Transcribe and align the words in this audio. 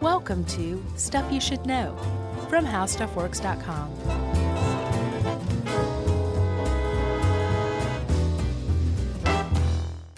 Welcome 0.00 0.44
to 0.46 0.82
Stuff 0.96 1.30
You 1.30 1.40
Should 1.40 1.66
Know 1.66 1.94
from 2.48 2.64
HowStuffWorks.com. 2.64 3.90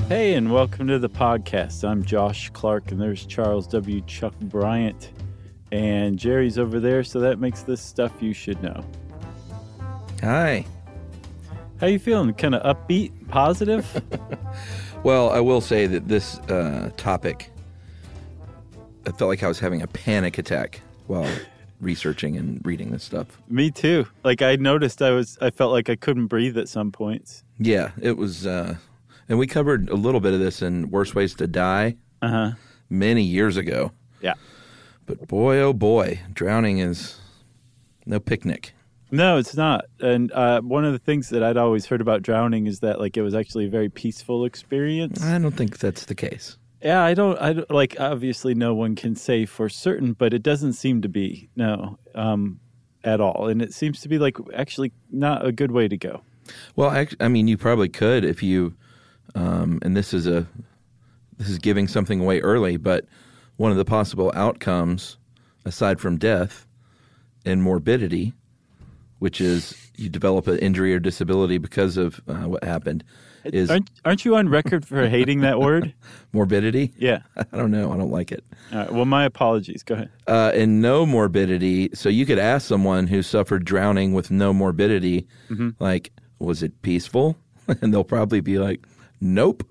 Hey, 0.09 0.35
and 0.35 0.53
welcome 0.53 0.87
to 0.87 0.99
the 0.99 1.09
podcast. 1.09 1.89
I'm 1.89 2.05
Josh 2.05 2.51
Clark, 2.51 2.93
and 2.93 3.01
there's 3.01 3.27
Charles 3.27 3.67
W. 3.69 4.01
Chuck 4.03 4.35
Bryant, 4.43 5.11
and 5.73 6.19
Jerry's 6.19 6.59
over 6.59 6.79
there, 6.79 7.03
so 7.03 7.19
that 7.21 7.41
makes 7.41 7.63
this 7.63 7.81
stuff 7.81 8.13
you 8.21 8.33
should 8.33 8.63
know. 8.63 8.85
Hi. 10.21 10.65
How 11.81 11.89
you 11.89 11.99
feeling? 11.99 12.33
Kind 12.35 12.55
of 12.55 12.77
upbeat, 12.77 13.29
positive? 13.29 14.01
Well, 15.03 15.31
I 15.31 15.41
will 15.41 15.61
say 15.61 15.89
that 15.89 16.07
this 16.07 16.39
uh, 16.49 16.91
topic, 16.97 17.51
I 19.07 19.11
felt 19.13 19.29
like 19.29 19.43
I 19.43 19.49
was 19.49 19.59
having 19.59 19.83
a 19.83 19.87
panic 19.87 20.39
attack 20.39 20.81
while 21.07 21.29
researching 21.81 22.37
and 22.37 22.61
reading 22.65 22.91
this 22.93 23.03
stuff. 23.05 23.27
Me 23.49 23.71
too. 23.71 24.07
Like 24.25 24.43
I 24.43 24.57
noticed, 24.57 25.03
I 25.03 25.11
was, 25.11 25.37
I 25.41 25.51
felt 25.51 25.73
like 25.73 25.91
I 25.91 25.97
couldn't 25.97 26.27
breathe 26.29 26.57
at 26.59 26.69
some 26.69 26.93
points. 26.93 27.45
Yeah, 27.59 27.91
it 28.01 28.17
was, 28.17 28.47
uh, 28.47 28.77
and 29.29 29.39
we 29.39 29.47
covered 29.47 29.89
a 29.89 29.95
little 29.95 30.21
bit 30.21 30.33
of 30.35 30.41
this 30.41 30.63
in 30.63 30.91
Worst 30.91 31.15
Ways 31.15 31.35
to 31.35 31.47
Die 31.47 31.97
Uh 32.21 32.29
huh. 32.29 32.51
many 32.89 33.23
years 33.23 33.57
ago. 33.57 33.93
Yeah. 34.21 34.35
But 35.07 35.27
boy, 35.27 35.59
oh 35.59 35.73
boy, 35.73 36.21
drowning 36.33 36.79
is 36.79 37.19
no 38.07 38.21
picnic. 38.21 38.73
No, 39.11 39.37
it's 39.37 39.55
not. 39.55 39.85
And 40.01 40.33
uh, 40.33 40.61
one 40.63 40.85
of 40.87 40.93
the 40.93 40.99
things 40.99 41.29
that 41.31 41.43
I'd 41.43 41.57
always 41.59 41.85
heard 41.87 42.01
about 42.01 42.23
drowning 42.23 42.67
is 42.67 42.81
that 42.81 42.99
like 42.99 43.17
it 43.17 43.23
was 43.23 43.35
actually 43.35 43.67
a 43.67 43.69
very 43.69 43.89
peaceful 43.91 44.45
experience. 44.47 45.23
I 45.23 45.39
don't 45.39 45.55
think 45.55 45.79
that's 45.79 46.07
the 46.07 46.15
case. 46.15 46.57
Yeah, 46.83 47.03
I 47.03 47.15
don't. 47.15 47.39
I 47.39 47.53
don't, 47.53 47.71
like. 47.71 47.99
Obviously, 48.01 48.55
no 48.55 48.75
one 48.75 48.97
can 48.97 49.15
say 49.15 49.47
for 49.47 49.69
certain, 49.69 50.15
but 50.15 50.35
it 50.35 50.43
doesn't 50.43 50.73
seem 50.73 51.03
to 51.03 51.09
be 51.09 51.49
no 51.55 51.99
um, 52.15 52.59
at 53.05 53.21
all, 53.21 53.49
and 53.49 53.63
it 53.63 53.73
seems 53.73 54.01
to 54.01 54.09
be 54.09 54.19
like 54.19 54.37
actually 54.55 54.93
not 55.11 55.47
a 55.47 55.53
good 55.53 55.71
way 55.71 55.87
to 55.87 55.97
go. 55.97 56.23
Well, 56.75 56.91
act- 56.91 57.17
I 57.21 57.29
mean, 57.29 57.47
you 57.47 57.57
probably 57.57 57.89
could 57.89 58.25
if 58.25 58.43
you, 58.43 58.75
um, 59.35 59.79
and 59.83 59.97
this 59.97 60.13
is 60.13 60.27
a, 60.27 60.47
this 61.39 61.49
is 61.49 61.59
giving 61.59 61.87
something 61.87 62.21
away 62.21 62.41
early, 62.41 62.77
but 62.77 63.05
one 63.57 63.71
of 63.71 63.77
the 63.77 63.85
possible 63.85 64.33
outcomes, 64.35 65.19
aside 65.65 66.01
from 66.01 66.19
death 66.19 66.67
and 67.47 67.63
morbidity, 67.63 68.33
which 69.21 69.41
is 69.41 69.91
you 69.97 70.09
develop 70.09 70.49
an 70.49 70.59
injury 70.59 70.93
or 70.93 70.99
disability 70.99 71.59
because 71.59 71.97
of 71.97 72.21
uh, 72.27 72.49
what 72.49 72.65
happened, 72.65 73.05
is 73.53 73.71
Aren't 73.71 73.91
Aren't 74.05 74.25
you 74.25 74.37
on 74.37 74.49
record 74.49 74.87
for 74.87 75.09
hating 75.09 75.41
that 75.41 75.61
word? 75.61 75.95
morbidity. 76.33 76.93
Yeah. 76.97 77.21
I 77.37 77.57
don't 77.57 77.71
know. 77.71 77.93
I 77.93 77.97
don't 77.97 78.11
like 78.11 78.33
it. 78.33 78.45
All 78.73 78.79
right, 78.79 78.93
well, 78.93 79.05
my 79.05 79.25
apologies. 79.25 79.83
Go 79.83 79.95
ahead. 79.95 80.11
Uh, 80.27 80.53
and 80.55 80.81
no 80.81 81.05
morbidity. 81.07 81.91
So 81.95 82.09
you 82.09 82.25
could 82.27 82.39
ask 82.39 82.67
someone 82.67 83.07
who 83.07 83.23
suffered 83.23 83.65
drowning 83.65 84.13
with 84.15 84.31
no 84.31 84.53
morbidity, 84.53 85.27
like, 85.79 86.11
was 86.39 86.63
it 86.63 86.81
peaceful? 86.83 87.37
And 87.81 87.93
they'll 87.95 88.03
probably 88.05 88.41
be 88.41 88.59
like, 88.59 88.85
nope. 89.21 89.65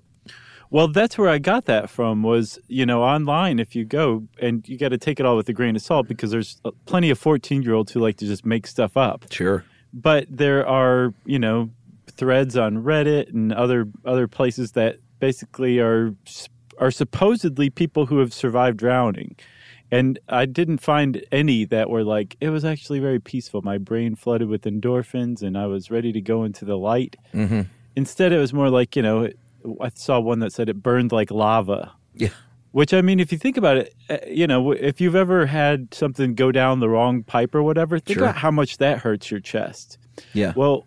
Well, 0.70 0.88
that's 0.88 1.18
where 1.18 1.28
I 1.28 1.38
got 1.38 1.66
that 1.66 1.90
from. 1.90 2.22
Was 2.22 2.58
you 2.66 2.86
know 2.86 3.02
online 3.02 3.58
if 3.58 3.76
you 3.76 3.84
go 3.84 4.26
and 4.40 4.66
you 4.66 4.78
got 4.78 4.88
to 4.88 4.98
take 4.98 5.20
it 5.20 5.26
all 5.26 5.36
with 5.36 5.46
a 5.50 5.52
grain 5.52 5.76
of 5.76 5.82
salt 5.82 6.08
because 6.08 6.30
there's 6.30 6.60
plenty 6.86 7.10
of 7.10 7.18
fourteen 7.18 7.62
year 7.62 7.74
olds 7.74 7.92
who 7.92 8.00
like 8.00 8.16
to 8.16 8.26
just 8.26 8.46
make 8.46 8.66
stuff 8.66 8.96
up. 8.96 9.26
Sure. 9.30 9.64
but 9.92 10.24
there 10.30 10.66
are 10.66 11.12
you 11.26 11.38
know 11.38 11.68
threads 12.16 12.56
on 12.56 12.78
Reddit 12.84 13.28
and 13.30 13.52
other 13.52 13.86
other 14.04 14.28
places 14.28 14.72
that 14.72 14.98
basically 15.18 15.78
are 15.78 16.14
are 16.78 16.90
supposedly 16.90 17.70
people 17.70 18.06
who 18.06 18.18
have 18.18 18.32
survived 18.32 18.78
drowning. 18.78 19.36
And 19.90 20.18
I 20.30 20.46
didn't 20.46 20.78
find 20.78 21.22
any 21.30 21.66
that 21.66 21.90
were 21.90 22.02
like 22.04 22.36
it 22.40 22.48
was 22.48 22.64
actually 22.64 22.98
very 22.98 23.20
peaceful. 23.20 23.60
My 23.62 23.78
brain 23.78 24.14
flooded 24.16 24.48
with 24.48 24.62
endorphins, 24.62 25.42
and 25.42 25.56
I 25.58 25.66
was 25.66 25.90
ready 25.90 26.12
to 26.12 26.20
go 26.20 26.44
into 26.44 26.64
the 26.64 26.78
light. 26.78 27.16
Mm-hmm. 27.34 27.62
Instead, 27.94 28.32
it 28.32 28.38
was 28.38 28.54
more 28.54 28.70
like 28.70 28.96
you 28.96 29.02
know, 29.02 29.28
I 29.80 29.90
saw 29.94 30.18
one 30.18 30.38
that 30.38 30.52
said 30.52 30.68
it 30.70 30.82
burned 30.82 31.12
like 31.12 31.30
lava. 31.30 31.92
Yeah. 32.14 32.30
Which 32.70 32.94
I 32.94 33.02
mean, 33.02 33.20
if 33.20 33.32
you 33.32 33.36
think 33.36 33.58
about 33.58 33.76
it, 33.76 33.94
uh, 34.08 34.16
you 34.26 34.46
know, 34.46 34.72
if 34.72 34.98
you've 34.98 35.14
ever 35.14 35.44
had 35.44 35.92
something 35.92 36.34
go 36.34 36.50
down 36.50 36.80
the 36.80 36.88
wrong 36.88 37.22
pipe 37.22 37.54
or 37.54 37.62
whatever, 37.62 37.98
think 37.98 38.18
Sure. 38.18 38.28
about 38.28 38.36
how 38.38 38.50
much 38.50 38.78
that 38.78 38.98
hurts 38.98 39.30
your 39.30 39.40
chest. 39.40 39.98
Yeah. 40.32 40.54
Well, 40.56 40.86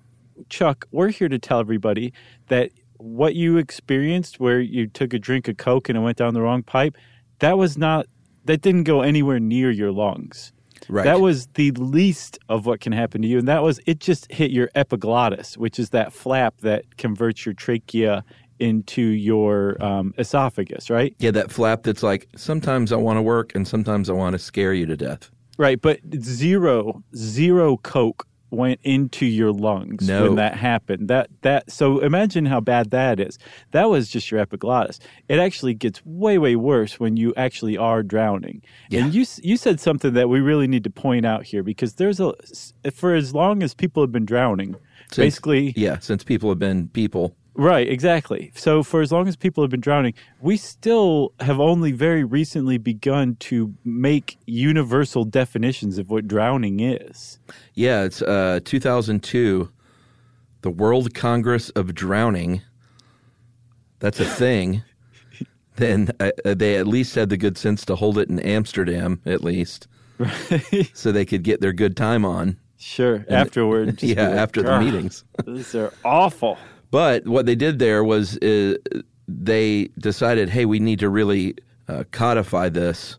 Chuck, 0.49 0.85
we're 0.91 1.09
here 1.09 1.29
to 1.29 1.39
tell 1.39 1.59
everybody 1.59 2.13
that 2.47 2.71
what 2.97 3.35
you 3.35 3.57
experienced 3.57 4.39
where 4.39 4.59
you 4.61 4.87
took 4.87 5.13
a 5.13 5.19
drink 5.19 5.47
of 5.47 5.57
Coke 5.57 5.89
and 5.89 5.97
it 5.97 6.01
went 6.01 6.17
down 6.17 6.33
the 6.33 6.41
wrong 6.41 6.63
pipe, 6.63 6.95
that 7.39 7.57
was 7.57 7.77
not, 7.77 8.07
that 8.45 8.61
didn't 8.61 8.83
go 8.83 9.01
anywhere 9.01 9.39
near 9.39 9.71
your 9.71 9.91
lungs. 9.91 10.53
right. 10.87 11.03
That 11.03 11.19
was 11.19 11.47
the 11.55 11.71
least 11.71 12.39
of 12.47 12.65
what 12.65 12.79
can 12.79 12.93
happen 12.93 13.21
to 13.21 13.27
you. 13.27 13.39
And 13.39 13.47
that 13.47 13.63
was, 13.63 13.79
it 13.85 13.99
just 13.99 14.31
hit 14.31 14.51
your 14.51 14.69
epiglottis, 14.75 15.57
which 15.57 15.79
is 15.79 15.89
that 15.89 16.13
flap 16.13 16.55
that 16.61 16.97
converts 16.97 17.45
your 17.45 17.53
trachea 17.53 18.23
into 18.59 19.01
your 19.01 19.83
um, 19.83 20.13
esophagus, 20.17 20.89
right? 20.89 21.13
yeah, 21.19 21.31
that 21.31 21.51
flap 21.51 21.83
that's 21.83 22.03
like, 22.03 22.29
sometimes 22.37 22.93
I 22.93 22.95
want 22.95 23.17
to 23.17 23.21
work 23.21 23.53
and 23.53 23.67
sometimes 23.67 24.09
I 24.09 24.13
want 24.13 24.33
to 24.33 24.39
scare 24.39 24.73
you 24.73 24.85
to 24.85 24.95
death. 24.95 25.29
Right. 25.57 25.81
But 25.81 25.99
zero, 26.21 27.03
zero 27.15 27.77
Coke 27.77 28.25
went 28.51 28.79
into 28.83 29.25
your 29.25 29.51
lungs 29.51 30.07
No. 30.07 30.23
when 30.23 30.35
that 30.35 30.55
happened. 30.55 31.07
That 31.09 31.29
that 31.41 31.71
so 31.71 31.99
imagine 31.99 32.45
how 32.45 32.59
bad 32.61 32.91
that 32.91 33.19
is. 33.19 33.37
That 33.71 33.89
was 33.89 34.07
just 34.09 34.29
your 34.31 34.39
epiglottis. 34.39 34.99
It 35.27 35.39
actually 35.39 35.73
gets 35.73 36.05
way 36.05 36.37
way 36.37 36.55
worse 36.55 36.99
when 36.99 37.17
you 37.17 37.33
actually 37.35 37.77
are 37.77 38.03
drowning. 38.03 38.61
And 38.91 39.13
you 39.13 39.25
you 39.41 39.57
said 39.57 39.79
something 39.79 40.13
that 40.13 40.29
we 40.29 40.39
really 40.39 40.67
need 40.67 40.83
to 40.85 40.89
point 40.89 41.25
out 41.25 41.43
here 41.45 41.63
because 41.63 41.95
there's 41.95 42.19
a 42.19 42.33
for 42.93 43.13
as 43.15 43.33
long 43.33 43.63
as 43.63 43.73
people 43.73 44.01
have 44.03 44.11
been 44.11 44.25
drowning, 44.25 44.75
Since- 45.11 45.15
basically 45.17 45.73
Yeah, 45.75 45.99
since 45.99 46.23
people 46.23 46.49
have 46.49 46.59
been 46.59 46.87
people. 46.89 47.35
Right, 47.57 47.87
exactly. 47.87 48.51
So 48.53 48.83
for 48.83 49.01
as 49.01 49.13
long 49.13 49.29
as 49.29 49.37
people 49.37 49.63
have 49.63 49.71
been 49.71 49.79
drowning, 49.79 50.13
we 50.41 50.57
still 50.57 51.33
have 51.39 51.59
only 51.59 51.93
very 51.93 52.23
recently 52.25 52.77
begun 52.77 53.37
to 53.41 53.73
make 53.85 54.37
universal 54.45 55.23
definitions 55.23 55.97
of 55.97 56.09
what 56.09 56.27
drowning 56.27 56.81
is. 56.81 57.39
Yeah, 57.73 58.03
it's 58.03 58.21
uh, 58.21 58.59
2002, 58.65 59.71
the 60.61 60.69
World 60.69 61.13
Congress 61.13 61.69
of 61.71 61.95
Drowning. 61.95 62.61
That's 63.99 64.19
a 64.19 64.25
thing. 64.25 64.83
then 65.77 66.11
uh, 66.19 66.31
they 66.43 66.75
at 66.75 66.87
least 66.87 67.15
had 67.15 67.29
the 67.29 67.37
good 67.37 67.57
sense 67.57 67.85
to 67.85 67.95
hold 67.95 68.17
it 68.17 68.29
in 68.29 68.39
Amsterdam, 68.39 69.21
at 69.25 69.43
least, 69.43 69.87
Right. 70.17 70.89
so 70.93 71.11
they 71.13 71.25
could 71.25 71.43
get 71.43 71.61
their 71.61 71.73
good 71.73 71.95
time 71.95 72.25
on. 72.25 72.57
Sure. 72.77 73.25
Afterward. 73.29 73.97
just 73.97 74.03
yeah, 74.03 74.27
like, 74.27 74.37
after 74.39 74.61
the 74.61 74.77
meetings. 74.79 75.23
These 75.45 75.73
are 75.75 75.93
awful. 76.03 76.57
But 76.95 77.27
what 77.27 77.45
they 77.45 77.55
did 77.55 77.77
there 77.79 78.05
was 78.05 78.37
uh, 78.37 78.75
they 79.27 79.89
decided, 79.99 80.47
hey, 80.47 80.63
we 80.63 80.79
need 80.79 80.99
to 80.99 81.09
really 81.09 81.55
uh, 81.89 82.05
codify 82.11 82.69
this 82.69 83.17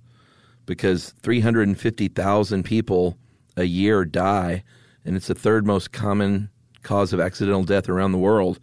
because 0.64 1.12
350,000 1.20 2.62
people 2.62 3.19
a 3.55 3.64
year 3.64 4.06
die, 4.06 4.64
and 5.05 5.14
it's 5.14 5.26
the 5.26 5.34
third 5.34 5.67
most 5.67 5.93
common 5.93 6.49
cause 6.84 7.12
of 7.12 7.20
accidental 7.20 7.64
death 7.64 7.90
around 7.90 8.12
the 8.12 8.19
world. 8.19 8.61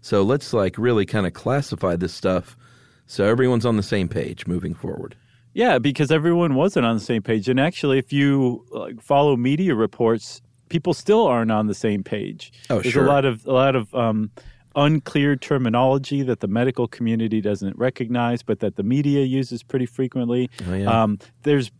So 0.00 0.22
let's 0.22 0.52
like 0.52 0.78
really 0.78 1.06
kind 1.06 1.26
of 1.26 1.32
classify 1.32 1.96
this 1.96 2.14
stuff 2.14 2.56
so 3.08 3.24
everyone's 3.24 3.66
on 3.66 3.76
the 3.76 3.82
same 3.82 4.08
page 4.08 4.46
moving 4.46 4.74
forward. 4.74 5.16
Yeah, 5.54 5.80
because 5.80 6.12
everyone 6.12 6.54
wasn't 6.54 6.86
on 6.86 6.94
the 6.94 7.04
same 7.04 7.22
page. 7.22 7.48
And 7.48 7.58
actually, 7.58 7.98
if 7.98 8.12
you 8.12 8.64
like, 8.70 9.02
follow 9.02 9.36
media 9.36 9.74
reports, 9.74 10.40
people 10.68 10.94
still 10.94 11.26
aren't 11.26 11.50
on 11.50 11.66
the 11.66 11.74
same 11.74 12.04
page. 12.04 12.52
Oh, 12.70 12.80
There's 12.80 12.94
sure. 12.94 13.04
a 13.04 13.08
lot 13.08 13.24
of 13.24 13.44
a 13.44 13.52
lot 13.52 13.74
of 13.74 13.92
um, 13.92 14.30
unclear 14.76 15.36
terminology 15.36 16.22
that 16.22 16.40
the 16.40 16.48
medical 16.48 16.86
community 16.86 17.40
doesn't 17.40 17.76
recognize, 17.76 18.42
but 18.42 18.60
that 18.60 18.76
the 18.76 18.82
media 18.82 19.24
uses 19.24 19.62
pretty 19.62 19.86
frequently. 19.86 20.50
Oh, 20.68 20.74
yeah. 20.74 21.02
um, 21.02 21.18
there's 21.42 21.70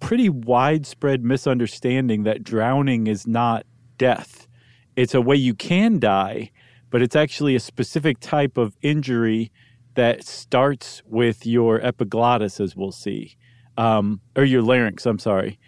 pretty 0.00 0.28
widespread 0.28 1.24
misunderstanding 1.24 2.24
that 2.24 2.42
drowning 2.42 3.06
is 3.06 3.26
not 3.26 3.64
death. 3.98 4.48
It's 4.96 5.14
a 5.14 5.20
way 5.20 5.36
you 5.36 5.54
can 5.54 5.98
die, 5.98 6.50
but 6.90 7.02
it's 7.02 7.16
actually 7.16 7.54
a 7.54 7.60
specific 7.60 8.18
type 8.20 8.56
of 8.56 8.76
injury 8.82 9.50
that 9.94 10.24
starts 10.24 11.02
with 11.06 11.46
your 11.46 11.80
epiglottis, 11.80 12.60
as 12.60 12.74
we'll 12.74 12.92
see, 12.92 13.36
um, 13.76 14.20
or 14.36 14.44
your 14.44 14.62
larynx. 14.62 15.06
I'm 15.06 15.18
sorry, 15.18 15.58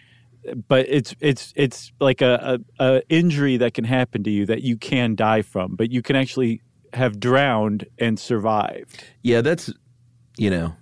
but 0.67 0.85
it's 0.89 1.15
it's 1.19 1.53
it's 1.55 1.91
like 1.99 2.21
a, 2.21 2.59
a, 2.79 2.85
a 2.85 3.01
injury 3.09 3.57
that 3.57 3.73
can 3.73 3.83
happen 3.83 4.23
to 4.23 4.29
you 4.29 4.45
that 4.45 4.61
you 4.61 4.77
can 4.77 5.15
die 5.15 5.41
from, 5.41 5.75
but 5.75 5.91
you 5.91 6.01
can 6.01 6.15
actually 6.15 6.61
have 6.93 7.19
drowned 7.19 7.85
and 7.99 8.19
survived. 8.19 9.03
Yeah, 9.21 9.41
that's 9.41 9.71
you 10.37 10.49
know, 10.49 10.75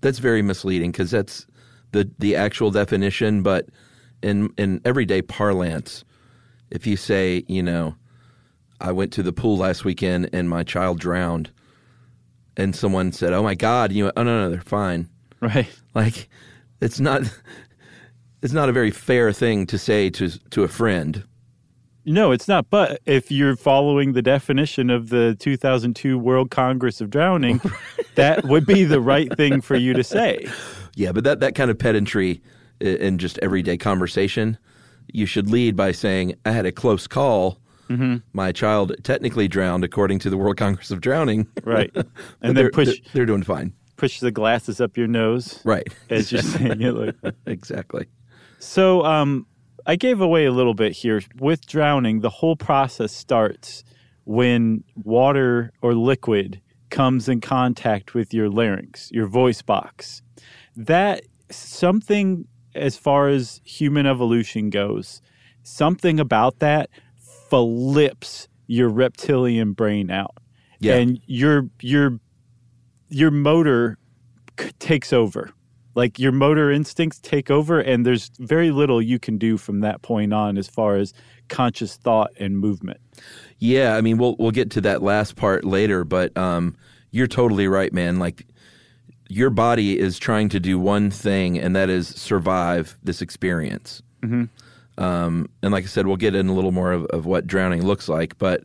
that's 0.00 0.18
very 0.18 0.42
misleading 0.42 0.92
because 0.92 1.10
that's 1.10 1.46
the 1.92 2.10
the 2.18 2.36
actual 2.36 2.70
definition. 2.70 3.42
But 3.42 3.68
in 4.22 4.52
in 4.58 4.80
everyday 4.84 5.22
parlance, 5.22 6.04
if 6.70 6.86
you 6.86 6.96
say, 6.96 7.44
you 7.48 7.62
know, 7.62 7.96
I 8.80 8.92
went 8.92 9.12
to 9.14 9.22
the 9.22 9.32
pool 9.32 9.56
last 9.56 9.84
weekend 9.84 10.30
and 10.32 10.48
my 10.48 10.62
child 10.62 10.98
drowned, 11.00 11.50
and 12.56 12.74
someone 12.74 13.12
said, 13.12 13.32
"Oh 13.32 13.42
my 13.42 13.54
God," 13.54 13.92
you 13.92 14.04
know, 14.04 14.12
oh 14.16 14.22
no, 14.22 14.42
no, 14.42 14.50
they're 14.50 14.60
fine. 14.60 15.08
Right. 15.40 15.68
Like, 15.94 16.28
it's 16.80 17.00
not. 17.00 17.22
It's 18.42 18.52
not 18.52 18.68
a 18.68 18.72
very 18.72 18.90
fair 18.90 19.32
thing 19.32 19.66
to 19.66 19.78
say 19.78 20.10
to 20.10 20.28
to 20.50 20.62
a 20.64 20.68
friend. 20.68 21.24
No, 22.06 22.32
it's 22.32 22.48
not. 22.48 22.70
But 22.70 23.00
if 23.04 23.30
you're 23.30 23.56
following 23.56 24.14
the 24.14 24.22
definition 24.22 24.88
of 24.88 25.10
the 25.10 25.36
2002 25.38 26.18
World 26.18 26.50
Congress 26.50 27.00
of 27.02 27.10
Drowning, 27.10 27.60
that 28.14 28.44
would 28.44 28.64
be 28.66 28.84
the 28.84 29.00
right 29.02 29.34
thing 29.36 29.60
for 29.60 29.76
you 29.76 29.92
to 29.92 30.02
say. 30.02 30.46
Yeah, 30.94 31.12
but 31.12 31.24
that, 31.24 31.40
that 31.40 31.54
kind 31.54 31.70
of 31.70 31.78
pedantry 31.78 32.40
in 32.80 33.18
just 33.18 33.38
everyday 33.42 33.76
conversation, 33.76 34.56
you 35.12 35.26
should 35.26 35.50
lead 35.50 35.76
by 35.76 35.92
saying, 35.92 36.34
I 36.46 36.52
had 36.52 36.64
a 36.64 36.72
close 36.72 37.06
call. 37.06 37.58
Mm-hmm. 37.90 38.16
My 38.32 38.50
child 38.50 38.94
technically 39.02 39.46
drowned 39.46 39.84
according 39.84 40.20
to 40.20 40.30
the 40.30 40.38
World 40.38 40.56
Congress 40.56 40.90
of 40.90 41.02
Drowning. 41.02 41.48
Right. 41.64 41.90
And 42.40 42.56
they're, 42.56 42.64
then 42.64 42.70
push 42.72 42.86
they're, 42.86 42.96
they're 43.12 43.26
doing 43.26 43.42
fine. 43.42 43.74
push 43.96 44.20
the 44.20 44.30
glasses 44.32 44.80
up 44.80 44.96
your 44.96 45.06
nose 45.06 45.60
Right. 45.64 45.86
as 46.08 46.32
you're 46.32 46.40
saying 46.40 46.80
it. 46.80 46.92
Like, 46.94 47.34
exactly. 47.46 48.06
So 48.60 49.04
um, 49.04 49.46
I 49.86 49.96
gave 49.96 50.20
away 50.20 50.44
a 50.44 50.52
little 50.52 50.74
bit 50.74 50.92
here. 50.92 51.22
With 51.38 51.66
drowning, 51.66 52.20
the 52.20 52.30
whole 52.30 52.56
process 52.56 53.10
starts 53.12 53.82
when 54.24 54.84
water 54.94 55.72
or 55.82 55.94
liquid 55.94 56.60
comes 56.90 57.28
in 57.28 57.40
contact 57.40 58.14
with 58.14 58.34
your 58.34 58.48
larynx, 58.50 59.10
your 59.12 59.26
voice 59.26 59.62
box. 59.62 60.22
That 60.76 61.22
something, 61.50 62.46
as 62.74 62.96
far 62.96 63.28
as 63.28 63.60
human 63.64 64.06
evolution 64.06 64.70
goes, 64.70 65.22
something 65.62 66.20
about 66.20 66.58
that 66.58 66.90
flips 67.48 68.46
your 68.66 68.88
reptilian 68.88 69.72
brain 69.72 70.10
out, 70.10 70.36
Yeah. 70.78 70.96
and 70.96 71.18
your 71.26 71.68
your 71.80 72.20
your 73.08 73.30
motor 73.32 73.98
takes 74.78 75.12
over 75.12 75.50
like 76.00 76.18
your 76.18 76.32
motor 76.32 76.70
instincts 76.70 77.18
take 77.20 77.50
over 77.50 77.80
and 77.80 78.06
there's 78.06 78.30
very 78.38 78.70
little 78.70 79.00
you 79.02 79.18
can 79.18 79.36
do 79.38 79.56
from 79.56 79.80
that 79.80 80.02
point 80.02 80.32
on 80.32 80.58
as 80.58 80.68
far 80.68 80.96
as 80.96 81.12
conscious 81.48 81.96
thought 81.96 82.30
and 82.38 82.58
movement 82.58 83.00
Yeah, 83.58 83.96
I 83.96 84.00
mean, 84.00 84.16
we'll 84.16 84.36
we'll 84.38 84.50
get 84.50 84.70
to 84.72 84.80
that 84.82 85.02
last 85.02 85.36
part 85.36 85.64
later, 85.64 86.02
but 86.04 86.36
um, 86.36 86.76
you're 87.10 87.26
totally 87.26 87.68
right, 87.68 87.92
man. 87.92 88.18
Like 88.18 88.46
your 89.28 89.50
body 89.50 89.98
is 89.98 90.18
trying 90.18 90.48
to 90.50 90.60
do 90.60 90.78
one 90.78 91.10
thing, 91.10 91.58
and 91.58 91.76
that 91.76 91.90
is 91.90 92.08
survive 92.08 92.98
this 93.04 93.20
experience. 93.22 94.02
Um, 94.98 95.48
and 95.62 95.72
like 95.72 95.84
I 95.84 95.86
said, 95.86 96.06
we'll 96.06 96.16
get 96.16 96.34
in 96.34 96.48
a 96.48 96.54
little 96.54 96.72
more 96.72 96.92
of, 96.92 97.04
of 97.06 97.26
what 97.26 97.46
drowning 97.46 97.84
looks 97.86 98.08
like. 98.08 98.38
But 98.38 98.64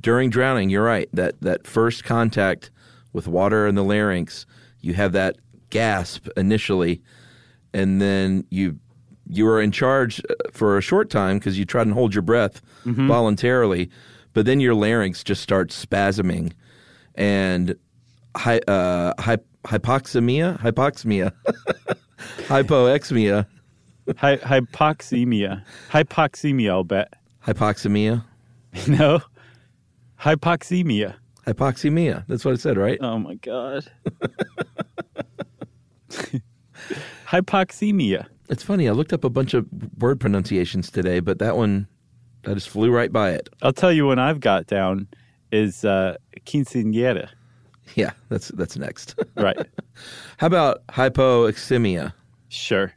during 0.00 0.30
drowning, 0.30 0.68
you're 0.68 0.84
right 0.84 1.08
that 1.12 1.40
that 1.40 1.66
first 1.66 2.04
contact 2.04 2.70
with 3.12 3.28
water 3.28 3.68
in 3.68 3.76
the 3.76 3.84
larynx, 3.84 4.46
you 4.80 4.94
have 4.94 5.12
that 5.12 5.36
gasp 5.78 6.28
initially, 6.36 7.02
and 7.72 8.00
then 8.00 8.44
you 8.50 8.78
you 9.26 9.48
are 9.48 9.60
in 9.60 9.72
charge 9.72 10.20
uh, 10.30 10.34
for 10.52 10.78
a 10.78 10.80
short 10.80 11.10
time 11.10 11.38
because 11.38 11.58
you 11.58 11.64
try 11.64 11.82
and 11.82 11.92
hold 11.92 12.14
your 12.14 12.22
breath 12.22 12.60
voluntarily, 12.84 13.90
but 14.34 14.46
then 14.46 14.60
your 14.60 14.74
larynx 14.74 15.24
just 15.24 15.42
starts 15.42 15.74
spasming, 15.84 16.52
and 17.16 17.74
hy, 18.36 18.58
uh, 18.68 19.12
hy, 19.18 19.36
hypoxemia, 19.64 20.58
hypoxemia, 20.60 21.32
hypoxemia, 22.48 23.46
Hy- 24.18 24.36
hypoxemia. 24.36 25.62
Hypoxemia 25.90 26.70
i'll 26.70 26.84
bet. 26.84 27.12
Hypoxemia, 27.46 28.24
no. 28.88 29.20
Hypoxemia. 30.20 31.14
Hypoxemia. 31.46 32.24
That's 32.28 32.44
what 32.44 32.52
I 32.52 32.56
said, 32.56 32.76
right? 32.78 32.98
oh 33.02 33.18
my 33.18 33.34
god 33.34 33.84
hypoxemia 37.26 38.26
It's 38.48 38.62
funny. 38.62 38.88
I 38.88 38.92
looked 38.92 39.12
up 39.12 39.24
a 39.24 39.30
bunch 39.30 39.54
of 39.54 39.66
word 39.98 40.20
pronunciations 40.20 40.90
today, 40.90 41.20
but 41.20 41.38
that 41.38 41.56
one, 41.56 41.86
I 42.46 42.54
just 42.54 42.68
flew 42.68 42.90
right 42.90 43.12
by 43.12 43.30
it. 43.30 43.48
i'll 43.62 43.72
tell 43.72 43.92
you 43.92 44.06
when 44.06 44.18
i've 44.18 44.40
got 44.40 44.66
down 44.66 45.08
is 45.52 45.84
uh 45.84 46.16
quinceanera 46.46 47.28
Yeah, 47.94 48.12
that's 48.28 48.48
that's 48.48 48.76
next. 48.76 49.14
right 49.36 49.56
How 50.38 50.46
about 50.48 50.86
hypoxemia? 50.88 52.12
sure 52.48 52.92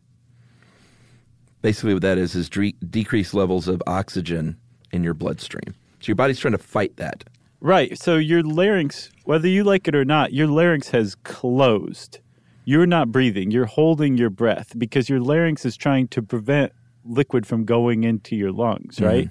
Basically, 1.64 1.94
what 1.94 2.04
that 2.04 2.18
is 2.20 2.36
is 2.36 2.48
dre- 2.50 2.76
decreased 2.90 3.34
levels 3.34 3.68
of 3.68 3.82
oxygen 3.88 4.56
in 4.92 5.04
your 5.04 5.16
bloodstream. 5.16 5.74
So 6.00 6.08
your 6.08 6.16
body's 6.16 6.40
trying 6.40 6.52
to 6.54 6.58
fight 6.60 6.96
that. 6.98 7.24
Right. 7.60 7.98
So 7.98 8.16
your 8.16 8.44
larynx, 8.44 9.10
whether 9.26 9.48
you 9.48 9.64
like 9.64 9.88
it 9.88 9.96
or 9.96 10.06
not, 10.06 10.32
your 10.34 10.46
larynx 10.48 10.90
has 10.90 11.16
closed. 11.16 12.20
You're 12.68 12.86
not 12.86 13.14
breathing. 13.14 13.50
You're 13.50 13.66
holding 13.66 14.18
your 14.18 14.30
breath 14.30 14.78
because 14.78 15.08
your 15.08 15.22
larynx 15.22 15.66
is 15.66 15.78
trying 15.78 16.10
to 16.10 16.22
prevent 16.22 16.74
liquid 17.06 17.46
from 17.46 17.64
going 17.64 18.04
into 18.04 18.36
your 18.36 18.52
lungs, 18.52 18.98
mm-hmm. 18.98 19.06
right? 19.06 19.30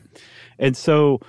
And 0.58 0.74
so 0.74 1.20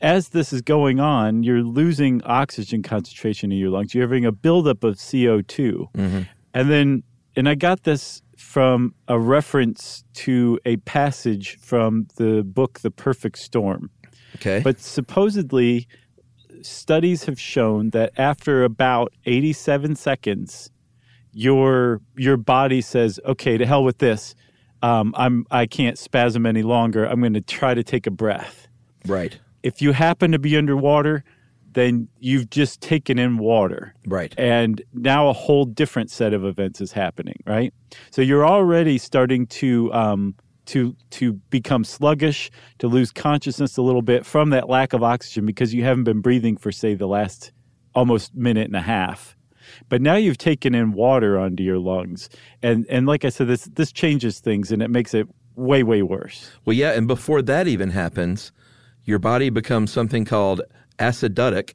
as 0.00 0.30
this 0.30 0.54
is 0.54 0.62
going 0.62 1.00
on, 1.00 1.42
you're 1.42 1.62
losing 1.62 2.22
oxygen 2.24 2.82
concentration 2.82 3.52
in 3.52 3.58
your 3.58 3.68
lungs. 3.68 3.94
You're 3.94 4.06
having 4.06 4.24
a 4.24 4.32
buildup 4.32 4.84
of 4.84 4.94
CO2. 4.94 5.92
Mm-hmm. 5.92 6.20
And 6.54 6.70
then, 6.70 7.02
and 7.36 7.46
I 7.46 7.56
got 7.56 7.82
this 7.82 8.22
from 8.38 8.94
a 9.06 9.18
reference 9.18 10.02
to 10.14 10.58
a 10.64 10.78
passage 10.78 11.58
from 11.60 12.06
the 12.16 12.42
book 12.42 12.80
The 12.80 12.90
Perfect 12.90 13.38
Storm. 13.38 13.90
Okay. 14.36 14.62
But 14.64 14.80
supposedly, 14.80 15.86
studies 16.62 17.24
have 17.24 17.38
shown 17.38 17.90
that 17.90 18.12
after 18.16 18.64
about 18.64 19.12
87 19.26 19.96
seconds, 19.96 20.70
your 21.32 22.00
your 22.16 22.36
body 22.36 22.80
says, 22.80 23.20
"Okay, 23.24 23.56
to 23.58 23.66
hell 23.66 23.84
with 23.84 23.98
this. 23.98 24.34
Um, 24.82 25.14
I'm 25.16 25.46
I 25.50 25.66
can't 25.66 25.98
spasm 25.98 26.46
any 26.46 26.62
longer. 26.62 27.04
I'm 27.04 27.20
going 27.20 27.34
to 27.34 27.40
try 27.40 27.74
to 27.74 27.82
take 27.84 28.06
a 28.06 28.10
breath." 28.10 28.68
right. 29.06 29.38
If 29.62 29.82
you 29.82 29.92
happen 29.92 30.32
to 30.32 30.38
be 30.38 30.56
underwater, 30.56 31.22
then 31.72 32.08
you've 32.18 32.48
just 32.48 32.80
taken 32.80 33.18
in 33.18 33.36
water 33.38 33.94
Right. 34.06 34.34
and 34.38 34.80
now 34.94 35.28
a 35.28 35.32
whole 35.34 35.64
different 35.66 36.10
set 36.10 36.32
of 36.32 36.44
events 36.44 36.80
is 36.80 36.90
happening 36.90 37.36
right 37.46 37.72
so 38.10 38.22
you're 38.22 38.44
already 38.44 38.98
starting 38.98 39.46
to 39.46 39.92
um, 39.92 40.34
to 40.66 40.96
to 41.10 41.34
become 41.50 41.84
sluggish 41.84 42.50
to 42.78 42.88
lose 42.88 43.12
consciousness 43.12 43.76
a 43.76 43.82
little 43.82 44.02
bit 44.02 44.26
from 44.26 44.50
that 44.50 44.68
lack 44.68 44.92
of 44.92 45.04
oxygen 45.04 45.46
because 45.46 45.72
you 45.72 45.84
haven't 45.84 46.04
been 46.04 46.20
breathing 46.20 46.56
for 46.56 46.72
say 46.72 46.94
the 46.94 47.06
last 47.06 47.52
almost 47.94 48.34
minute 48.34 48.66
and 48.66 48.74
a 48.76 48.80
half 48.82 49.36
but 49.88 50.00
now 50.02 50.14
you've 50.14 50.38
taken 50.38 50.74
in 50.74 50.92
water 50.92 51.38
onto 51.38 51.62
your 51.62 51.78
lungs 51.78 52.28
and 52.62 52.86
and 52.88 53.06
like 53.06 53.24
i 53.24 53.28
said 53.28 53.46
this 53.48 53.64
this 53.74 53.92
changes 53.92 54.40
things 54.40 54.70
and 54.72 54.82
it 54.82 54.88
makes 54.90 55.14
it 55.14 55.26
way 55.56 55.82
way 55.82 56.02
worse 56.02 56.50
Well, 56.64 56.74
yeah, 56.74 56.92
and 56.92 57.06
before 57.06 57.42
that 57.42 57.66
even 57.68 57.90
happens, 57.90 58.50
your 59.04 59.18
body 59.18 59.50
becomes 59.50 59.92
something 59.92 60.24
called 60.24 60.62
acidotic. 60.98 61.72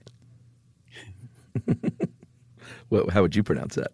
well, 2.89 3.07
how 3.09 3.21
would 3.21 3.35
you 3.35 3.43
pronounce 3.43 3.75
that? 3.75 3.91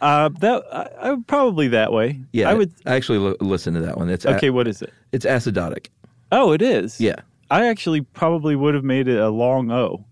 uh 0.00 0.28
that 0.40 0.62
I, 0.72 1.08
I 1.08 1.10
would 1.10 1.26
probably 1.26 1.66
that 1.68 1.92
way 1.92 2.20
Yeah, 2.32 2.48
i 2.50 2.54
would 2.54 2.72
I 2.86 2.94
actually 2.94 3.18
l- 3.26 3.36
listen 3.40 3.74
to 3.74 3.80
that 3.80 3.96
one. 3.98 4.08
It's 4.08 4.24
a- 4.24 4.36
okay 4.36 4.50
what 4.50 4.68
is 4.68 4.80
it 4.80 4.92
it's 5.10 5.26
acidotic. 5.26 5.88
oh 6.30 6.52
it 6.52 6.62
is 6.62 7.00
Yeah, 7.00 7.16
I 7.50 7.66
actually 7.66 8.02
probably 8.02 8.54
would 8.54 8.74
have 8.74 8.84
made 8.84 9.08
it 9.08 9.18
a 9.18 9.28
long 9.30 9.72
O. 9.72 10.04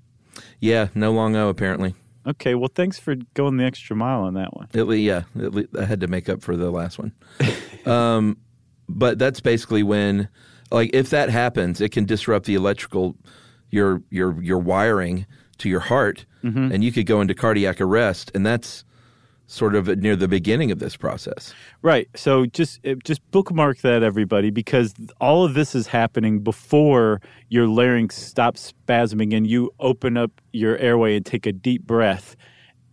yeah. 0.61 0.89
No 0.95 1.13
long 1.13 1.37
O 1.37 1.49
apparently. 1.49 1.95
Okay, 2.27 2.57
well, 2.57 2.71
thanks 2.75 2.99
for 2.99 3.15
going 3.35 3.57
the 3.57 3.65
extra 3.65 3.95
mile 3.95 4.23
on 4.23 4.35
that 4.35 4.57
one. 4.57 4.69
At 4.75 4.89
le- 4.89 4.97
yeah, 4.97 5.23
le- 5.37 5.65
I 5.79 5.85
had 5.85 6.01
to 6.01 6.09
make 6.09 6.29
up 6.29 6.43
for 6.43 6.57
the 6.57 6.71
last 6.73 6.99
one. 6.99 7.13
um, 7.87 8.37
but 8.89 9.19
that's 9.19 9.39
basically 9.41 9.85
when, 9.85 10.29
like, 10.73 10.91
if 10.93 11.11
that 11.11 11.31
happens, 11.31 11.81
it 11.81 11.93
can 11.93 12.05
disrupt 12.05 12.47
the 12.47 12.57
electrical, 12.57 13.17
your 13.71 14.03
your 14.11 14.43
your 14.43 14.59
wiring 14.59 15.27
to 15.59 15.69
your 15.69 15.81
heart, 15.81 16.27
and 16.73 16.85
you 16.85 16.93
could 16.93 17.07
go 17.07 17.21
into 17.21 17.35
cardiac 17.35 17.81
arrest, 17.81 18.31
and 18.35 18.45
that's 18.47 18.85
sort 19.47 19.75
of 19.75 19.87
near 19.99 20.17
the 20.17 20.29
beginning 20.29 20.71
of 20.71 20.79
this 20.79 20.97
process. 20.97 21.55
Right. 21.83 22.09
So 22.15 22.47
just 22.47 22.85
uh, 22.87 22.95
just 23.05 23.29
bookmark 23.31 23.79
that, 23.79 24.03
everybody, 24.03 24.51
because 24.51 24.95
all 25.21 25.45
of 25.45 25.55
this 25.55 25.75
is 25.75 25.87
happening 25.87 26.41
before 26.41 27.21
your 27.49 27.67
larynx 27.67 28.17
stops 28.17 28.73
spasming 28.73 29.37
and 29.37 29.47
you 29.47 29.71
open 29.79 30.17
up 30.17 30.33
your 30.53 30.77
airway 30.79 31.17
and 31.17 31.25
take 31.25 31.47
a 31.47 31.53
deep 31.53 31.83
breath. 31.83 32.37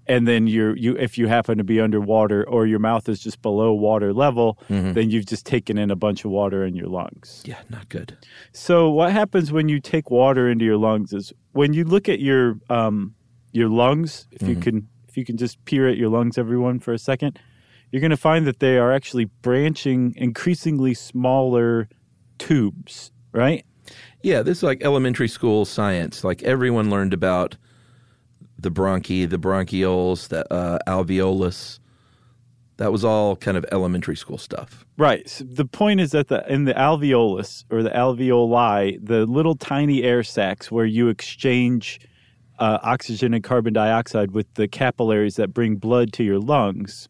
And 0.05 0.27
then 0.27 0.47
you're 0.47 0.75
you 0.75 0.97
if 0.97 1.17
you 1.17 1.27
happen 1.27 1.57
to 1.57 1.63
be 1.63 1.79
underwater 1.79 2.47
or 2.47 2.67
your 2.67 2.79
mouth 2.79 3.07
is 3.07 3.21
just 3.21 3.41
below 3.41 3.73
water 3.73 4.13
level, 4.13 4.59
then 4.67 5.09
you've 5.09 5.25
just 5.25 5.45
taken 5.45 5.77
in 5.77 5.89
a 5.89 5.95
bunch 5.95 6.25
of 6.25 6.31
water 6.31 6.65
in 6.65 6.75
your 6.75 6.87
lungs. 6.87 7.41
Yeah, 7.45 7.61
not 7.69 7.87
good. 7.87 8.17
So 8.51 8.89
what 8.89 9.13
happens 9.13 9.53
when 9.53 9.69
you 9.69 9.79
take 9.79 10.11
water 10.11 10.49
into 10.49 10.65
your 10.65 10.77
lungs 10.77 11.13
is 11.13 11.31
when 11.53 11.73
you 11.73 11.85
look 11.85 12.09
at 12.09 12.19
your 12.19 12.57
um, 12.69 13.15
your 13.53 13.69
lungs, 13.69 14.27
if 14.31 14.41
you 14.41 14.57
can 14.57 14.89
if 15.13 15.17
you 15.17 15.23
can 15.23 15.37
just 15.37 15.63
peer 15.65 15.87
at 15.87 15.95
your 15.95 16.09
lungs, 16.09 16.39
everyone, 16.39 16.79
for 16.79 16.91
a 16.91 16.97
second, 16.97 17.37
you're 17.91 18.01
going 18.01 18.09
to 18.09 18.17
find 18.17 18.47
that 18.47 18.59
they 18.59 18.79
are 18.79 18.91
actually 18.91 19.25
branching 19.25 20.11
increasingly 20.17 20.95
smaller 20.95 21.87
tubes, 22.39 23.11
right? 23.31 23.63
Yeah, 24.23 24.41
this 24.41 24.57
is 24.57 24.63
like 24.63 24.83
elementary 24.83 25.27
school 25.27 25.65
science. 25.65 26.23
Like 26.23 26.41
everyone 26.41 26.89
learned 26.89 27.13
about 27.13 27.57
the 28.57 28.71
bronchi, 28.71 29.29
the 29.29 29.37
bronchioles, 29.37 30.29
the 30.29 30.51
uh, 30.51 30.79
alveolus. 30.87 31.77
That 32.77 32.91
was 32.91 33.05
all 33.05 33.35
kind 33.35 33.55
of 33.55 33.67
elementary 33.71 34.15
school 34.15 34.39
stuff. 34.39 34.83
Right. 34.97 35.29
So 35.29 35.43
the 35.43 35.65
point 35.65 36.01
is 36.01 36.09
that 36.09 36.27
the 36.27 36.43
in 36.51 36.65
the 36.65 36.73
alveolus 36.73 37.65
or 37.69 37.83
the 37.83 37.91
alveoli, 37.91 38.97
the 38.99 39.27
little 39.27 39.55
tiny 39.55 40.01
air 40.01 40.23
sacs 40.23 40.71
where 40.71 40.85
you 40.85 41.09
exchange 41.09 41.99
uh, 42.59 42.79
oxygen 42.83 43.33
and 43.33 43.43
carbon 43.43 43.73
dioxide 43.73 44.31
with 44.31 44.51
the 44.55 44.67
capillaries 44.67 45.35
that 45.35 45.53
bring 45.53 45.75
blood 45.75 46.13
to 46.13 46.23
your 46.23 46.39
lungs, 46.39 47.09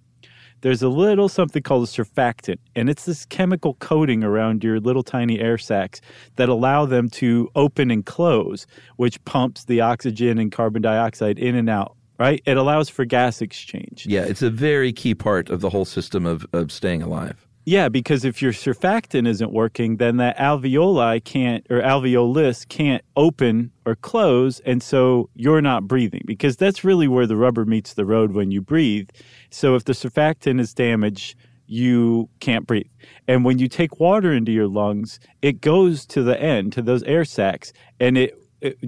there's 0.64 0.82
a 0.82 0.88
little 0.88 1.28
something 1.28 1.62
called 1.62 1.84
a 1.84 1.92
surfactant, 1.92 2.58
and 2.74 2.90
it's 2.90 3.04
this 3.04 3.26
chemical 3.26 3.74
coating 3.76 4.24
around 4.24 4.64
your 4.64 4.80
little 4.80 5.04
tiny 5.04 5.40
air 5.40 5.58
sacs 5.58 6.00
that 6.38 6.48
allow 6.48 6.86
them 6.86 7.10
to 7.10 7.50
open 7.56 7.92
and 7.92 8.06
close, 8.06 8.66
which 8.96 9.24
pumps 9.26 9.66
the 9.66 9.82
oxygen 9.82 10.40
and 10.40 10.54
carbon 10.54 10.82
dioxide 10.82 11.38
in 11.38 11.56
and 11.56 11.70
out. 11.70 11.98
Right? 12.18 12.42
It 12.46 12.56
allows 12.56 12.88
for 12.88 13.04
gas 13.04 13.42
exchange. 13.42 14.06
Yeah, 14.08 14.22
it's 14.22 14.42
a 14.42 14.50
very 14.50 14.94
key 14.94 15.14
part 15.16 15.50
of 15.50 15.60
the 15.60 15.70
whole 15.70 15.84
system 15.84 16.26
of, 16.26 16.46
of 16.54 16.72
staying 16.72 17.02
alive. 17.02 17.46
Yeah, 17.66 17.88
because 17.88 18.26
if 18.26 18.42
your 18.42 18.52
surfactant 18.52 19.26
isn't 19.26 19.54
working, 19.54 19.96
then 19.96 20.18
that 20.18 20.38
alveoli 20.38 21.24
can't 21.24 21.66
or 21.70 21.82
alveolus 21.82 22.68
can't 22.68 23.02
open 23.16 23.72
or 23.86 23.96
close, 23.96 24.60
and 24.62 24.84
so 24.84 25.30
you're 25.34 25.62
not 25.62 25.88
breathing 25.88 26.24
because 26.26 26.58
that's 26.58 26.84
really 26.84 27.08
where 27.08 27.26
the 27.26 27.38
rubber 27.38 27.64
meets 27.64 27.94
the 27.94 28.06
road 28.06 28.34
when 28.34 28.52
you 28.52 28.62
breathe. 28.62 29.10
So 29.50 29.76
if 29.76 29.86
the 29.86 29.94
surfactant 29.94 30.60
is 30.60 30.74
damaged, 30.74 31.36
you 31.66 32.28
can't 32.42 32.68
breathe. 32.68 32.92
And 33.30 33.46
when 33.46 33.60
you 33.60 33.70
take 33.70 33.98
water 33.98 34.34
into 34.34 34.52
your 34.52 34.68
lungs, 34.68 35.22
it 35.42 35.62
goes 35.62 36.06
to 36.08 36.22
the 36.22 36.40
end 36.40 36.74
to 36.74 36.82
those 36.82 37.04
air 37.04 37.24
sacs, 37.24 37.72
and 37.98 38.18
it, 38.18 38.38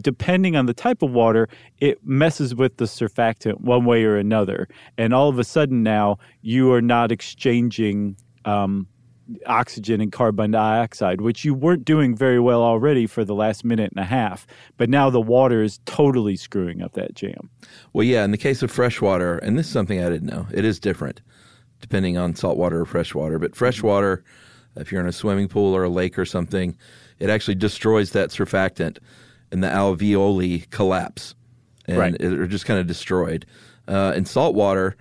depending 0.01 0.57
on 0.57 0.65
the 0.65 0.73
type 0.73 1.01
of 1.01 1.11
water, 1.11 1.47
it 1.79 2.05
messes 2.05 2.53
with 2.53 2.75
the 2.75 2.85
surfactant 2.85 3.61
one 3.61 3.85
way 3.85 4.03
or 4.03 4.17
another, 4.17 4.67
and 4.97 5.13
all 5.13 5.29
of 5.29 5.39
a 5.39 5.45
sudden 5.45 5.81
now 5.81 6.17
you 6.41 6.73
are 6.73 6.81
not 6.81 7.09
exchanging 7.09 8.17
um, 8.45 8.87
oxygen 9.47 10.01
and 10.01 10.11
carbon 10.11 10.51
dioxide, 10.51 11.19
which 11.21 11.43
you 11.43 11.53
weren't 11.53 11.83
doing 11.83 12.15
very 12.15 12.39
well 12.39 12.61
already 12.61 13.07
for 13.07 13.25
the 13.25 13.33
last 13.35 13.65
minute 13.65 13.91
and 13.91 13.99
a 13.99 14.05
half. 14.05 14.45
But 14.77 14.89
now 14.89 15.09
the 15.09 15.21
water 15.21 15.63
is 15.63 15.79
totally 15.85 16.35
screwing 16.35 16.81
up 16.81 16.93
that 16.93 17.15
jam. 17.15 17.49
Well, 17.93 18.03
yeah, 18.03 18.23
in 18.23 18.31
the 18.31 18.37
case 18.37 18.61
of 18.61 18.69
freshwater, 18.71 19.37
and 19.39 19.57
this 19.57 19.65
is 19.67 19.71
something 19.73 19.99
I 20.03 20.09
didn't 20.09 20.29
know, 20.29 20.47
it 20.53 20.63
is 20.65 20.79
different 20.79 21.21
depending 21.81 22.17
on 22.17 22.33
saltwater 22.33 22.81
or 22.81 22.85
freshwater. 22.85 23.37
But 23.37 23.55
freshwater, 23.55 24.23
if 24.75 24.91
you're 24.91 25.01
in 25.01 25.07
a 25.07 25.11
swimming 25.11 25.47
pool 25.47 25.75
or 25.75 25.83
a 25.83 25.89
lake 25.89 26.17
or 26.17 26.25
something, 26.25 26.75
it 27.19 27.29
actually 27.29 27.55
destroys 27.55 28.11
that 28.11 28.29
surfactant 28.29 28.97
and 29.51 29.61
the 29.63 29.67
alveoli 29.67 30.67
collapse 30.71 31.35
and 31.85 31.97
Right. 31.97 32.21
are 32.23 32.47
just 32.47 32.65
kind 32.65 32.79
of 32.79 32.87
destroyed. 32.87 33.45
Uh, 33.87 34.13
in 34.15 34.25
saltwater, 34.25 34.95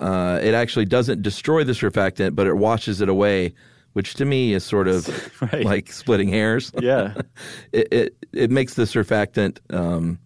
uh, 0.00 0.38
it 0.42 0.54
actually 0.54 0.84
doesn't 0.86 1.22
destroy 1.22 1.64
the 1.64 1.72
surfactant, 1.72 2.34
but 2.34 2.46
it 2.46 2.54
washes 2.56 3.00
it 3.00 3.08
away, 3.08 3.54
which 3.92 4.14
to 4.14 4.24
me 4.24 4.52
is 4.52 4.64
sort 4.64 4.88
of 4.88 5.08
Right. 5.52 5.64
like 5.64 5.92
splitting 5.92 6.28
hairs. 6.28 6.72
Yeah. 6.80 7.14
it, 7.72 7.88
it 7.92 8.16
it 8.32 8.50
makes 8.50 8.74
the 8.74 8.82
surfactant 8.84 9.58
um, 9.72 10.18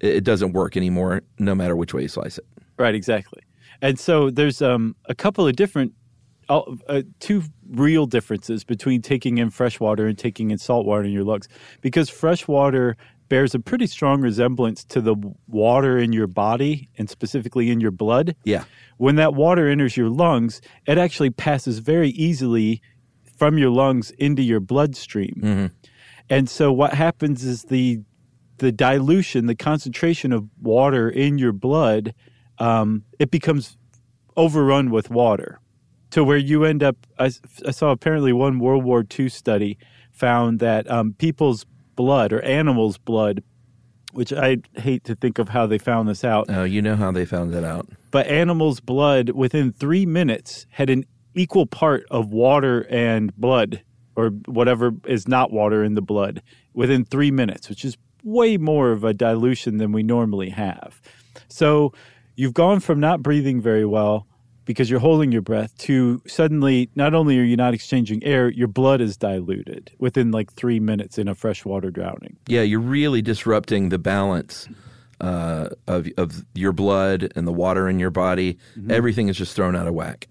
it, 0.00 0.16
it 0.16 0.24
doesn't 0.24 0.52
work 0.52 0.76
anymore, 0.76 1.22
no 1.38 1.54
matter 1.54 1.76
which 1.76 1.92
way 1.94 2.02
you 2.02 2.08
slice 2.08 2.38
it. 2.38 2.46
Right, 2.78 2.94
exactly. 2.94 3.42
And 3.82 3.98
so 3.98 4.30
there's 4.30 4.62
um, 4.62 4.96
a 5.06 5.14
couple 5.14 5.46
of 5.46 5.54
different, 5.56 5.92
uh, 6.48 6.62
uh, 6.88 7.02
two 7.20 7.42
real 7.70 8.06
differences 8.06 8.64
between 8.64 9.02
taking 9.02 9.38
in 9.38 9.50
fresh 9.50 9.78
water 9.80 10.06
and 10.06 10.16
taking 10.18 10.50
in 10.50 10.58
salt 10.58 10.86
water 10.86 11.04
in 11.04 11.10
your 11.12 11.24
lungs. 11.24 11.48
Because 11.82 12.08
fresh 12.08 12.48
water 12.48 12.96
bears 13.34 13.52
a 13.52 13.58
pretty 13.58 13.88
strong 13.88 14.20
resemblance 14.20 14.84
to 14.84 15.00
the 15.00 15.16
water 15.48 15.98
in 15.98 16.12
your 16.12 16.28
body 16.28 16.88
and 16.96 17.10
specifically 17.10 17.68
in 17.68 17.80
your 17.80 17.90
blood. 17.90 18.36
Yeah, 18.44 18.62
When 18.96 19.16
that 19.16 19.34
water 19.34 19.68
enters 19.68 19.96
your 19.96 20.08
lungs, 20.08 20.60
it 20.86 20.98
actually 20.98 21.30
passes 21.30 21.80
very 21.80 22.10
easily 22.10 22.80
from 23.36 23.58
your 23.58 23.70
lungs 23.70 24.12
into 24.12 24.40
your 24.42 24.60
bloodstream. 24.60 25.40
And 26.30 26.48
so 26.48 26.72
what 26.72 26.94
happens 26.94 27.42
is 27.44 27.64
the 27.64 28.02
the 28.58 28.70
dilution, 28.70 29.46
the 29.46 29.56
concentration 29.56 30.32
of 30.32 30.48
water 30.62 31.10
in 31.10 31.38
your 31.38 31.52
blood, 31.52 32.14
um, 32.60 33.02
it 33.18 33.32
becomes 33.32 33.76
overrun 34.36 34.92
with 34.92 35.10
water 35.10 35.58
to 36.10 36.22
where 36.22 36.38
you 36.38 36.62
end 36.62 36.84
up. 36.84 36.96
I, 37.18 37.32
I 37.66 37.72
saw 37.72 37.90
apparently 37.90 38.32
one 38.32 38.60
World 38.60 38.84
War 38.84 39.04
II 39.18 39.28
study 39.28 39.76
found 40.12 40.60
that 40.60 40.88
um, 40.88 41.14
people's 41.14 41.66
blood 41.96 42.32
or 42.32 42.40
animals' 42.42 42.98
blood, 42.98 43.42
which 44.12 44.32
I 44.32 44.58
hate 44.74 45.04
to 45.04 45.14
think 45.14 45.38
of 45.38 45.48
how 45.48 45.66
they 45.66 45.78
found 45.78 46.08
this 46.08 46.24
out, 46.24 46.46
oh, 46.48 46.64
you 46.64 46.80
know 46.82 46.96
how 46.96 47.10
they 47.10 47.24
found 47.24 47.52
that 47.52 47.64
out. 47.64 47.88
but 48.10 48.26
animals' 48.26 48.80
blood 48.80 49.30
within 49.30 49.72
three 49.72 50.06
minutes 50.06 50.66
had 50.70 50.90
an 50.90 51.04
equal 51.34 51.66
part 51.66 52.04
of 52.10 52.28
water 52.28 52.86
and 52.88 53.34
blood, 53.36 53.82
or 54.16 54.28
whatever 54.46 54.92
is 55.06 55.26
not 55.26 55.52
water 55.52 55.82
in 55.82 55.94
the 55.94 56.02
blood, 56.02 56.42
within 56.74 57.04
three 57.04 57.30
minutes, 57.30 57.68
which 57.68 57.84
is 57.84 57.96
way 58.22 58.56
more 58.56 58.92
of 58.92 59.04
a 59.04 59.12
dilution 59.12 59.78
than 59.78 59.92
we 59.92 60.02
normally 60.02 60.50
have. 60.50 61.00
So 61.48 61.92
you've 62.36 62.54
gone 62.54 62.80
from 62.80 63.00
not 63.00 63.22
breathing 63.22 63.60
very 63.60 63.84
well 63.84 64.26
because 64.64 64.90
you're 64.90 65.00
holding 65.00 65.32
your 65.32 65.42
breath 65.42 65.76
to 65.78 66.22
suddenly 66.26 66.90
not 66.94 67.14
only 67.14 67.38
are 67.38 67.44
you 67.44 67.56
not 67.56 67.74
exchanging 67.74 68.22
air, 68.24 68.48
your 68.50 68.68
blood 68.68 69.00
is 69.00 69.16
diluted 69.16 69.92
within 69.98 70.30
like 70.30 70.52
three 70.52 70.80
minutes 70.80 71.18
in 71.18 71.28
a 71.28 71.34
freshwater 71.34 71.90
drowning. 71.90 72.36
Yeah, 72.46 72.62
you're 72.62 72.80
really 72.80 73.22
disrupting 73.22 73.88
the 73.88 73.98
balance 73.98 74.68
uh, 75.20 75.68
of 75.86 76.08
of 76.16 76.44
your 76.54 76.72
blood 76.72 77.32
and 77.36 77.46
the 77.46 77.52
water 77.52 77.88
in 77.88 77.98
your 77.98 78.10
body. 78.10 78.58
Everything 78.90 79.28
is 79.28 79.36
just 79.36 79.54
thrown 79.54 79.76
out 79.76 79.86
of 79.86 79.94
whack. 79.94 80.28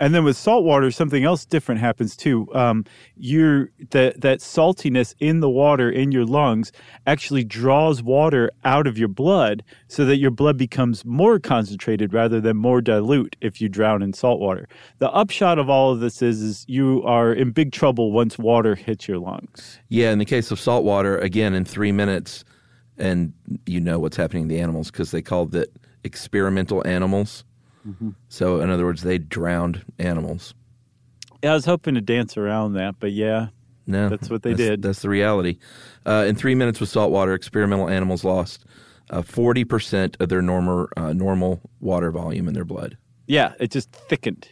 And 0.00 0.14
then 0.14 0.24
with 0.24 0.36
salt 0.36 0.64
water, 0.64 0.90
something 0.90 1.24
else 1.24 1.44
different 1.44 1.80
happens 1.80 2.16
too. 2.16 2.48
Um, 2.54 2.84
that 3.18 4.14
that 4.20 4.38
saltiness 4.40 5.14
in 5.18 5.40
the 5.40 5.50
water 5.50 5.90
in 5.90 6.12
your 6.12 6.24
lungs 6.24 6.72
actually 7.06 7.44
draws 7.44 8.02
water 8.02 8.50
out 8.64 8.86
of 8.86 8.96
your 8.96 9.08
blood, 9.08 9.62
so 9.88 10.04
that 10.04 10.16
your 10.16 10.30
blood 10.30 10.56
becomes 10.56 11.04
more 11.04 11.38
concentrated 11.38 12.12
rather 12.12 12.40
than 12.40 12.56
more 12.56 12.80
dilute 12.80 13.36
if 13.40 13.60
you 13.60 13.68
drown 13.68 14.02
in 14.02 14.12
salt 14.12 14.40
water. 14.40 14.68
The 14.98 15.10
upshot 15.10 15.58
of 15.58 15.68
all 15.68 15.92
of 15.92 16.00
this 16.00 16.22
is, 16.22 16.42
is 16.42 16.64
you 16.68 17.02
are 17.04 17.32
in 17.32 17.50
big 17.50 17.72
trouble 17.72 18.12
once 18.12 18.38
water 18.38 18.74
hits 18.74 19.08
your 19.08 19.18
lungs. 19.18 19.78
Yeah, 19.88 20.12
in 20.12 20.18
the 20.18 20.24
case 20.24 20.50
of 20.50 20.60
salt 20.60 20.84
water, 20.84 21.18
again 21.18 21.54
in 21.54 21.64
three 21.64 21.92
minutes, 21.92 22.44
and 22.96 23.32
you 23.66 23.80
know 23.80 23.98
what's 23.98 24.16
happening 24.16 24.48
to 24.48 24.54
the 24.54 24.60
animals 24.60 24.90
because 24.90 25.10
they 25.10 25.22
called 25.22 25.54
it 25.54 25.72
experimental 26.04 26.86
animals. 26.86 27.44
So, 28.28 28.60
in 28.60 28.70
other 28.70 28.84
words, 28.84 29.02
they 29.02 29.18
drowned 29.18 29.84
animals. 29.98 30.54
Yeah, 31.42 31.52
I 31.52 31.54
was 31.54 31.64
hoping 31.64 31.94
to 31.94 32.00
dance 32.00 32.36
around 32.36 32.74
that, 32.74 32.96
but 32.98 33.12
yeah, 33.12 33.48
No, 33.86 34.08
That's 34.08 34.28
what 34.28 34.42
they 34.42 34.54
did. 34.54 34.82
That's 34.82 35.02
the 35.02 35.08
reality. 35.08 35.58
Uh, 36.04 36.24
in 36.28 36.34
three 36.34 36.54
minutes 36.54 36.80
with 36.80 36.88
salt 36.88 37.10
water, 37.12 37.32
experimental 37.34 37.88
animals 37.88 38.24
lost 38.24 38.64
uh, 39.10 39.22
forty 39.22 39.64
percent 39.64 40.16
of 40.20 40.28
their 40.28 40.42
normal 40.42 40.88
uh, 40.96 41.12
normal 41.12 41.60
water 41.80 42.10
volume 42.10 42.48
in 42.48 42.54
their 42.54 42.64
blood. 42.64 42.98
Yeah, 43.26 43.54
it 43.60 43.70
just 43.70 43.90
thickened, 43.92 44.48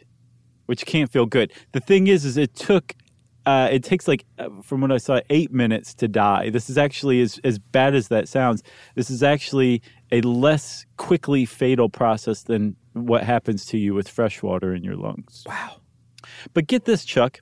which 0.66 0.86
can't 0.86 1.10
feel 1.10 1.26
good. 1.26 1.52
The 1.72 1.80
thing 1.80 2.06
is, 2.06 2.24
is 2.24 2.36
it 2.36 2.54
took, 2.54 2.94
uh, 3.46 3.68
it 3.72 3.82
takes 3.82 4.06
like, 4.06 4.24
uh, 4.38 4.48
from 4.62 4.80
what 4.82 4.92
I 4.92 4.98
saw, 4.98 5.20
eight 5.30 5.52
minutes 5.52 5.94
to 5.94 6.08
die. 6.08 6.50
This 6.50 6.70
is 6.70 6.78
actually 6.78 7.20
as 7.20 7.40
as 7.42 7.58
bad 7.58 7.94
as 7.94 8.08
that 8.08 8.28
sounds. 8.28 8.62
This 8.94 9.10
is 9.10 9.22
actually 9.22 9.82
a 10.12 10.20
less 10.20 10.86
quickly 10.96 11.44
fatal 11.44 11.88
process 11.88 12.42
than 12.42 12.76
what 12.92 13.24
happens 13.24 13.64
to 13.66 13.78
you 13.78 13.94
with 13.94 14.08
fresh 14.08 14.42
water 14.42 14.74
in 14.74 14.84
your 14.84 14.96
lungs. 14.96 15.44
Wow. 15.46 15.76
But 16.54 16.66
get 16.66 16.84
this, 16.84 17.04
Chuck. 17.04 17.40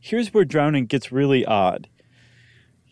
Here's 0.00 0.32
where 0.32 0.44
drowning 0.44 0.86
gets 0.86 1.12
really 1.12 1.44
odd. 1.44 1.88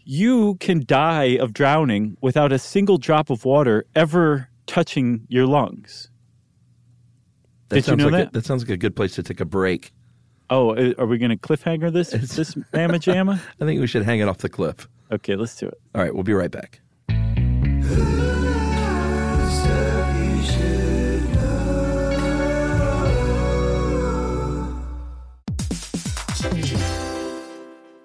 You 0.04 0.56
can 0.56 0.84
die 0.84 1.36
of 1.36 1.52
drowning 1.52 2.16
without 2.20 2.52
a 2.52 2.58
single 2.58 2.98
drop 2.98 3.30
of 3.30 3.44
water 3.44 3.84
ever 3.94 4.48
touching 4.66 5.26
your 5.28 5.46
lungs. 5.46 6.10
That 7.68 7.76
Did 7.76 7.80
you 7.80 7.82
sounds 7.90 7.98
know 7.98 8.04
like 8.08 8.12
that? 8.12 8.28
A, 8.28 8.32
that 8.32 8.44
sounds 8.44 8.62
like 8.62 8.70
a 8.70 8.76
good 8.76 8.96
place 8.96 9.14
to 9.14 9.22
take 9.22 9.40
a 9.40 9.44
break. 9.44 9.92
Oh, 10.50 10.74
uh, 10.74 10.92
are 10.98 11.06
we 11.06 11.18
going 11.18 11.30
to 11.30 11.36
cliffhanger 11.36 11.92
this? 11.92 12.12
Is 12.12 12.36
this 12.36 12.56
mamma 12.72 12.98
jamma? 12.98 13.40
I 13.60 13.64
think 13.64 13.80
we 13.80 13.86
should 13.86 14.04
hang 14.04 14.20
it 14.20 14.28
off 14.28 14.38
the 14.38 14.48
cliff. 14.48 14.88
Okay, 15.10 15.36
let's 15.36 15.56
do 15.56 15.68
it. 15.68 15.80
All 15.94 16.02
right, 16.02 16.12
we'll 16.12 16.24
be 16.24 16.34
right 16.34 16.50
back. 16.50 16.80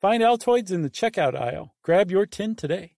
Find 0.00 0.22
Altoids 0.22 0.70
in 0.70 0.82
the 0.82 0.90
checkout 0.90 1.34
aisle. 1.34 1.74
Grab 1.82 2.10
your 2.10 2.26
tin 2.26 2.54
today. 2.54 2.92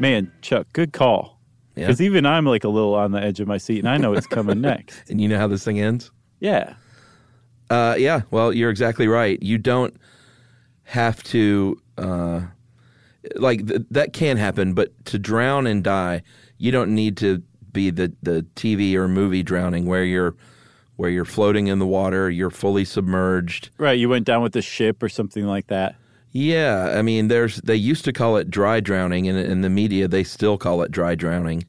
Man, 0.00 0.30
Chuck, 0.42 0.68
good 0.72 0.92
call. 0.92 1.40
Yeah. 1.74 1.86
Because 1.86 2.00
even 2.00 2.24
I'm 2.24 2.46
like 2.46 2.62
a 2.62 2.68
little 2.68 2.94
on 2.94 3.10
the 3.10 3.20
edge 3.20 3.40
of 3.40 3.48
my 3.48 3.58
seat, 3.58 3.80
and 3.80 3.88
I 3.88 3.96
know 3.96 4.12
it's 4.12 4.28
coming 4.28 4.60
next. 4.62 5.10
And 5.10 5.20
you 5.20 5.26
know 5.28 5.38
how 5.38 5.48
this 5.48 5.64
thing 5.64 5.80
ends? 5.80 6.12
Yeah. 6.38 6.74
Uh, 7.68 7.96
yeah, 7.98 8.22
well, 8.30 8.52
you're 8.52 8.70
exactly 8.70 9.08
right. 9.08 9.42
You 9.42 9.58
don't 9.58 9.96
have 10.84 11.22
to, 11.24 11.80
uh, 11.98 12.42
like, 13.36 13.66
th- 13.66 13.82
that 13.90 14.12
can 14.12 14.36
happen, 14.36 14.74
but 14.74 14.92
to 15.06 15.18
drown 15.18 15.66
and 15.66 15.82
die, 15.84 16.22
you 16.58 16.70
don't 16.70 16.94
need 16.94 17.16
to 17.18 17.42
be 17.72 17.90
the, 17.90 18.12
the 18.22 18.46
TV 18.56 18.94
or 18.94 19.08
movie 19.08 19.42
drowning 19.42 19.86
where 19.86 20.04
you're 20.04 20.34
where 20.96 21.10
you're 21.10 21.24
floating 21.24 21.68
in 21.68 21.78
the 21.78 21.86
water, 21.86 22.28
you're 22.28 22.50
fully 22.50 22.84
submerged. 22.84 23.70
Right. 23.78 23.96
You 23.96 24.08
went 24.08 24.26
down 24.26 24.42
with 24.42 24.52
the 24.52 24.62
ship 24.62 25.00
or 25.00 25.08
something 25.08 25.46
like 25.46 25.68
that. 25.68 25.94
Yeah, 26.32 26.94
I 26.96 27.02
mean, 27.02 27.28
there's 27.28 27.56
they 27.58 27.76
used 27.76 28.04
to 28.04 28.12
call 28.12 28.36
it 28.36 28.50
dry 28.50 28.80
drowning, 28.80 29.28
and 29.28 29.38
in 29.38 29.62
the 29.62 29.70
media 29.70 30.08
they 30.08 30.24
still 30.24 30.58
call 30.58 30.82
it 30.82 30.90
dry 30.90 31.14
drowning. 31.14 31.64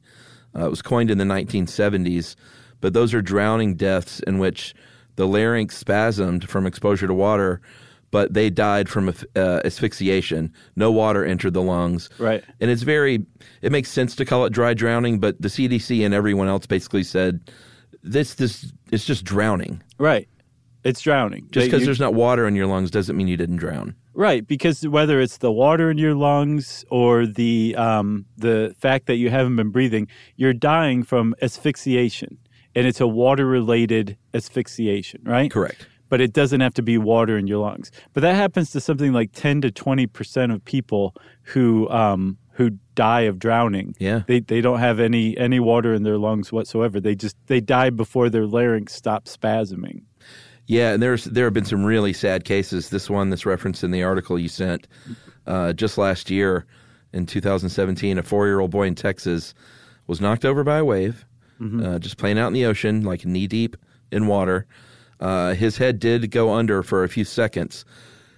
Uh, 0.54 0.66
it 0.66 0.70
was 0.70 0.82
coined 0.82 1.10
in 1.10 1.18
the 1.18 1.24
1970s, 1.24 2.34
but 2.80 2.92
those 2.92 3.14
are 3.14 3.22
drowning 3.22 3.76
deaths 3.76 4.20
in 4.26 4.38
which 4.38 4.74
the 5.16 5.26
larynx 5.26 5.82
spasmed 5.82 6.48
from 6.48 6.66
exposure 6.66 7.06
to 7.06 7.14
water, 7.14 7.60
but 8.10 8.34
they 8.34 8.50
died 8.50 8.88
from 8.88 9.08
uh, 9.36 9.60
asphyxiation. 9.64 10.52
No 10.76 10.90
water 10.90 11.24
entered 11.24 11.54
the 11.54 11.62
lungs. 11.62 12.10
Right. 12.18 12.44
And 12.60 12.70
it's 12.70 12.82
very, 12.82 13.24
it 13.62 13.72
makes 13.72 13.88
sense 13.90 14.14
to 14.16 14.24
call 14.24 14.44
it 14.44 14.52
dry 14.52 14.74
drowning, 14.74 15.20
but 15.20 15.40
the 15.40 15.48
CDC 15.48 16.04
and 16.04 16.14
everyone 16.14 16.48
else 16.48 16.66
basically 16.66 17.04
said 17.04 17.50
this, 18.02 18.34
this, 18.34 18.72
it's 18.90 19.04
just 19.04 19.24
drowning. 19.24 19.82
Right. 19.98 20.28
It's 20.82 21.00
drowning. 21.00 21.48
Just 21.50 21.66
because 21.66 21.84
there's 21.84 22.00
not 22.00 22.14
water 22.14 22.46
in 22.48 22.56
your 22.56 22.66
lungs 22.66 22.90
doesn't 22.90 23.16
mean 23.16 23.28
you 23.28 23.36
didn't 23.36 23.56
drown. 23.56 23.94
Right, 24.12 24.46
because 24.46 24.86
whether 24.88 25.20
it's 25.20 25.38
the 25.38 25.52
water 25.52 25.90
in 25.90 25.98
your 25.98 26.14
lungs 26.14 26.84
or 26.90 27.26
the 27.26 27.76
um, 27.76 28.26
the 28.36 28.74
fact 28.78 29.06
that 29.06 29.16
you 29.16 29.30
haven't 29.30 29.56
been 29.56 29.70
breathing, 29.70 30.08
you're 30.36 30.52
dying 30.52 31.04
from 31.04 31.34
asphyxiation, 31.42 32.38
and 32.74 32.86
it's 32.86 33.00
a 33.00 33.06
water 33.06 33.46
related 33.46 34.16
asphyxiation, 34.34 35.22
right? 35.24 35.50
Correct. 35.50 35.86
But 36.10 36.20
it 36.20 36.34
doesn't 36.34 36.60
have 36.60 36.74
to 36.74 36.82
be 36.82 36.98
water 36.98 37.38
in 37.38 37.46
your 37.46 37.58
lungs. 37.58 37.90
But 38.12 38.20
that 38.20 38.34
happens 38.34 38.70
to 38.72 38.80
something 38.80 39.14
like 39.14 39.32
ten 39.32 39.62
to 39.62 39.70
twenty 39.70 40.06
percent 40.06 40.52
of 40.52 40.62
people 40.64 41.14
who 41.42 41.88
um, 41.88 42.36
who 42.52 42.72
die 42.94 43.22
of 43.22 43.38
drowning. 43.38 43.96
Yeah. 43.98 44.24
they 44.26 44.40
they 44.40 44.60
don't 44.60 44.80
have 44.80 45.00
any 45.00 45.34
any 45.38 45.60
water 45.60 45.94
in 45.94 46.02
their 46.02 46.18
lungs 46.18 46.52
whatsoever. 46.52 47.00
They 47.00 47.14
just 47.14 47.36
they 47.46 47.60
die 47.60 47.88
before 47.88 48.28
their 48.28 48.44
larynx 48.44 48.94
stops 48.94 49.34
spasming. 49.34 50.02
Yeah, 50.66 50.92
and 50.92 51.02
there's 51.02 51.24
there 51.24 51.46
have 51.46 51.54
been 51.54 51.64
some 51.64 51.84
really 51.84 52.12
sad 52.12 52.44
cases. 52.44 52.90
This 52.90 53.08
one 53.08 53.30
that's 53.30 53.46
referenced 53.46 53.82
in 53.82 53.90
the 53.90 54.02
article 54.02 54.38
you 54.38 54.48
sent 54.48 54.86
uh, 55.46 55.72
just 55.72 55.96
last 55.96 56.30
year 56.30 56.66
in 57.12 57.26
2017, 57.26 58.18
a 58.18 58.22
four 58.22 58.46
year 58.46 58.60
old 58.60 58.70
boy 58.70 58.86
in 58.86 58.94
Texas 58.94 59.54
was 60.06 60.20
knocked 60.20 60.44
over 60.44 60.62
by 60.62 60.78
a 60.78 60.84
wave, 60.84 61.24
uh, 61.84 61.98
just 61.98 62.18
playing 62.18 62.38
out 62.38 62.48
in 62.48 62.52
the 62.52 62.66
ocean, 62.66 63.02
like 63.02 63.24
knee 63.24 63.46
deep 63.46 63.76
in 64.12 64.26
water. 64.26 64.66
Uh, 65.20 65.54
his 65.54 65.76
head 65.76 65.98
did 65.98 66.30
go 66.30 66.52
under 66.52 66.82
for 66.82 67.04
a 67.04 67.08
few 67.08 67.24
seconds, 67.24 67.84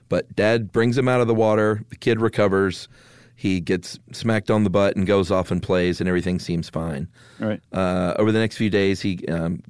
but 0.09 0.35
dad 0.35 0.73
brings 0.73 0.99
him 0.99 1.09
out 1.09 1.21
of 1.21 1.27
the 1.27 1.35
water. 1.35 1.83
The 1.91 1.97
kid 1.97 2.21
recovers. 2.21 2.89
He 3.35 3.61
gets 3.61 3.99
smacked 4.13 4.51
on 4.51 4.65
the 4.65 4.71
butt 4.71 4.95
and 4.95 5.07
goes 5.07 5.31
off 5.31 5.51
and 5.51 5.63
plays, 5.63 6.01
and 6.01 6.09
everything 6.09 6.39
seems 6.39 6.69
fine. 6.69 7.09
Right. 7.41 7.61
Uh, 7.73 8.15
over 8.19 8.31
the 8.31 8.39
next 8.39 8.57
few 8.57 8.71
days, 8.71 9.01
he 9.01 9.27
um, 9.29 9.63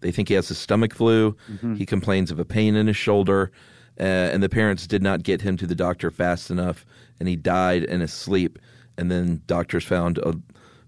they 0.00 0.10
think 0.10 0.28
he 0.28 0.34
has 0.34 0.50
a 0.50 0.54
stomach 0.54 0.94
flu. 0.94 1.36
He 1.76 1.86
complains 1.86 2.30
of 2.30 2.38
a 2.38 2.44
pain 2.44 2.76
in 2.76 2.86
his 2.86 2.96
shoulder, 2.96 3.50
uh, 3.98 4.02
and 4.02 4.42
the 4.42 4.50
parents 4.50 4.86
did 4.86 5.02
not 5.02 5.22
get 5.22 5.40
him 5.40 5.56
to 5.56 5.66
the 5.66 5.74
doctor 5.74 6.10
fast 6.10 6.50
enough, 6.50 6.84
and 7.18 7.28
he 7.28 7.36
died 7.36 7.84
in 7.84 8.00
his 8.00 8.12
sleep. 8.12 8.58
And 8.98 9.10
then 9.10 9.40
doctors 9.46 9.84
found 9.84 10.18
a 10.18 10.34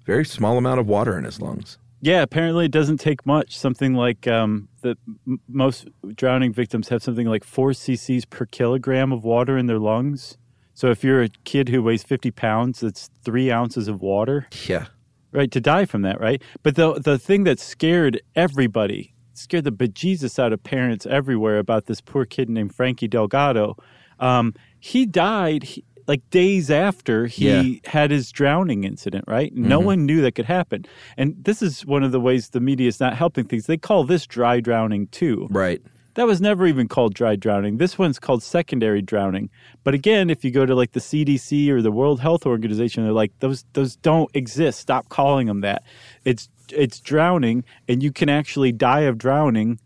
very 0.05 0.25
small 0.25 0.59
amount 0.59 0.81
of 0.81 0.87
water 0.87 1.17
in 1.19 1.25
his 1.25 1.41
lungs. 1.41 1.79
Yeah, 2.03 2.23
apparently 2.23 2.67
it 2.67 2.73
doesn't 2.73 2.99
take 2.99 3.25
much. 3.25 3.59
Something 3.59 3.95
like 3.95 4.29
um, 4.29 4.69
the 4.87 4.97
m- 5.27 5.41
most 5.49 5.89
drowning 6.15 6.53
victims 6.53 6.89
have 6.89 7.03
something 7.03 7.27
like 7.27 7.45
four 7.45 7.71
cc's 7.71 8.25
per 8.25 8.47
kilogram 8.47 9.13
of 9.13 9.25
water 9.25 9.57
in 9.59 9.67
their 9.67 9.79
lungs. 9.79 10.39
So 10.75 10.91
if 10.91 11.03
you're 11.03 11.23
a 11.23 11.29
kid 11.45 11.69
who 11.71 11.83
weighs 11.83 12.03
50 12.03 12.31
pounds, 12.33 12.81
that's 12.81 13.09
three 13.25 13.51
ounces 13.51 13.89
of 13.89 14.01
water, 14.03 14.47
Yeah, 14.67 14.87
right? 15.33 15.51
To 15.51 15.61
die 15.61 15.87
from 15.87 16.03
that, 16.03 16.21
right? 16.21 16.43
But 16.63 16.77
the 16.77 16.95
the 17.01 17.19
thing 17.19 17.45
that 17.45 17.59
scared 17.59 18.21
everybody, 18.35 19.15
scared 19.33 19.65
the 19.65 19.73
bejesus 19.73 20.39
out 20.39 20.53
of 20.53 20.63
parents 20.63 21.07
everywhere 21.07 21.59
about 21.59 21.87
this 21.87 22.01
poor 22.03 22.25
kid 22.27 22.49
named 22.51 22.75
Frankie 22.75 23.09
Delgado. 23.09 23.77
Um, 24.21 24.55
he 24.79 25.07
died. 25.07 25.63
He, 25.65 25.85
like 26.07 26.29
days 26.31 26.71
after 26.71 27.27
he 27.27 27.49
Yeah. 27.85 27.91
had 27.91 28.11
his 28.11 28.31
drowning 28.31 28.85
incident, 28.85 29.25
right? 29.27 29.55
No 29.55 29.79
mm-hmm. 29.79 29.87
one 29.87 30.07
knew 30.07 30.21
that 30.23 30.35
could 30.35 30.45
happen. 30.45 30.85
And 31.17 31.35
this 31.43 31.63
is 31.63 31.85
one 31.85 32.03
of 32.03 32.13
the 32.13 32.21
ways 32.21 32.51
the 32.51 32.61
media 32.61 32.89
is 32.89 33.01
not 33.01 33.15
helping 33.17 33.45
things. 33.45 33.67
They 33.67 33.77
call 33.77 34.05
this 34.05 34.27
dry 34.27 34.61
drowning 34.61 35.09
too. 35.09 35.49
right. 35.51 35.81
That 36.15 36.27
was 36.27 36.41
never 36.41 36.67
even 36.67 36.89
called 36.89 37.13
dry 37.13 37.37
drowning. 37.37 37.77
This 37.77 37.99
one's 37.99 38.19
called 38.19 38.43
secondary 38.43 39.03
drowning. 39.03 39.51
But 39.85 39.93
again, 39.93 40.31
if 40.31 40.47
you 40.47 40.51
go 40.51 40.65
to 40.65 40.75
like 40.75 40.93
the 40.93 41.01
CDC 41.01 41.69
or 41.69 41.83
the 41.83 41.93
World 41.93 42.21
Health 42.21 42.47
Organization, 42.47 43.05
they're 43.05 43.13
like 43.13 43.33
those 43.41 43.67
those 43.75 43.97
don't 43.97 44.31
exist. 44.35 44.81
Stop 44.81 45.11
calling 45.11 45.47
them 45.47 45.61
that. 45.61 45.83
It's 46.25 46.49
it's 46.73 47.01
drowning, 47.01 47.65
and 47.87 48.03
you 48.03 48.13
can 48.13 48.31
actually 48.31 48.73
die 48.73 49.01
of 49.01 49.19
drowning 49.19 49.79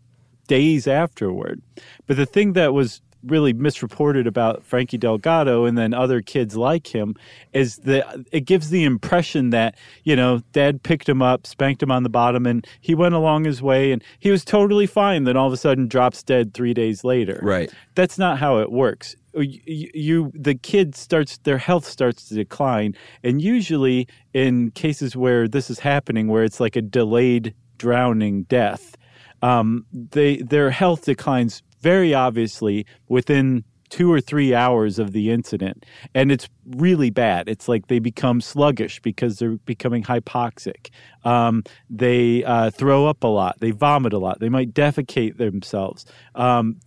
days 0.47 0.87
afterward. 0.87 1.61
But 2.07 2.15
the 2.15 2.25
thing 2.25 2.53
that 2.53 2.73
was 2.73 3.01
really 3.25 3.53
misreported 3.53 4.27
about 4.27 4.63
Frankie 4.63 4.97
Delgado 4.97 5.65
and 5.65 5.77
then 5.77 5.93
other 5.93 6.21
kids 6.21 6.55
like 6.55 6.93
him 6.93 7.15
is 7.53 7.77
that 7.77 8.05
it 8.31 8.41
gives 8.41 8.69
the 8.69 8.83
impression 8.83 9.49
that, 9.51 9.75
you 10.03 10.15
know, 10.15 10.41
dad 10.51 10.83
picked 10.83 11.07
him 11.07 11.21
up, 11.21 11.45
spanked 11.45 11.81
him 11.81 11.91
on 11.91 12.03
the 12.03 12.09
bottom, 12.09 12.45
and 12.45 12.65
he 12.79 12.95
went 12.95 13.15
along 13.15 13.45
his 13.45 13.61
way 13.61 13.91
and 13.91 14.03
he 14.19 14.31
was 14.31 14.43
totally 14.43 14.87
fine, 14.87 15.23
then 15.23 15.37
all 15.37 15.47
of 15.47 15.53
a 15.53 15.57
sudden 15.57 15.87
drops 15.87 16.23
dead 16.23 16.53
three 16.53 16.73
days 16.73 17.03
later. 17.03 17.39
Right. 17.41 17.71
That's 17.95 18.17
not 18.17 18.37
how 18.37 18.59
it 18.59 18.71
works. 18.71 19.15
You, 19.33 19.89
you 19.93 20.31
the 20.35 20.55
kid 20.55 20.93
starts 20.93 21.37
their 21.39 21.57
health 21.57 21.85
starts 21.85 22.27
to 22.27 22.35
decline 22.35 22.95
and 23.23 23.41
usually 23.41 24.09
in 24.33 24.71
cases 24.71 25.15
where 25.15 25.47
this 25.47 25.69
is 25.69 25.79
happening 25.79 26.27
where 26.27 26.43
it's 26.43 26.59
like 26.59 26.75
a 26.75 26.81
delayed 26.81 27.55
drowning 27.77 28.43
death 28.43 28.97
um, 29.41 29.85
they 29.93 30.37
their 30.37 30.69
health 30.69 31.05
declines 31.05 31.63
very 31.81 32.13
obviously 32.13 32.85
within 33.09 33.63
two 33.89 34.11
or 34.11 34.21
three 34.21 34.55
hours 34.55 34.97
of 34.99 35.11
the 35.11 35.29
incident. 35.29 35.85
And 36.15 36.31
it's 36.31 36.47
really 36.65 37.09
bad. 37.09 37.49
It's 37.49 37.67
like 37.67 37.87
they 37.87 37.99
become 37.99 38.39
sluggish 38.39 39.01
because 39.01 39.37
they're 39.37 39.57
becoming 39.65 40.01
hypoxic. 40.03 40.89
Um, 41.25 41.63
they 41.89 42.43
uh, 42.45 42.71
throw 42.71 43.05
up 43.05 43.23
a 43.23 43.27
lot. 43.27 43.57
They 43.59 43.71
vomit 43.71 44.13
a 44.13 44.17
lot. 44.17 44.39
They 44.39 44.47
might 44.49 44.73
defecate 44.73 45.37
themselves. 45.37 46.05
Um, 46.35 46.77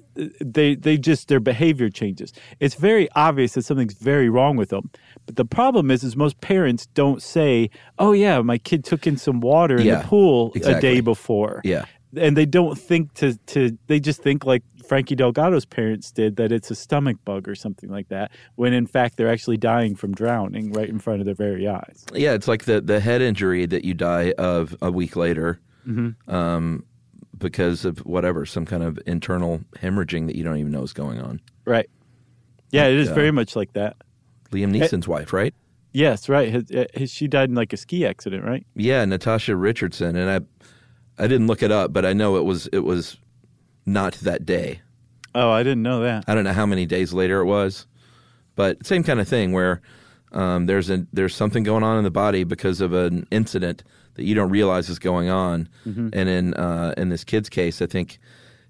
they 0.40 0.76
they 0.76 0.96
just 0.96 1.26
their 1.28 1.40
behavior 1.40 1.90
changes. 1.90 2.32
It's 2.60 2.76
very 2.76 3.08
obvious 3.16 3.54
that 3.54 3.64
something's 3.64 3.94
very 3.94 4.28
wrong 4.30 4.56
with 4.56 4.68
them. 4.68 4.90
But 5.26 5.34
the 5.36 5.44
problem 5.44 5.90
is, 5.90 6.04
is 6.04 6.14
most 6.16 6.40
parents 6.40 6.86
don't 6.94 7.20
say, 7.20 7.68
"Oh 7.98 8.12
yeah, 8.12 8.40
my 8.40 8.58
kid 8.58 8.84
took 8.84 9.08
in 9.08 9.16
some 9.16 9.40
water 9.40 9.76
in 9.76 9.86
Yeah, 9.86 10.02
the 10.02 10.04
pool 10.04 10.52
exactly. 10.54 10.78
a 10.78 10.94
day 10.94 11.00
before." 11.00 11.62
Yeah. 11.64 11.84
And 12.16 12.36
they 12.36 12.46
don't 12.46 12.78
think 12.78 13.14
to 13.14 13.36
to 13.46 13.76
they 13.86 14.00
just 14.00 14.22
think 14.22 14.44
like 14.44 14.62
Frankie 14.86 15.16
Delgado's 15.16 15.64
parents 15.64 16.10
did 16.10 16.36
that 16.36 16.52
it's 16.52 16.70
a 16.70 16.74
stomach 16.74 17.16
bug 17.24 17.48
or 17.48 17.54
something 17.54 17.90
like 17.90 18.08
that 18.08 18.30
when 18.56 18.72
in 18.72 18.86
fact 18.86 19.16
they're 19.16 19.30
actually 19.30 19.56
dying 19.56 19.94
from 19.94 20.12
drowning 20.12 20.72
right 20.72 20.88
in 20.88 20.98
front 20.98 21.20
of 21.20 21.26
their 21.26 21.34
very 21.34 21.66
eyes. 21.66 22.04
Yeah, 22.12 22.32
it's 22.32 22.48
like 22.48 22.64
the 22.64 22.80
the 22.80 23.00
head 23.00 23.22
injury 23.22 23.66
that 23.66 23.84
you 23.84 23.94
die 23.94 24.32
of 24.38 24.76
a 24.82 24.90
week 24.90 25.16
later, 25.16 25.60
um, 26.28 26.84
because 27.38 27.84
of 27.84 27.98
whatever 28.00 28.46
some 28.46 28.64
kind 28.64 28.82
of 28.82 28.98
internal 29.06 29.60
hemorrhaging 29.76 30.26
that 30.26 30.36
you 30.36 30.44
don't 30.44 30.56
even 30.58 30.72
know 30.72 30.82
is 30.82 30.92
going 30.92 31.20
on. 31.20 31.40
Right. 31.64 31.88
Yeah, 32.70 32.86
it 32.86 32.98
is 32.98 33.10
uh, 33.10 33.14
very 33.14 33.30
much 33.30 33.54
like 33.54 33.72
that. 33.74 33.96
Liam 34.50 34.74
Neeson's 34.74 35.08
wife, 35.08 35.32
right? 35.32 35.54
Yes, 35.92 36.28
right. 36.28 36.50
His, 36.50 36.70
uh, 36.72 36.86
his, 36.92 37.10
she 37.10 37.28
died 37.28 37.48
in 37.48 37.54
like 37.54 37.72
a 37.72 37.76
ski 37.76 38.04
accident, 38.04 38.44
right? 38.44 38.66
Yeah, 38.74 39.04
Natasha 39.04 39.54
Richardson, 39.54 40.16
and 40.16 40.28
I 40.28 40.64
I 41.18 41.26
didn't 41.26 41.46
look 41.46 41.62
it 41.62 41.70
up, 41.70 41.92
but 41.92 42.04
I 42.04 42.12
know 42.12 42.36
it 42.36 42.44
was 42.44 42.66
it 42.68 42.80
was 42.80 43.16
not 43.86 44.14
that 44.14 44.44
day. 44.44 44.80
Oh, 45.34 45.50
I 45.50 45.62
didn't 45.62 45.82
know 45.82 46.00
that. 46.00 46.24
I 46.28 46.34
don't 46.34 46.44
know 46.44 46.52
how 46.52 46.66
many 46.66 46.86
days 46.86 47.12
later 47.12 47.40
it 47.40 47.46
was, 47.46 47.86
but 48.54 48.84
same 48.86 49.02
kind 49.02 49.20
of 49.20 49.28
thing 49.28 49.52
where 49.52 49.80
um, 50.32 50.66
there's 50.66 50.90
a 50.90 51.06
there's 51.12 51.34
something 51.34 51.62
going 51.62 51.82
on 51.82 51.98
in 51.98 52.04
the 52.04 52.10
body 52.10 52.44
because 52.44 52.80
of 52.80 52.92
an 52.92 53.26
incident 53.30 53.82
that 54.14 54.24
you 54.24 54.34
don't 54.34 54.50
realize 54.50 54.88
is 54.88 54.98
going 54.98 55.28
on. 55.28 55.68
And 56.12 56.28
in 56.28 56.54
uh, 56.54 56.94
in 56.96 57.08
this 57.08 57.24
kid's 57.24 57.48
case, 57.48 57.82
I 57.82 57.86
think 57.86 58.18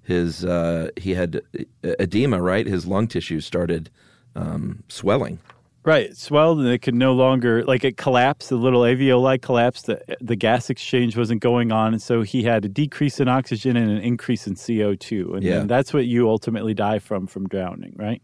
his 0.02 0.44
uh, 0.44 0.90
he 0.96 1.14
had 1.14 1.40
edema, 1.82 2.40
right? 2.40 2.66
His 2.66 2.86
lung 2.86 3.08
tissue 3.08 3.40
started 3.40 3.90
um, 4.36 4.82
swelling. 4.88 5.38
Right, 5.84 6.06
it 6.10 6.16
swelled 6.16 6.60
and 6.60 6.68
it 6.68 6.78
could 6.78 6.94
no 6.94 7.12
longer 7.12 7.62
like 7.64 7.84
it 7.84 7.98
collapsed. 7.98 8.48
The 8.48 8.56
little 8.56 8.80
alveoli 8.82 9.40
collapsed. 9.42 9.86
The, 9.86 10.00
the 10.20 10.34
gas 10.36 10.70
exchange 10.70 11.14
wasn't 11.16 11.42
going 11.42 11.72
on, 11.72 11.92
and 11.92 12.00
so 12.00 12.22
he 12.22 12.42
had 12.42 12.64
a 12.64 12.68
decrease 12.68 13.20
in 13.20 13.28
oxygen 13.28 13.76
and 13.76 13.90
an 13.90 13.98
increase 13.98 14.46
in 14.46 14.56
CO 14.56 14.94
two, 14.94 15.34
and 15.34 15.42
Yeah. 15.44 15.64
that's 15.66 15.92
what 15.92 16.06
you 16.06 16.28
ultimately 16.28 16.72
die 16.72 16.98
from 17.00 17.26
from 17.26 17.46
drowning, 17.48 17.92
right? 17.96 18.22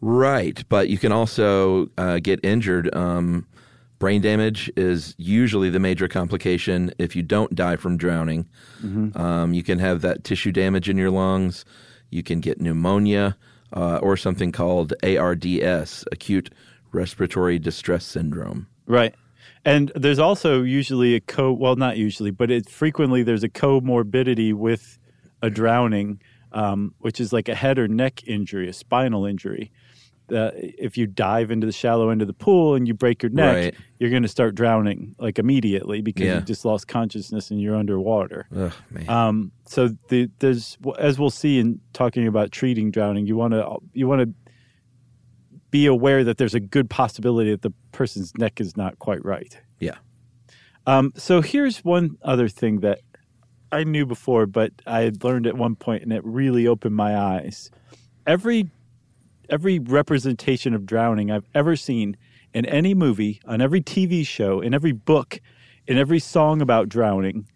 Right, 0.00 0.62
but 0.68 0.88
you 0.88 0.98
can 0.98 1.10
also 1.12 1.88
uh, 1.98 2.18
get 2.22 2.38
injured. 2.44 2.94
Um, 2.94 3.46
brain 3.98 4.20
damage 4.20 4.70
is 4.76 5.14
usually 5.18 5.70
the 5.70 5.78
major 5.80 6.06
complication 6.08 6.92
if 6.98 7.14
you 7.16 7.22
don't 7.22 7.54
die 7.54 7.76
from 7.76 7.96
drowning. 7.96 8.48
Um, 9.14 9.54
you 9.54 9.62
can 9.62 9.78
have 9.78 10.00
that 10.02 10.24
tissue 10.24 10.50
damage 10.52 10.88
in 10.88 10.98
your 10.98 11.10
lungs. 11.10 11.64
You 12.10 12.22
can 12.24 12.40
get 12.40 12.60
pneumonia 12.60 13.36
uh, 13.72 13.98
or 13.98 14.16
something 14.16 14.50
called 14.52 14.92
ARDS, 15.04 16.04
acute 16.12 16.50
respiratory 16.92 17.58
distress 17.58 18.04
syndrome. 18.04 18.66
Right. 18.86 19.14
And 19.64 19.90
there's 19.94 20.18
also 20.18 20.62
usually 20.62 21.14
a 21.14 21.20
co 21.20 21.52
well 21.52 21.76
not 21.76 21.96
usually, 21.96 22.30
but 22.30 22.50
it 22.50 22.68
frequently 22.68 23.22
there's 23.22 23.44
a 23.44 23.48
comorbidity 23.48 24.52
with 24.54 24.98
a 25.40 25.50
drowning, 25.50 26.20
um, 26.52 26.94
which 26.98 27.20
is 27.20 27.32
like 27.32 27.48
a 27.48 27.54
head 27.54 27.78
or 27.78 27.88
neck 27.88 28.22
injury, 28.26 28.68
a 28.68 28.72
spinal 28.72 29.24
injury. 29.26 29.70
Uh, 30.32 30.50
if 30.54 30.96
you 30.96 31.06
dive 31.06 31.50
into 31.50 31.66
the 31.66 31.72
shallow 31.72 32.08
end 32.08 32.22
of 32.22 32.28
the 32.28 32.32
pool 32.32 32.74
and 32.74 32.88
you 32.88 32.94
break 32.94 33.22
your 33.22 33.30
neck, 33.30 33.54
Right. 33.56 33.74
you're 33.98 34.08
going 34.08 34.22
to 34.22 34.28
start 34.28 34.54
drowning 34.54 35.14
like 35.18 35.38
immediately 35.38 36.00
because 36.00 36.24
Yeah. 36.26 36.36
you 36.36 36.40
just 36.42 36.64
lost 36.64 36.88
consciousness 36.88 37.50
and 37.50 37.60
you're 37.60 37.74
underwater. 37.76 38.46
Ugh. 38.56 38.72
Um, 39.08 39.52
so 39.66 39.90
the, 40.08 40.30
there's 40.38 40.78
as 40.98 41.18
we'll 41.18 41.30
see 41.30 41.58
in 41.58 41.80
talking 41.92 42.26
about 42.26 42.50
treating 42.50 42.90
drowning, 42.90 43.26
you 43.26 43.36
want 43.36 43.52
to 43.52 43.76
you 43.92 44.08
want 44.08 44.22
to 44.22 44.41
be 45.72 45.86
aware 45.86 46.22
that 46.22 46.38
there's 46.38 46.54
a 46.54 46.60
good 46.60 46.88
possibility 46.88 47.50
that 47.50 47.62
the 47.62 47.72
person's 47.90 48.32
neck 48.36 48.60
is 48.60 48.76
not 48.76 49.00
quite 49.00 49.24
right. 49.24 49.60
yeah. 49.80 49.96
Um, 50.86 51.12
so 51.16 51.40
here's 51.40 51.78
one 51.84 52.18
other 52.22 52.48
thing 52.48 52.80
that 52.80 53.00
I 53.70 53.84
knew 53.84 54.04
before, 54.04 54.46
but 54.46 54.72
I 54.86 55.00
had 55.00 55.24
learned 55.24 55.46
at 55.46 55.56
one 55.56 55.76
point, 55.76 56.02
and 56.02 56.12
it 56.12 56.24
really 56.24 56.66
opened 56.66 56.94
my 56.94 57.16
eyes. 57.16 57.70
Every 58.26 58.70
every 59.48 59.78
representation 59.78 60.74
of 60.74 60.86
drowning 60.86 61.30
I've 61.30 61.48
ever 61.54 61.76
seen 61.76 62.16
in 62.54 62.64
any 62.66 62.94
movie, 62.94 63.40
on 63.44 63.60
every 63.60 63.80
TV 63.80 64.26
show, 64.26 64.60
in 64.60 64.72
every 64.74 64.92
book, 64.92 65.40
in 65.86 65.98
every 65.98 66.18
song 66.18 66.62
about 66.62 66.88
drowning, 66.88 67.48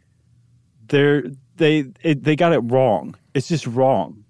they're 0.88 1.24
they 1.56 1.86
it, 2.02 2.24
they 2.24 2.36
got 2.36 2.52
it 2.52 2.60
wrong. 2.60 3.16
It's 3.34 3.48
just 3.48 3.66
wrong. 3.66 4.24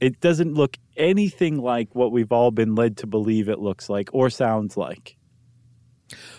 It 0.00 0.20
doesn't 0.20 0.54
look 0.54 0.76
anything 1.00 1.58
like 1.58 1.94
what 1.94 2.12
we've 2.12 2.30
all 2.30 2.50
been 2.50 2.74
led 2.74 2.98
to 2.98 3.06
believe 3.06 3.48
it 3.48 3.58
looks 3.58 3.88
like 3.88 4.10
or 4.12 4.30
sounds 4.30 4.76
like. 4.76 5.16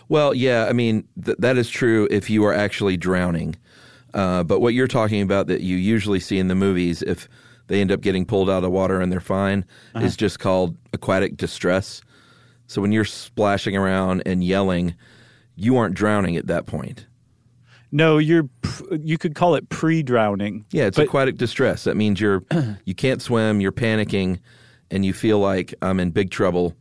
Well, 0.08 0.34
yeah, 0.34 0.68
I 0.70 0.74
mean, 0.74 1.08
th- 1.24 1.38
that 1.40 1.58
is 1.58 1.70
true 1.70 2.08
if 2.12 2.30
you 2.30 2.46
are 2.46 2.54
actually 2.54 2.98
drowning. 2.98 3.56
Uh, 4.14 4.44
but 4.44 4.60
what 4.60 4.74
you're 4.74 4.88
talking 4.88 5.22
about 5.22 5.48
that 5.48 5.62
you 5.62 5.78
usually 5.78 6.20
see 6.20 6.38
in 6.38 6.48
the 6.50 6.56
movies, 6.56 7.02
if 7.02 7.30
they 7.68 7.80
end 7.80 7.92
up 7.92 8.02
getting 8.02 8.26
pulled 8.26 8.50
out 8.50 8.64
of 8.64 8.72
water 8.72 9.00
and 9.00 9.12
they're 9.12 9.22
fine, 9.22 9.66
is 9.96 10.18
just 10.18 10.40
called 10.40 10.78
aquatic 10.94 11.38
distress. 11.38 12.02
So 12.68 12.82
when 12.82 12.92
you're 12.92 13.06
splashing 13.06 13.78
around 13.78 14.24
and 14.26 14.44
yelling, 14.44 14.96
you 15.56 15.78
aren't 15.78 15.96
drowning 15.96 16.36
at 16.36 16.48
that 16.48 16.66
point. 16.66 17.08
No, 17.92 18.18
you're 18.18 18.48
you 19.00 19.18
could 19.18 19.36
call 19.36 19.56
it 19.56 19.68
pre-drowning. 19.70 20.66
Yeah, 20.72 20.86
it's 20.86 20.98
But- 20.98 21.08
aquatic 21.08 21.38
distress. 21.38 21.84
That 21.84 21.96
means 21.98 22.20
you're 22.22 22.44
you 22.86 22.96
can't 22.96 23.22
swim, 23.22 23.60
you're 23.62 23.72
panicking, 23.72 24.40
and 24.90 25.06
you 25.06 25.14
feel 25.14 25.40
like 25.40 25.74
I'm 25.82 26.00
in 26.00 26.12
big 26.12 26.32
trouble. 26.32 26.76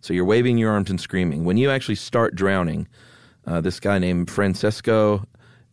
So 0.00 0.12
you're 0.12 0.24
waving 0.24 0.58
your 0.58 0.70
arms 0.70 0.90
and 0.90 1.00
screaming. 1.00 1.44
When 1.44 1.56
you 1.56 1.70
actually 1.70 1.94
start 1.94 2.34
drowning, 2.34 2.86
uh, 3.46 3.60
this 3.62 3.80
guy 3.80 3.98
named 3.98 4.30
Francesco 4.30 5.26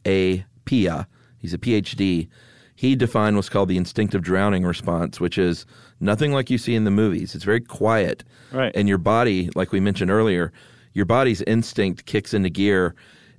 A. 0.08 0.46
Pia, 0.66 1.08
he's 1.38 1.54
a 1.54 1.58
PhD. 1.58 2.28
He 2.76 2.96
defined 2.96 3.36
what's 3.36 3.50
called 3.50 3.70
the 3.70 3.78
instinctive 3.78 4.22
drowning 4.24 4.64
response, 4.66 5.20
which 5.20 5.38
is 5.38 5.66
nothing 6.00 6.32
like 6.32 6.50
you 6.50 6.58
see 6.58 6.76
in 6.76 6.84
the 6.86 6.92
movies. 6.92 7.36
It's 7.36 7.44
very 7.44 7.62
quiet, 7.62 8.24
Right. 8.52 8.72
And 8.76 8.88
your 8.90 8.98
body, 8.98 9.50
like 9.56 9.72
we 9.72 9.80
mentioned 9.80 10.12
earlier, 10.12 10.52
your 10.94 11.06
body's 11.06 11.42
instinct 11.44 12.06
kicks 12.06 12.34
into 12.34 12.50
gear, 12.50 12.96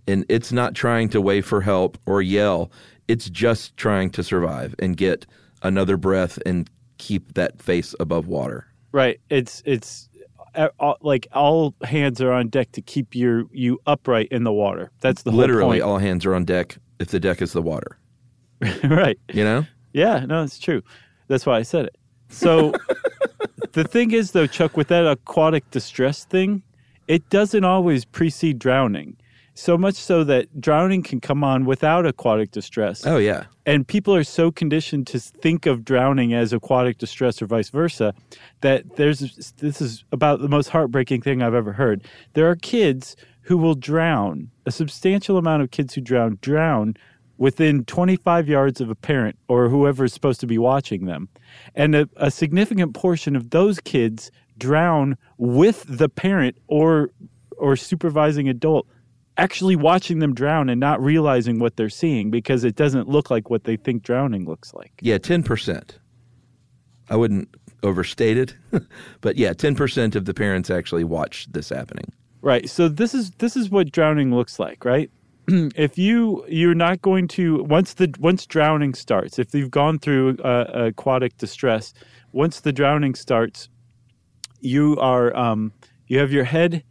and 0.06 0.24
it's 0.28 0.52
not 0.52 0.74
trying 0.74 1.08
to 1.10 1.20
wave 1.20 1.46
for 1.46 1.60
help 1.60 1.98
or 2.06 2.22
yell. 2.22 2.70
It's 3.08 3.28
just 3.30 3.76
trying 3.76 4.10
to 4.10 4.22
survive 4.22 4.74
and 4.78 4.96
get 4.96 5.26
another 5.62 5.96
breath 5.96 6.38
and 6.44 6.68
keep 6.98 7.34
that 7.34 7.60
face 7.60 7.94
above 8.00 8.26
water. 8.26 8.66
Right. 8.92 9.20
It's 9.30 9.62
it's 9.64 10.08
uh, 10.54 10.68
like 11.00 11.26
all 11.32 11.74
hands 11.82 12.20
are 12.20 12.32
on 12.32 12.48
deck 12.48 12.72
to 12.72 12.82
keep 12.82 13.14
your 13.14 13.44
you 13.52 13.80
upright 13.86 14.28
in 14.30 14.44
the 14.44 14.52
water. 14.52 14.90
That's 15.00 15.22
the 15.22 15.30
whole 15.30 15.40
Literally, 15.40 15.80
all 15.80 15.98
hands 15.98 16.26
are 16.26 16.34
on 16.34 16.44
deck 16.44 16.76
if 16.98 17.08
the 17.08 17.20
deck 17.20 17.42
is 17.42 17.52
the 17.52 17.62
water. 17.62 17.98
right. 18.84 19.18
You 19.32 19.44
know? 19.44 19.66
Yeah. 19.92 20.24
No, 20.26 20.42
it's 20.42 20.58
true. 20.58 20.82
That's 21.28 21.46
why 21.46 21.58
I 21.58 21.62
said 21.62 21.86
it. 21.86 21.96
So 22.28 22.72
the 23.72 23.84
thing 23.84 24.12
is, 24.12 24.32
though, 24.32 24.46
Chuck, 24.46 24.76
with 24.76 24.88
that 24.88 25.06
aquatic 25.06 25.70
distress 25.70 26.24
thing, 26.24 26.62
it 27.08 27.28
doesn't 27.30 27.64
always 27.64 28.04
precede 28.04 28.58
drowning. 28.58 29.16
So 29.54 29.76
much 29.76 29.96
so 29.96 30.24
that 30.24 30.60
drowning 30.60 31.02
can 31.02 31.20
come 31.20 31.44
on 31.44 31.66
without 31.66 32.06
aquatic 32.06 32.50
distress. 32.50 33.06
Oh 33.06 33.18
yeah. 33.18 33.44
And 33.66 33.86
people 33.86 34.14
are 34.14 34.24
so 34.24 34.50
conditioned 34.50 35.06
to 35.08 35.20
think 35.20 35.66
of 35.66 35.84
drowning 35.84 36.32
as 36.32 36.52
aquatic 36.52 36.98
distress 36.98 37.42
or 37.42 37.46
vice 37.46 37.68
versa 37.68 38.14
that 38.62 38.96
there's 38.96 39.52
this 39.58 39.80
is 39.80 40.04
about 40.10 40.40
the 40.40 40.48
most 40.48 40.68
heartbreaking 40.68 41.20
thing 41.22 41.42
I've 41.42 41.54
ever 41.54 41.72
heard. 41.72 42.02
There 42.32 42.48
are 42.48 42.56
kids 42.56 43.14
who 43.42 43.58
will 43.58 43.74
drown, 43.74 44.50
a 44.66 44.70
substantial 44.70 45.36
amount 45.36 45.62
of 45.62 45.70
kids 45.70 45.94
who 45.94 46.00
drown, 46.00 46.38
drown 46.40 46.94
within 47.38 47.84
25 47.84 48.48
yards 48.48 48.80
of 48.80 48.88
a 48.88 48.94
parent 48.94 49.36
or 49.48 49.68
whoever 49.68 50.04
is 50.04 50.12
supposed 50.12 50.40
to 50.40 50.46
be 50.46 50.58
watching 50.58 51.06
them. 51.06 51.28
And 51.74 51.94
a, 51.94 52.08
a 52.16 52.30
significant 52.30 52.94
portion 52.94 53.34
of 53.34 53.50
those 53.50 53.80
kids 53.80 54.30
drown 54.58 55.18
with 55.38 55.84
the 55.88 56.08
parent 56.08 56.56
or 56.68 57.10
or 57.58 57.76
supervising 57.76 58.48
adult 58.48 58.86
actually 59.38 59.76
watching 59.76 60.18
them 60.18 60.34
drown 60.34 60.68
and 60.68 60.80
not 60.80 61.02
realizing 61.02 61.58
what 61.58 61.76
they're 61.76 61.88
seeing 61.88 62.30
because 62.30 62.64
it 62.64 62.76
doesn't 62.76 63.08
look 63.08 63.30
like 63.30 63.50
what 63.50 63.64
they 63.64 63.76
think 63.76 64.02
drowning 64.02 64.44
looks 64.44 64.74
like. 64.74 64.92
Yeah, 65.00 65.18
10%. 65.18 65.90
I 67.08 67.16
wouldn't 67.16 67.48
overstate 67.82 68.36
it, 68.36 68.54
but 69.20 69.36
yeah, 69.36 69.52
10% 69.52 70.14
of 70.14 70.24
the 70.24 70.34
parents 70.34 70.70
actually 70.70 71.04
watch 71.04 71.46
this 71.50 71.68
happening. 71.68 72.12
Right. 72.40 72.68
So 72.68 72.88
this 72.88 73.14
is 73.14 73.30
this 73.32 73.56
is 73.56 73.70
what 73.70 73.92
drowning 73.92 74.34
looks 74.34 74.58
like, 74.58 74.84
right? 74.84 75.10
if 75.48 75.96
you 75.96 76.44
you're 76.48 76.74
not 76.74 77.00
going 77.00 77.28
to 77.28 77.62
once 77.62 77.94
the 77.94 78.12
once 78.18 78.46
drowning 78.46 78.94
starts, 78.94 79.38
if 79.38 79.54
you've 79.54 79.70
gone 79.70 80.00
through 80.00 80.36
uh, 80.38 80.64
aquatic 80.72 81.36
distress, 81.38 81.94
once 82.32 82.60
the 82.60 82.72
drowning 82.72 83.14
starts, 83.14 83.68
you 84.60 84.96
are 84.98 85.34
um, 85.36 85.72
you 86.08 86.18
have 86.18 86.32
your 86.32 86.44
head 86.44 86.82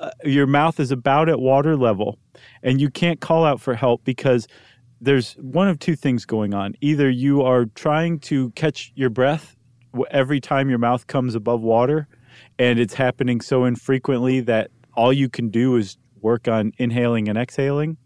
uh, 0.00 0.10
your 0.24 0.46
mouth 0.46 0.80
is 0.80 0.90
about 0.90 1.28
at 1.28 1.40
water 1.40 1.76
level 1.76 2.18
and 2.62 2.80
you 2.80 2.90
can't 2.90 3.20
call 3.20 3.44
out 3.44 3.60
for 3.60 3.74
help 3.74 4.02
because 4.04 4.48
there's 5.00 5.34
one 5.34 5.68
of 5.68 5.78
two 5.78 5.94
things 5.94 6.24
going 6.24 6.54
on. 6.54 6.74
Either 6.80 7.08
you 7.08 7.42
are 7.42 7.66
trying 7.66 8.18
to 8.20 8.50
catch 8.52 8.92
your 8.94 9.10
breath 9.10 9.56
every 10.10 10.40
time 10.40 10.70
your 10.70 10.78
mouth 10.78 11.06
comes 11.06 11.34
above 11.34 11.60
water 11.60 12.08
and 12.58 12.78
it's 12.78 12.94
happening 12.94 13.40
so 13.40 13.64
infrequently 13.64 14.40
that 14.40 14.70
all 14.94 15.12
you 15.12 15.28
can 15.28 15.50
do 15.50 15.76
is 15.76 15.98
work 16.22 16.48
on 16.48 16.72
inhaling 16.78 17.28
and 17.28 17.36
exhaling 17.38 17.96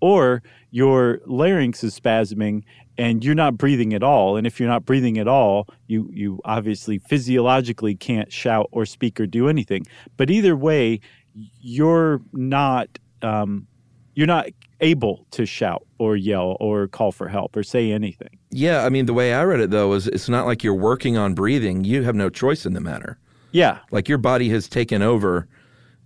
or 0.00 0.42
your 0.70 1.20
larynx 1.26 1.84
is 1.84 1.98
spasming 1.98 2.62
and 2.98 3.24
you're 3.24 3.34
not 3.34 3.56
breathing 3.56 3.94
at 3.94 4.02
all 4.02 4.36
and 4.36 4.46
if 4.46 4.60
you're 4.60 4.68
not 4.68 4.84
breathing 4.84 5.18
at 5.18 5.26
all 5.26 5.66
you 5.86 6.08
you 6.12 6.38
obviously 6.44 6.98
physiologically 6.98 7.94
can't 7.94 8.32
shout 8.32 8.68
or 8.72 8.84
speak 8.84 9.18
or 9.18 9.26
do 9.26 9.48
anything. 9.48 9.84
But 10.16 10.30
either 10.30 10.56
way 10.56 11.00
you're 11.34 12.20
not 12.32 12.88
um, 13.22 13.66
you're 14.14 14.26
not 14.26 14.48
able 14.80 15.26
to 15.30 15.46
shout 15.46 15.86
or 15.98 16.16
yell 16.16 16.56
or 16.60 16.88
call 16.88 17.12
for 17.12 17.28
help 17.28 17.56
or 17.56 17.62
say 17.62 17.92
anything. 17.92 18.38
Yeah, 18.50 18.84
I 18.84 18.88
mean 18.88 19.06
the 19.06 19.14
way 19.14 19.32
I 19.32 19.44
read 19.44 19.60
it 19.60 19.70
though 19.70 19.92
is 19.94 20.08
it's 20.08 20.28
not 20.28 20.46
like 20.46 20.62
you're 20.62 20.74
working 20.74 21.16
on 21.16 21.34
breathing. 21.34 21.84
You 21.84 22.02
have 22.02 22.14
no 22.14 22.28
choice 22.28 22.66
in 22.66 22.74
the 22.74 22.80
matter. 22.80 23.18
Yeah. 23.52 23.78
Like 23.90 24.08
your 24.08 24.18
body 24.18 24.48
has 24.50 24.68
taken 24.68 25.02
over 25.02 25.48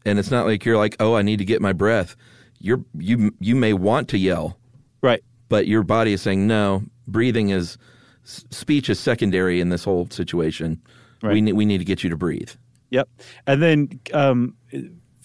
and 0.07 0.19
it's 0.19 0.31
not 0.31 0.47
like 0.47 0.65
you're 0.65 0.77
like, 0.77 0.97
"Oh, 1.01 1.15
I 1.15 1.23
need 1.23 1.39
to 1.39 1.45
get 1.45 1.61
my 1.61 1.73
breath." 1.73 2.17
You're 2.61 2.85
you 2.97 3.33
you 3.41 3.57
may 3.57 3.73
want 3.73 4.09
to 4.11 4.19
yell. 4.19 4.59
Right. 5.03 5.23
But 5.49 5.67
your 5.67 5.83
body 5.83 6.13
is 6.13 6.23
saying, 6.23 6.47
"No, 6.47 6.85
breathing 7.09 7.51
is 7.51 7.77
speech 8.25 8.89
is 8.89 8.99
secondary 8.99 9.61
in 9.61 9.69
this 9.69 9.85
whole 9.85 10.09
situation. 10.11 10.81
Right. 11.23 11.35
We 11.35 11.41
need 11.41 11.53
we 11.55 11.65
need 11.65 11.79
to 11.79 11.85
get 11.85 12.05
you 12.05 12.11
to 12.11 12.17
breathe." 12.17 12.51
Yep. 12.91 13.09
And 13.49 13.63
then 13.63 14.01
um, 14.13 14.57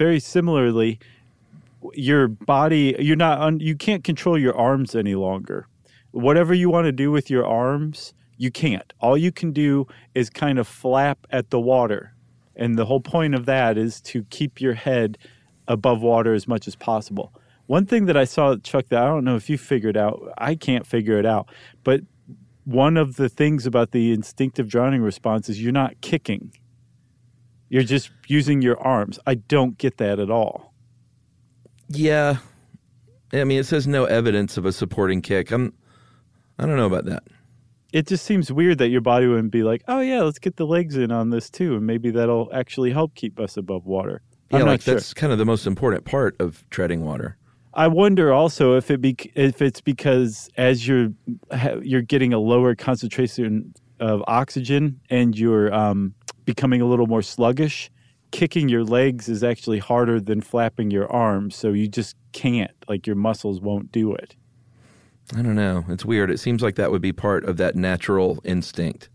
very 0.01 0.19
similarly, 0.19 0.97
your 1.93 2.27
body 2.27 2.95
you're 2.97 3.15
not 3.15 3.39
un, 3.39 3.59
you 3.59 3.75
can't 3.75 4.03
control 4.03 4.35
your 4.35 4.57
arms 4.57 4.95
any 4.95 5.13
longer. 5.13 5.67
Whatever 6.09 6.55
you 6.55 6.71
want 6.71 6.85
to 6.85 6.91
do 6.91 7.11
with 7.11 7.29
your 7.29 7.45
arms, 7.45 8.15
you 8.35 8.49
can't. 8.49 8.91
All 8.99 9.15
you 9.15 9.31
can 9.31 9.51
do 9.51 9.85
is 10.15 10.31
kind 10.31 10.57
of 10.57 10.67
flap 10.67 11.19
at 11.29 11.51
the 11.51 11.59
water. 11.59 12.15
And 12.55 12.79
the 12.79 12.85
whole 12.85 12.99
point 12.99 13.35
of 13.35 13.45
that 13.45 13.77
is 13.77 14.01
to 14.01 14.23
keep 14.31 14.59
your 14.59 14.73
head 14.73 15.19
above 15.67 16.01
water 16.01 16.33
as 16.33 16.47
much 16.47 16.67
as 16.67 16.75
possible. 16.75 17.31
One 17.67 17.85
thing 17.85 18.07
that 18.07 18.17
I 18.17 18.23
saw, 18.23 18.55
Chuck, 18.55 18.87
that 18.89 19.03
I 19.03 19.05
don't 19.05 19.23
know 19.23 19.35
if 19.35 19.51
you 19.51 19.57
figured 19.59 19.97
out, 19.97 20.19
I 20.35 20.55
can't 20.55 20.87
figure 20.87 21.19
it 21.19 21.27
out, 21.27 21.47
but 21.83 22.01
one 22.65 22.97
of 22.97 23.17
the 23.17 23.29
things 23.29 23.67
about 23.67 23.91
the 23.91 24.11
instinctive 24.11 24.67
drowning 24.67 25.03
response 25.03 25.47
is 25.47 25.61
you're 25.61 25.71
not 25.71 26.01
kicking. 26.01 26.53
You're 27.71 27.83
just 27.83 28.11
using 28.27 28.61
your 28.61 28.77
arms. 28.81 29.17
I 29.25 29.35
don't 29.35 29.77
get 29.77 29.95
that 29.95 30.19
at 30.19 30.29
all. 30.29 30.73
Yeah. 31.87 32.39
I 33.31 33.45
mean, 33.45 33.59
it 33.59 33.65
says 33.65 33.87
no 33.87 34.03
evidence 34.03 34.57
of 34.57 34.65
a 34.65 34.73
supporting 34.73 35.21
kick. 35.21 35.51
I'm, 35.51 35.73
I 36.59 36.65
don't 36.65 36.75
know 36.75 36.85
about 36.85 37.05
that. 37.05 37.23
It 37.93 38.07
just 38.07 38.25
seems 38.25 38.51
weird 38.51 38.77
that 38.79 38.89
your 38.89 38.99
body 38.99 39.25
wouldn't 39.25 39.53
be 39.53 39.63
like, 39.63 39.83
oh, 39.87 40.01
yeah, 40.01 40.21
let's 40.21 40.37
get 40.37 40.57
the 40.57 40.65
legs 40.65 40.97
in 40.97 41.13
on 41.13 41.29
this 41.29 41.49
too. 41.49 41.77
And 41.77 41.87
maybe 41.87 42.11
that'll 42.11 42.49
actually 42.53 42.91
help 42.91 43.15
keep 43.15 43.39
us 43.39 43.55
above 43.55 43.85
water. 43.85 44.21
Yeah, 44.49 44.59
I'm 44.59 44.65
like 44.65 44.81
sure. 44.81 44.95
that's 44.95 45.13
kind 45.13 45.31
of 45.31 45.39
the 45.39 45.45
most 45.45 45.65
important 45.65 46.03
part 46.03 46.35
of 46.41 46.69
treading 46.71 47.05
water. 47.05 47.37
I 47.73 47.87
wonder 47.87 48.33
also 48.33 48.75
if 48.75 48.91
it 48.91 48.99
be, 48.99 49.15
if 49.33 49.61
it's 49.61 49.79
because 49.79 50.49
as 50.57 50.85
you're 50.85 51.13
you're 51.81 52.01
getting 52.01 52.33
a 52.33 52.37
lower 52.37 52.75
concentration 52.75 53.73
of 54.01 54.23
oxygen 54.27 54.99
and 55.09 55.37
you're 55.37 55.73
um, 55.73 56.13
becoming 56.43 56.81
a 56.81 56.85
little 56.85 57.07
more 57.07 57.21
sluggish, 57.21 57.89
kicking 58.31 58.67
your 58.67 58.83
legs 58.83 59.29
is 59.29 59.43
actually 59.43 59.79
harder 59.79 60.19
than 60.19 60.41
flapping 60.41 60.91
your 60.91 61.09
arms. 61.11 61.55
So 61.55 61.69
you 61.69 61.87
just 61.87 62.17
can't, 62.33 62.71
like 62.89 63.05
your 63.05 63.15
muscles 63.15 63.61
won't 63.61 63.91
do 63.91 64.13
it. 64.13 64.35
I 65.35 65.43
don't 65.43 65.55
know. 65.55 65.85
It's 65.87 66.03
weird. 66.03 66.31
It 66.31 66.39
seems 66.39 66.61
like 66.61 66.75
that 66.75 66.91
would 66.91 67.01
be 67.01 67.13
part 67.13 67.45
of 67.45 67.57
that 67.57 67.75
natural 67.75 68.39
instinct. 68.43 69.07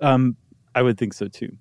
Um, 0.00 0.36
I 0.74 0.82
would 0.82 0.98
think 0.98 1.12
so 1.12 1.28
too. 1.28 1.56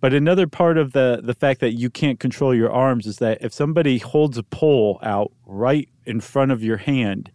But 0.00 0.12
another 0.12 0.46
part 0.46 0.76
of 0.76 0.92
the 0.92 1.20
the 1.22 1.32
fact 1.32 1.60
that 1.60 1.72
you 1.72 1.88
can't 1.88 2.20
control 2.20 2.54
your 2.54 2.70
arms 2.70 3.06
is 3.06 3.16
that 3.16 3.38
if 3.40 3.52
somebody 3.54 3.96
holds 3.96 4.36
a 4.36 4.42
pole 4.42 4.98
out 5.02 5.32
right 5.46 5.88
in 6.04 6.20
front 6.20 6.52
of 6.52 6.62
your 6.62 6.76
hand, 6.76 7.30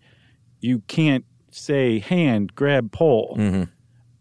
you 0.59 0.83
can't 0.87 1.25
say 1.49 1.97
hand 1.97 2.53
grab 2.53 2.91
pole. 2.91 3.35
Mm-hmm 3.37 3.63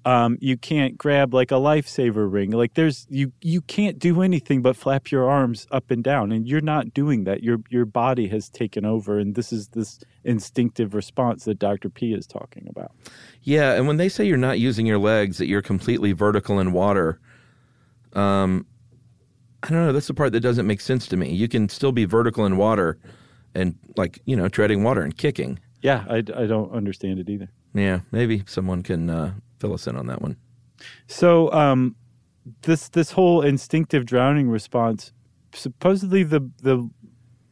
um, 0.04 0.38
you 0.40 0.56
can't 0.56 0.96
grab 0.96 1.34
like 1.34 1.50
a 1.50 1.56
lifesaver 1.56 2.30
ring. 2.30 2.50
Like 2.50 2.74
there's 2.74 3.06
you 3.10 3.32
you 3.42 3.60
can't 3.60 3.98
do 3.98 4.22
anything 4.22 4.62
but 4.62 4.76
flap 4.76 5.10
your 5.10 5.28
arms 5.28 5.66
up 5.70 5.90
and 5.90 6.02
down, 6.02 6.32
and 6.32 6.48
you're 6.48 6.62
not 6.62 6.94
doing 6.94 7.24
that. 7.24 7.42
Your 7.42 7.58
your 7.68 7.84
body 7.84 8.28
has 8.28 8.48
taken 8.48 8.84
over, 8.86 9.18
and 9.18 9.34
this 9.34 9.52
is 9.52 9.68
this 9.68 10.00
instinctive 10.24 10.94
response 10.94 11.44
that 11.44 11.58
Dr. 11.58 11.90
Pia 11.90 12.16
is 12.16 12.26
talking 12.26 12.66
about. 12.68 12.92
Yeah, 13.42 13.72
and 13.72 13.86
when 13.86 13.98
they 13.98 14.08
say 14.08 14.24
you're 14.24 14.38
not 14.38 14.58
using 14.58 14.86
your 14.86 14.98
legs, 14.98 15.38
that 15.38 15.46
you're 15.46 15.62
completely 15.62 16.12
vertical 16.12 16.58
in 16.60 16.72
water, 16.72 17.20
um, 18.14 18.66
I 19.62 19.68
don't 19.68 19.86
know. 19.86 19.92
That's 19.92 20.06
the 20.06 20.14
part 20.14 20.32
that 20.32 20.40
doesn't 20.40 20.66
make 20.66 20.80
sense 20.80 21.06
to 21.08 21.16
me. 21.16 21.34
You 21.34 21.48
can 21.48 21.68
still 21.68 21.92
be 21.92 22.06
vertical 22.06 22.46
in 22.46 22.56
water, 22.56 22.98
and 23.54 23.76
like 23.98 24.20
you 24.24 24.34
know, 24.34 24.48
treading 24.48 24.82
water 24.82 25.02
and 25.02 25.14
kicking. 25.14 25.58
Yeah, 25.82 26.04
I, 26.08 26.16
I 26.16 26.46
don't 26.46 26.72
understand 26.72 27.18
it 27.18 27.28
either. 27.28 27.50
Yeah, 27.74 28.00
maybe 28.10 28.42
someone 28.46 28.82
can 28.82 29.08
uh, 29.08 29.34
fill 29.60 29.74
us 29.74 29.86
in 29.86 29.96
on 29.96 30.06
that 30.06 30.22
one. 30.22 30.36
So 31.06 31.52
um, 31.52 31.94
this 32.62 32.88
this 32.88 33.12
whole 33.12 33.42
instinctive 33.42 34.06
drowning 34.06 34.48
response, 34.48 35.12
supposedly 35.52 36.22
the 36.22 36.50
the 36.62 36.88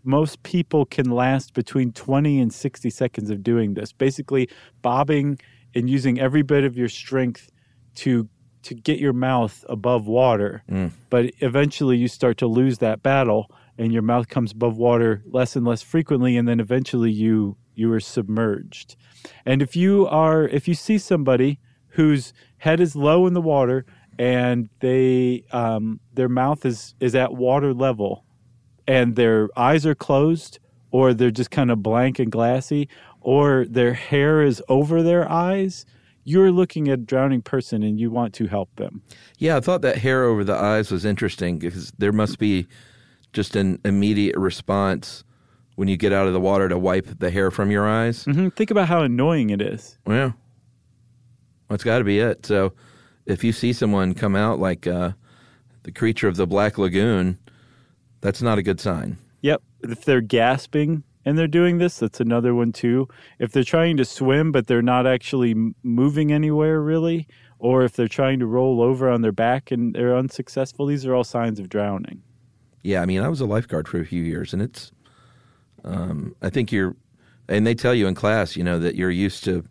most 0.04 0.42
people 0.42 0.86
can 0.86 1.10
last 1.10 1.52
between 1.52 1.92
20 1.92 2.40
and 2.40 2.52
60 2.52 2.88
seconds 2.88 3.30
of 3.30 3.42
doing 3.42 3.74
this 3.74 3.92
basically 3.92 4.48
bobbing 4.80 5.38
and 5.74 5.90
using 5.90 6.18
every 6.18 6.42
bit 6.42 6.64
of 6.64 6.76
your 6.76 6.88
strength 6.88 7.50
to 7.94 8.28
to 8.62 8.74
get 8.74 8.98
your 8.98 9.12
mouth 9.12 9.64
above 9.68 10.06
water 10.06 10.62
mm. 10.70 10.90
but 11.10 11.30
eventually 11.40 11.96
you 11.96 12.08
start 12.08 12.38
to 12.38 12.46
lose 12.46 12.78
that 12.78 13.02
battle 13.02 13.50
and 13.76 13.92
your 13.92 14.02
mouth 14.02 14.28
comes 14.28 14.52
above 14.52 14.78
water 14.78 15.22
less 15.26 15.54
and 15.54 15.66
less 15.66 15.82
frequently 15.82 16.36
and 16.36 16.48
then 16.48 16.58
eventually 16.58 17.10
you 17.10 17.56
you 17.74 17.92
are 17.92 18.00
submerged 18.00 18.96
and 19.44 19.60
if 19.60 19.76
you 19.76 20.06
are 20.06 20.48
if 20.48 20.66
you 20.66 20.74
see 20.74 20.96
somebody 20.96 21.58
whose 21.88 22.32
head 22.58 22.80
is 22.80 22.94
low 22.94 23.26
in 23.26 23.34
the 23.34 23.40
water 23.40 23.84
and 24.18 24.68
they 24.80 25.44
um, 25.52 26.00
their 26.12 26.28
mouth 26.28 26.64
is 26.66 26.94
is 27.00 27.14
at 27.14 27.34
water 27.34 27.72
level 27.72 28.24
and 28.86 29.16
their 29.16 29.48
eyes 29.56 29.86
are 29.86 29.94
closed 29.94 30.58
or 30.90 31.14
they're 31.14 31.30
just 31.30 31.50
kind 31.50 31.70
of 31.70 31.82
blank 31.82 32.18
and 32.18 32.32
glassy 32.32 32.88
or 33.20 33.64
their 33.66 33.94
hair 33.94 34.42
is 34.42 34.62
over 34.68 35.02
their 35.02 35.30
eyes 35.30 35.86
you're 36.24 36.52
looking 36.52 36.88
at 36.88 36.98
a 36.98 37.02
drowning 37.02 37.40
person 37.40 37.82
and 37.82 37.98
you 37.98 38.10
want 38.10 38.34
to 38.34 38.46
help 38.46 38.74
them. 38.76 39.02
Yeah 39.38 39.56
i 39.56 39.60
thought 39.60 39.82
that 39.82 39.98
hair 39.98 40.24
over 40.24 40.44
the 40.44 40.56
eyes 40.56 40.90
was 40.90 41.04
interesting 41.04 41.58
because 41.58 41.92
there 41.98 42.12
must 42.12 42.38
be 42.38 42.66
just 43.32 43.56
an 43.56 43.78
immediate 43.84 44.36
response 44.36 45.22
when 45.76 45.86
you 45.86 45.96
get 45.96 46.12
out 46.12 46.26
of 46.26 46.32
the 46.32 46.40
water 46.40 46.68
to 46.68 46.76
wipe 46.76 47.06
the 47.20 47.30
hair 47.30 47.52
from 47.52 47.70
your 47.70 47.86
eyes. 47.86 48.24
Mm-hmm. 48.24 48.48
think 48.48 48.72
about 48.72 48.88
how 48.88 49.02
annoying 49.02 49.50
it 49.50 49.62
is. 49.62 49.96
Yeah 50.08 50.32
that's 51.68 51.84
got 51.84 51.98
to 51.98 52.04
be 52.04 52.18
it. 52.18 52.46
So 52.46 52.72
if 53.26 53.44
you 53.44 53.52
see 53.52 53.72
someone 53.72 54.14
come 54.14 54.34
out 54.34 54.58
like 54.58 54.86
uh, 54.86 55.12
the 55.82 55.92
creature 55.92 56.28
of 56.28 56.36
the 56.36 56.46
Black 56.46 56.78
Lagoon, 56.78 57.38
that's 58.20 58.42
not 58.42 58.58
a 58.58 58.62
good 58.62 58.80
sign. 58.80 59.18
Yep. 59.42 59.62
If 59.82 60.04
they're 60.04 60.20
gasping 60.20 61.04
and 61.24 61.38
they're 61.38 61.46
doing 61.46 61.78
this, 61.78 61.98
that's 61.98 62.20
another 62.20 62.54
one 62.54 62.72
too. 62.72 63.08
If 63.38 63.52
they're 63.52 63.64
trying 63.64 63.96
to 63.98 64.04
swim 64.04 64.50
but 64.50 64.66
they're 64.66 64.82
not 64.82 65.06
actually 65.06 65.54
moving 65.82 66.32
anywhere 66.32 66.80
really, 66.80 67.28
or 67.58 67.84
if 67.84 67.92
they're 67.92 68.08
trying 68.08 68.38
to 68.38 68.46
roll 68.46 68.80
over 68.80 69.08
on 69.08 69.22
their 69.22 69.32
back 69.32 69.70
and 69.70 69.94
they're 69.94 70.16
unsuccessful, 70.16 70.86
these 70.86 71.04
are 71.04 71.14
all 71.14 71.24
signs 71.24 71.58
of 71.58 71.68
drowning. 71.68 72.22
Yeah, 72.82 73.02
I 73.02 73.06
mean, 73.06 73.20
I 73.20 73.28
was 73.28 73.40
a 73.40 73.46
lifeguard 73.46 73.88
for 73.88 74.00
a 74.00 74.06
few 74.06 74.22
years, 74.22 74.52
and 74.52 74.62
it's. 74.62 74.92
Um, 75.84 76.34
I 76.42 76.50
think 76.50 76.72
you're, 76.72 76.96
and 77.48 77.66
they 77.66 77.74
tell 77.74 77.94
you 77.94 78.06
in 78.06 78.14
class, 78.14 78.56
you 78.56 78.64
know, 78.64 78.78
that 78.78 78.94
you're 78.94 79.10
used 79.10 79.44
to 79.44 79.64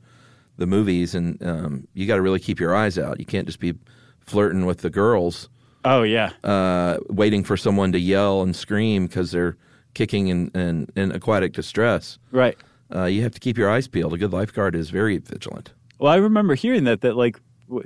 the 0.58 0.68
movies, 0.68 1.16
and 1.16 1.42
um, 1.44 1.88
you 1.94 2.06
got 2.08 2.16
to 2.16 2.22
really 2.22 2.40
keep 2.40 2.60
your 2.60 2.76
eyes 2.76 2.98
out. 2.98 3.20
You 3.20 3.26
can't 3.26 3.46
just 3.46 3.60
be 3.60 3.74
flirting 4.20 4.66
with 4.66 4.80
the 4.80 4.90
girls, 4.90 5.50
Oh 5.86 6.04
yeah. 6.04 6.32
uh, 6.44 6.98
waiting 7.10 7.44
for 7.44 7.56
someone 7.58 7.92
to 7.94 8.00
yell 8.00 8.42
and 8.42 8.56
scream 8.56 9.08
because 9.08 9.32
they're 9.32 9.56
kicking 9.94 10.28
in, 10.28 10.50
in, 10.50 10.88
in 10.96 11.12
aquatic 11.12 11.54
distress. 11.54 12.20
Right. 12.32 12.58
Uh, 12.94 13.06
you 13.06 13.22
have 13.24 13.32
to 13.34 13.40
keep 13.40 13.58
your 13.58 13.70
eyes 13.70 13.88
peeled. 13.88 14.14
A 14.14 14.18
good 14.18 14.34
lifeguard 14.34 14.76
is 14.76 14.90
very 14.90 15.18
vigilant. 15.18 15.74
Well, 16.00 16.12
I 16.12 16.18
remember 16.18 16.56
hearing 16.56 16.84
that 16.86 17.02
that 17.02 17.16
like 17.16 17.40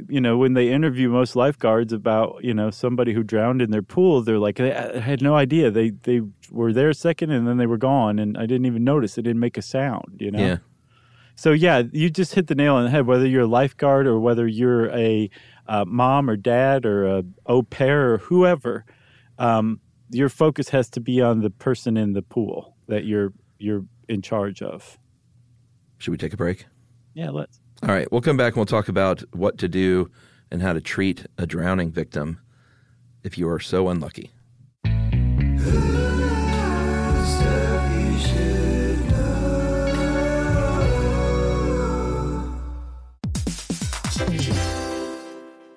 you 0.09 0.21
know 0.21 0.37
when 0.37 0.53
they 0.53 0.71
interview 0.71 1.09
most 1.09 1.35
lifeguards 1.35 1.91
about 1.91 2.43
you 2.43 2.53
know 2.53 2.69
somebody 2.69 3.13
who 3.13 3.23
drowned 3.23 3.61
in 3.63 3.71
their 3.71 3.81
pool, 3.81 4.21
they're 4.21 4.37
like 4.37 4.59
I 4.59 4.91
I 4.95 4.99
had 4.99 5.21
no 5.23 5.35
idea 5.35 5.71
they 5.71 5.89
they 5.89 6.21
were 6.51 6.71
there 6.73 6.89
a 6.89 6.93
second 6.93 7.31
and 7.31 7.47
then 7.47 7.57
they 7.57 7.65
were 7.65 7.77
gone 7.77 8.19
and 8.19 8.37
I 8.37 8.45
didn't 8.45 8.65
even 8.67 8.83
notice 8.83 9.17
it 9.17 9.23
didn't 9.23 9.39
make 9.39 9.57
a 9.57 9.61
sound. 9.63 10.17
You 10.19 10.31
know. 10.31 10.39
Yeah. 10.39 10.57
So 11.35 11.51
yeah, 11.51 11.83
you 11.91 12.09
just 12.09 12.33
hit 12.33 12.47
the 12.47 12.55
nail 12.55 12.75
on 12.75 12.85
the 12.85 12.89
head. 12.89 13.05
Whether 13.05 13.27
you're 13.27 13.43
a 13.43 13.47
lifeguard 13.47 14.07
or 14.07 14.19
whether 14.19 14.47
you're 14.47 14.89
a 14.91 15.29
uh, 15.67 15.85
mom 15.85 16.29
or 16.29 16.35
dad 16.35 16.85
or 16.85 17.05
a 17.05 17.23
au 17.45 17.63
pair 17.63 18.13
or 18.13 18.17
whoever, 18.19 18.85
um, 19.39 19.79
your 20.09 20.29
focus 20.29 20.69
has 20.69 20.89
to 20.91 20.99
be 20.99 21.21
on 21.21 21.41
the 21.41 21.49
person 21.49 21.97
in 21.97 22.13
the 22.13 22.21
pool 22.21 22.75
that 22.87 23.05
you're 23.05 23.33
you're 23.57 23.85
in 24.07 24.21
charge 24.21 24.61
of. 24.61 24.97
Should 25.97 26.11
we 26.11 26.17
take 26.17 26.33
a 26.33 26.37
break? 26.37 26.65
Yeah, 27.13 27.29
let's. 27.29 27.59
All 27.83 27.89
right, 27.89 28.11
we'll 28.11 28.21
come 28.21 28.37
back 28.37 28.53
and 28.53 28.57
we'll 28.57 28.65
talk 28.65 28.89
about 28.89 29.23
what 29.33 29.57
to 29.59 29.67
do 29.67 30.11
and 30.51 30.61
how 30.61 30.73
to 30.73 30.81
treat 30.81 31.25
a 31.37 31.47
drowning 31.47 31.91
victim 31.91 32.39
if 33.23 33.37
you 33.37 33.49
are 33.49 33.59
so 33.59 33.89
unlucky. 33.89 34.31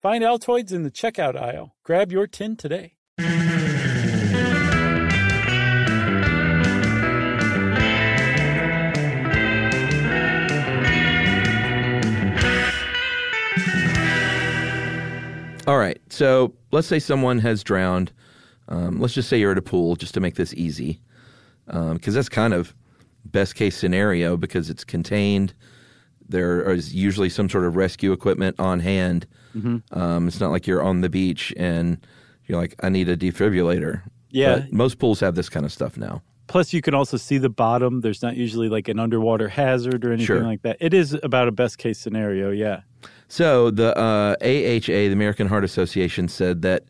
Find 0.00 0.24
Altoids 0.24 0.72
in 0.72 0.82
the 0.82 0.90
checkout 0.90 1.36
aisle. 1.36 1.74
Grab 1.82 2.10
your 2.10 2.26
tin 2.26 2.56
today. 2.56 2.94
All 15.66 15.76
right. 15.76 16.00
So 16.08 16.54
let's 16.72 16.88
say 16.88 16.98
someone 16.98 17.38
has 17.40 17.62
drowned. 17.62 18.10
Um, 18.68 19.00
let's 19.00 19.12
just 19.12 19.28
say 19.28 19.38
you're 19.38 19.52
at 19.52 19.58
a 19.58 19.62
pool, 19.62 19.96
just 19.96 20.14
to 20.14 20.20
make 20.20 20.36
this 20.36 20.54
easy, 20.54 20.98
because 21.66 22.14
that's 22.14 22.30
kind 22.30 22.54
of 22.54 22.74
best 23.26 23.54
case 23.54 23.76
scenario 23.76 24.38
because 24.38 24.70
it's 24.70 24.82
contained. 24.82 25.52
There 26.30 26.70
is 26.72 26.94
usually 26.94 27.28
some 27.28 27.48
sort 27.48 27.64
of 27.64 27.76
rescue 27.76 28.12
equipment 28.12 28.58
on 28.58 28.80
hand. 28.80 29.26
Um, 29.54 30.28
it's 30.28 30.40
not 30.40 30.50
like 30.50 30.66
you're 30.66 30.82
on 30.82 31.00
the 31.00 31.08
beach 31.08 31.52
and 31.56 31.98
you're 32.46 32.58
like, 32.60 32.74
I 32.82 32.88
need 32.88 33.08
a 33.08 33.16
defibrillator. 33.16 34.02
Yeah. 34.30 34.60
But 34.60 34.72
most 34.72 34.98
pools 34.98 35.20
have 35.20 35.34
this 35.34 35.48
kind 35.48 35.66
of 35.66 35.72
stuff 35.72 35.96
now. 35.96 36.22
Plus, 36.46 36.72
you 36.72 36.82
can 36.82 36.94
also 36.94 37.16
see 37.16 37.38
the 37.38 37.48
bottom. 37.48 38.00
There's 38.00 38.22
not 38.22 38.36
usually 38.36 38.68
like 38.68 38.88
an 38.88 38.98
underwater 38.98 39.48
hazard 39.48 40.04
or 40.04 40.08
anything 40.08 40.26
Sure. 40.26 40.42
like 40.42 40.62
that. 40.62 40.76
It 40.80 40.92
is 40.94 41.16
about 41.22 41.46
a 41.46 41.52
best 41.52 41.78
case 41.78 41.98
scenario, 41.98 42.50
yeah. 42.50 42.80
So 43.28 43.70
the 43.70 43.96
uh, 43.96 44.34
AHA, 44.42 44.86
the 45.08 45.12
American 45.12 45.46
Heart 45.46 45.62
Association, 45.64 46.26
said 46.26 46.62
that 46.62 46.84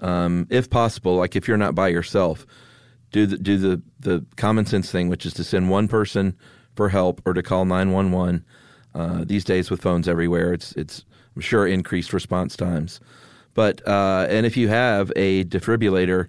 um, 0.00 0.46
if 0.48 0.70
possible, 0.70 1.16
like 1.16 1.36
if 1.36 1.46
you're 1.46 1.58
not 1.58 1.74
by 1.74 1.88
yourself, 1.88 2.46
do 3.10 3.26
the 3.26 3.36
do 3.36 3.58
the 3.58 3.82
the 4.00 4.24
common 4.36 4.64
sense 4.64 4.90
thing, 4.90 5.10
which 5.10 5.26
is 5.26 5.34
to 5.34 5.44
send 5.44 5.68
one 5.68 5.88
person 5.88 6.34
for 6.74 6.88
help 6.88 7.20
or 7.26 7.34
to 7.34 7.42
call 7.42 7.66
nine 7.66 7.90
one 7.92 8.10
one. 8.12 8.44
These 9.24 9.44
days, 9.44 9.70
with 9.70 9.80
phones 9.80 10.08
everywhere, 10.08 10.52
it's 10.52 10.72
it's 10.72 11.04
I'm 11.34 11.42
sure 11.42 11.66
increased 11.66 12.12
response 12.12 12.56
times. 12.56 13.00
But 13.54 13.86
uh, 13.86 14.26
and 14.28 14.46
if 14.46 14.56
you 14.56 14.68
have 14.68 15.12
a 15.16 15.44
defibrillator, 15.44 16.28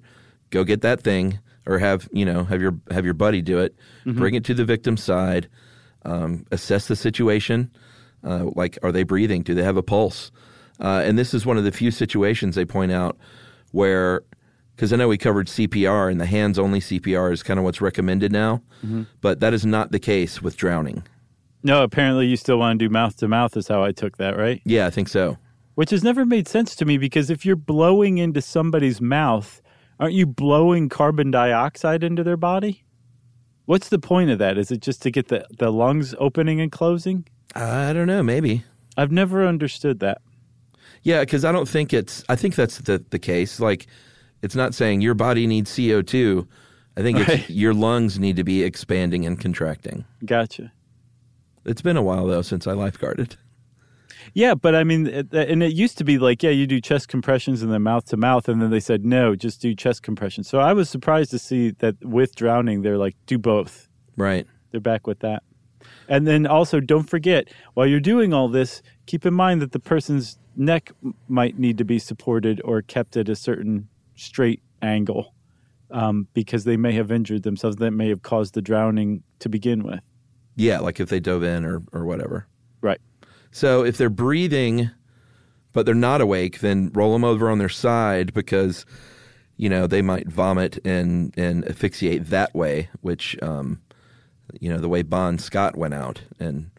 go 0.49 0.63
get 0.63 0.82
that 0.82 1.02
thing, 1.02 1.39
or 1.65 1.80
have 1.80 2.08
you 2.12 2.26
know 2.26 2.43
have 2.45 2.62
your 2.62 2.76
have 2.91 3.06
your 3.06 3.13
buddy 3.13 3.41
do 3.41 3.60
it. 3.60 3.76
Bring 4.06 4.36
it 4.36 4.43
to 4.45 4.54
the 4.54 4.65
victim's 4.65 5.04
side. 5.04 5.49
Um, 6.06 6.45
assess 6.52 6.88
the 6.88 6.95
situation. 6.95 7.71
Uh, 8.26 8.49
like, 8.56 8.78
are 8.84 8.91
they 8.91 9.04
breathing? 9.04 9.41
Do 9.43 9.54
they 9.54 9.63
have 9.63 9.78
a 9.78 9.84
pulse? 9.84 10.32
Uh, 10.80 11.02
and 11.06 11.17
this 11.17 11.34
is 11.34 11.45
one 11.45 11.58
of 11.58 11.63
the 11.63 11.71
few 11.71 11.91
situations 11.91 12.56
they 12.56 12.65
point 12.65 12.91
out 12.91 13.17
where, 13.71 14.23
because 14.76 14.91
I 14.91 14.95
know 14.97 15.08
we 15.08 15.17
covered 15.17 15.47
CPR 15.47 16.12
and 16.12 16.19
the 16.19 16.26
hands 16.26 16.58
only 16.60 16.80
CPR 16.80 17.32
is 17.32 17.43
kind 17.43 17.58
of 17.58 17.63
what's 17.63 17.80
recommended 17.82 18.32
now, 18.32 18.62
but 19.21 19.39
that 19.39 19.54
is 19.54 19.65
not 19.65 19.91
the 19.91 19.99
case 19.99 20.41
with 20.41 20.58
drowning. 20.58 21.04
No, 21.63 21.84
apparently 21.84 22.28
you 22.28 22.36
still 22.36 22.58
want 22.60 22.80
to 22.80 22.86
do 22.86 22.89
mouth 22.91 23.15
to 23.17 23.28
mouth, 23.28 23.56
is 23.56 23.67
how 23.67 23.84
I 23.84 23.91
took 23.93 24.17
that, 24.17 24.38
right? 24.38 24.62
Yeah, 24.65 24.86
I 24.86 24.89
think 24.89 25.08
so. 25.08 25.38
Which 25.76 25.89
has 25.91 26.04
never 26.04 26.26
made 26.26 26.47
sense 26.47 26.76
to 26.76 26.86
me 26.86 26.97
because 26.97 27.30
if 27.30 27.45
you're 27.45 27.56
blowing 27.56 28.17
into 28.17 28.41
somebody's 28.41 28.99
mouth, 29.02 29.62
aren't 29.99 30.13
you 30.13 30.26
blowing 30.26 30.89
carbon 30.89 31.32
dioxide 31.32 32.03
into 32.03 32.24
their 32.24 32.38
body? 32.38 32.84
What's 33.66 33.89
the 33.89 33.97
point 33.99 34.30
of 34.30 34.39
that? 34.39 34.57
Is 34.57 34.72
it 34.72 34.82
just 34.82 35.01
to 35.03 35.09
get 35.11 35.30
the, 35.30 35.45
the 35.57 35.72
lungs 35.72 36.14
opening 36.20 36.59
and 36.59 36.72
closing? 36.72 37.26
I 37.55 37.93
don't 37.93 38.07
know, 38.07 38.22
maybe. 38.22 38.66
I've 38.97 39.11
never 39.11 39.45
understood 39.47 39.99
that. 40.01 40.22
Yeah, 41.01 41.22
because 41.22 41.43
I 41.45 41.51
don't 41.51 41.68
think 41.68 41.93
it's. 41.93 42.24
I 42.30 42.36
think 42.36 42.55
that's 42.55 42.78
the 42.80 43.03
the 43.09 43.20
case. 43.20 43.59
Like, 43.59 43.88
it's 44.41 44.55
not 44.55 44.74
saying 44.74 45.01
your 45.01 45.16
body 45.16 45.47
needs 45.47 45.76
CO 45.76 46.01
two. 46.01 46.47
I 46.95 47.01
think 47.01 47.20
it's 47.20 47.30
Right. 47.30 47.49
your 47.49 47.74
lungs 47.74 48.20
need 48.20 48.36
to 48.38 48.43
be 48.43 48.64
expanding 48.64 49.26
and 49.26 49.39
contracting. 49.39 50.05
Gotcha. 50.26 50.72
It's 51.66 51.82
been 51.82 51.97
a 51.97 52.01
while 52.01 52.28
though 52.28 52.41
since 52.41 52.68
I 52.68 52.74
lifeguarded. 52.74 53.38
Yeah, 54.34 54.55
but 54.55 54.74
I 54.74 54.84
mean, 54.84 55.07
it, 55.07 55.34
and 55.34 55.61
it 55.61 55.74
used 55.74 55.97
to 55.97 56.03
be 56.03 56.18
like, 56.18 56.41
yeah, 56.41 56.49
you 56.49 56.66
do 56.66 56.80
chest 56.80 57.07
compressions 57.07 57.61
and 57.61 57.72
then 57.72 57.82
mouth 57.82 58.05
to 58.05 58.18
mouth, 58.18 58.47
and 58.47 58.61
then 58.61 58.70
they 58.70 58.80
said 58.80 59.05
no, 59.05 59.36
just 59.36 59.61
do 59.61 59.76
chest 59.76 60.01
compressions. 60.01 60.47
So 60.47 60.59
I 60.59 60.74
was 60.74 60.89
surprised 60.89 61.32
to 61.32 61.39
see 61.39 61.72
that 61.80 61.95
with 62.03 62.36
drowning, 62.36 62.82
they're 62.82 62.97
like, 62.97 63.16
do 63.26 63.38
both. 63.38 63.89
Right. 64.16 64.47
They're 64.72 64.80
back 64.80 65.07
with 65.07 65.20
that. 65.20 65.43
And 66.07 66.26
then 66.26 66.47
also, 66.47 66.80
don't 66.80 67.09
forget, 67.09 67.49
while 67.74 67.86
you're 67.86 67.99
doing 67.99 68.34
all 68.34 68.47
this, 68.47 68.82
keep 69.05 69.26
in 69.26 69.34
mind 69.34 69.61
that 69.61 69.72
the 69.72 69.80
person's 69.80 70.39
neck 70.55 70.91
might 71.28 71.59
need 71.59 71.78
to 71.78 71.84
be 71.84 71.99
supported 71.99 72.61
or 72.64 72.82
kept 72.82 73.18
at 73.18 73.30
a 73.30 73.36
certain 73.36 73.89
straight 74.16 74.61
angle 74.82 75.34
um, 75.91 76.28
because 76.34 76.64
they 76.64 76.78
may 76.78 76.93
have 76.93 77.11
injured 77.11 77.43
themselves. 77.43 77.78
That 77.78 77.91
may 77.91 78.09
have 78.09 78.22
caused 78.22 78.53
the 78.53 78.61
drowning 78.61 79.24
to 79.39 79.49
begin 79.49 79.84
with. 79.84 79.99
Yeah, 80.56 80.80
like 80.80 80.99
if 80.99 81.10
they 81.10 81.20
dove 81.20 81.43
in 81.43 81.66
or, 81.66 81.82
or 81.91 82.06
whatever. 82.06 82.47
Right. 82.82 83.01
So 83.51 83.84
if 83.84 83.97
they're 83.97 84.10
breathing, 84.10 84.89
but 85.72 85.86
they're 85.86 85.95
not 85.95 86.22
awake, 86.22 86.60
then 86.60 86.91
roll 86.93 87.14
them 87.14 87.24
over 87.24 87.49
on 87.49 87.58
their 87.58 87.70
side 87.70 88.34
because, 88.34 88.86
you 89.58 89.70
know, 89.70 89.88
they 89.88 90.01
might 90.01 90.28
vomit 90.28 90.80
and, 90.86 91.34
and 91.38 91.66
asphyxiate 91.68 92.30
that 92.30 92.54
way, 92.54 92.89
which, 93.01 93.36
um, 93.41 93.82
you 94.60 94.70
know, 94.70 94.78
the 94.78 94.89
way 94.89 95.01
Bon 95.01 95.38
Scott 95.39 95.76
went 95.78 95.93
out. 95.93 96.22
And 96.39 96.70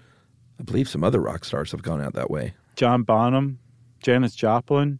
I 0.60 0.62
believe 0.62 0.88
some 0.88 1.02
other 1.02 1.20
rock 1.20 1.44
stars 1.44 1.72
have 1.72 1.82
gone 1.82 2.00
out 2.00 2.14
that 2.14 2.30
way. 2.30 2.54
John 2.76 3.02
Bonham, 3.02 3.58
Janis 4.00 4.34
Joplin. 4.34 4.98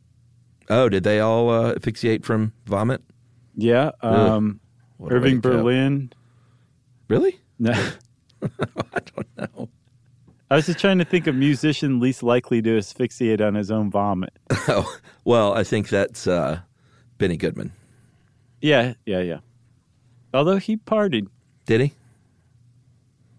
Oh, 0.71 0.89
did 0.89 1.05
they 1.05 1.21
all 1.21 1.51
uh, 1.51 1.73
asphyxiate 1.75 2.25
from 2.25 2.53
vomit? 2.67 3.03
Yeah. 3.57 3.91
Um, 4.01 4.61
What 4.97 5.13
a 5.13 5.15
way 5.17 5.19
Irving. 5.19 5.41
Berlin. 5.41 6.13
Really? 7.09 7.39
No. 7.59 7.73
I 8.93 9.01
don't 9.15 9.37
know. 9.37 9.69
I 10.51 10.57
was 10.57 10.67
just 10.67 10.79
trying 10.79 10.99
to 10.99 11.05
think 11.05 11.27
of 11.27 11.35
musician 11.35 12.01
least 12.01 12.23
likely 12.23 12.61
to 12.63 12.77
asphyxiate 12.77 13.41
on 13.41 13.55
his 13.55 13.71
own 13.71 13.91
vomit. 13.91 14.39
Oh, 14.69 14.99
well, 15.25 15.55
I 15.55 15.65
think 15.65 15.89
that's 15.89 16.27
uh, 16.27 16.61
Benny 17.19 17.37
Goodman. 17.37 17.73
Yeah, 18.61 18.95
yeah, 19.07 19.21
yeah. 19.21 19.39
Although 20.33 20.59
he 20.59 20.77
partied. 20.77 21.29
Did 21.67 21.81
he? 21.81 21.93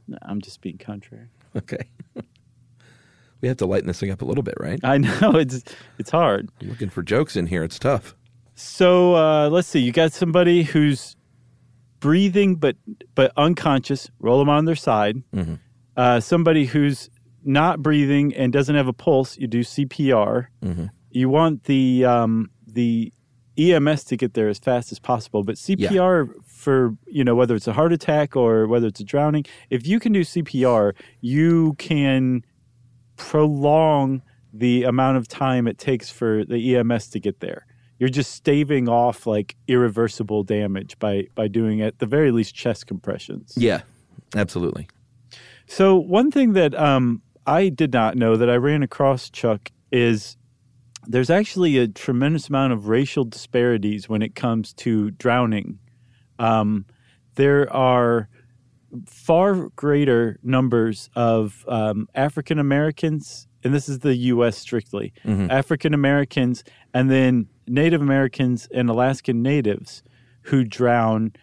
No, 0.07 0.17
I'm 0.23 0.41
just 0.41 0.61
being 0.61 0.77
contrary. 0.77 1.27
Okay. 1.55 1.87
we 3.41 3.47
have 3.47 3.57
to 3.57 3.65
lighten 3.65 3.87
this 3.87 3.99
thing 3.99 4.11
up 4.11 4.21
a 4.21 4.25
little 4.25 4.43
bit, 4.43 4.55
right? 4.59 4.79
I 4.83 4.97
know 4.97 5.35
it's 5.35 5.63
it's 5.97 6.11
hard. 6.11 6.49
Looking 6.61 6.89
for 6.89 7.03
jokes 7.03 7.35
in 7.35 7.47
here. 7.47 7.63
It's 7.63 7.79
tough. 7.79 8.15
So 8.55 9.15
uh, 9.15 9.49
let's 9.49 9.67
see. 9.67 9.79
You 9.79 9.91
got 9.91 10.13
somebody 10.13 10.63
who's 10.63 11.15
breathing 12.05 12.55
but 12.55 12.75
but 13.15 13.31
unconscious. 13.35 14.09
Roll 14.19 14.39
them 14.39 14.49
on 14.49 14.65
their 14.65 14.75
side. 14.89 15.15
Mhm. 15.33 15.57
Uh, 15.97 16.19
somebody 16.19 16.65
who's 16.65 17.09
not 17.43 17.81
breathing 17.81 18.33
and 18.35 18.53
doesn't 18.53 18.75
have 18.75 18.87
a 18.87 18.93
pulse. 18.93 19.37
You 19.37 19.47
do 19.47 19.61
CPR. 19.63 20.49
Mhm. 20.63 20.89
You 21.09 21.29
want 21.29 21.63
the 21.63 22.05
um, 22.05 22.49
the 22.67 23.11
EMS 23.57 24.03
to 24.03 24.17
get 24.17 24.33
there 24.33 24.49
as 24.49 24.59
fast 24.59 24.91
as 24.91 24.99
possible. 24.99 25.41
But 25.43 25.55
CPR 25.57 26.27
for 26.45 26.95
you 27.07 27.23
know 27.23 27.35
whether 27.35 27.55
it's 27.55 27.67
a 27.67 27.73
heart 27.73 27.93
attack 27.93 28.35
or 28.35 28.67
whether 28.67 28.87
it's 28.87 28.99
a 28.99 29.03
drowning, 29.03 29.45
if 29.69 29.87
you 29.87 29.99
can 29.99 30.11
do 30.13 30.21
CPR, 30.23 30.93
you 31.21 31.73
can 31.77 32.43
prolong 33.17 34.21
the 34.53 34.83
amount 34.83 35.17
of 35.17 35.27
time 35.27 35.67
it 35.67 35.77
takes 35.77 36.09
for 36.09 36.43
the 36.45 36.57
EMS 36.75 37.07
to 37.09 37.19
get 37.19 37.39
there. 37.39 37.65
You're 37.99 38.09
just 38.09 38.33
staving 38.33 38.89
off 38.89 39.25
like 39.25 39.55
irreversible 39.67 40.43
damage 40.43 40.99
by 40.99 41.27
by 41.35 41.47
doing 41.47 41.81
at 41.81 41.99
the 41.99 42.05
very 42.05 42.31
least 42.31 42.53
chest 42.53 42.87
compressions. 42.87 43.53
Yeah, 43.55 43.81
absolutely. 44.35 44.87
So 45.67 45.95
one 45.95 46.31
thing 46.31 46.53
that 46.53 46.75
um, 46.75 47.21
I 47.47 47.69
did 47.69 47.93
not 47.93 48.15
know 48.15 48.35
that 48.37 48.49
I 48.49 48.55
ran 48.55 48.83
across 48.83 49.29
Chuck 49.29 49.71
is 49.91 50.37
there's 51.07 51.29
actually 51.29 51.77
a 51.77 51.87
tremendous 51.87 52.49
amount 52.49 52.73
of 52.73 52.87
racial 52.87 53.23
disparities 53.23 54.09
when 54.09 54.21
it 54.21 54.35
comes 54.35 54.73
to 54.73 55.11
drowning. 55.11 55.79
Um, 56.39 56.85
there 57.35 57.71
are 57.71 58.29
far 59.05 59.69
greater 59.75 60.39
numbers 60.43 61.09
of 61.15 61.65
um, 61.67 62.07
African 62.15 62.59
Americans, 62.59 63.47
and 63.63 63.73
this 63.73 63.87
is 63.89 63.99
the 63.99 64.15
U.S. 64.15 64.57
strictly 64.57 65.13
African 65.49 65.93
Americans, 65.93 66.63
and 66.93 67.09
then 67.11 67.47
Native 67.67 68.01
Americans 68.01 68.67
and 68.73 68.89
Alaskan 68.89 69.41
Natives 69.41 70.03
who 70.41 70.63
drown 70.63 71.33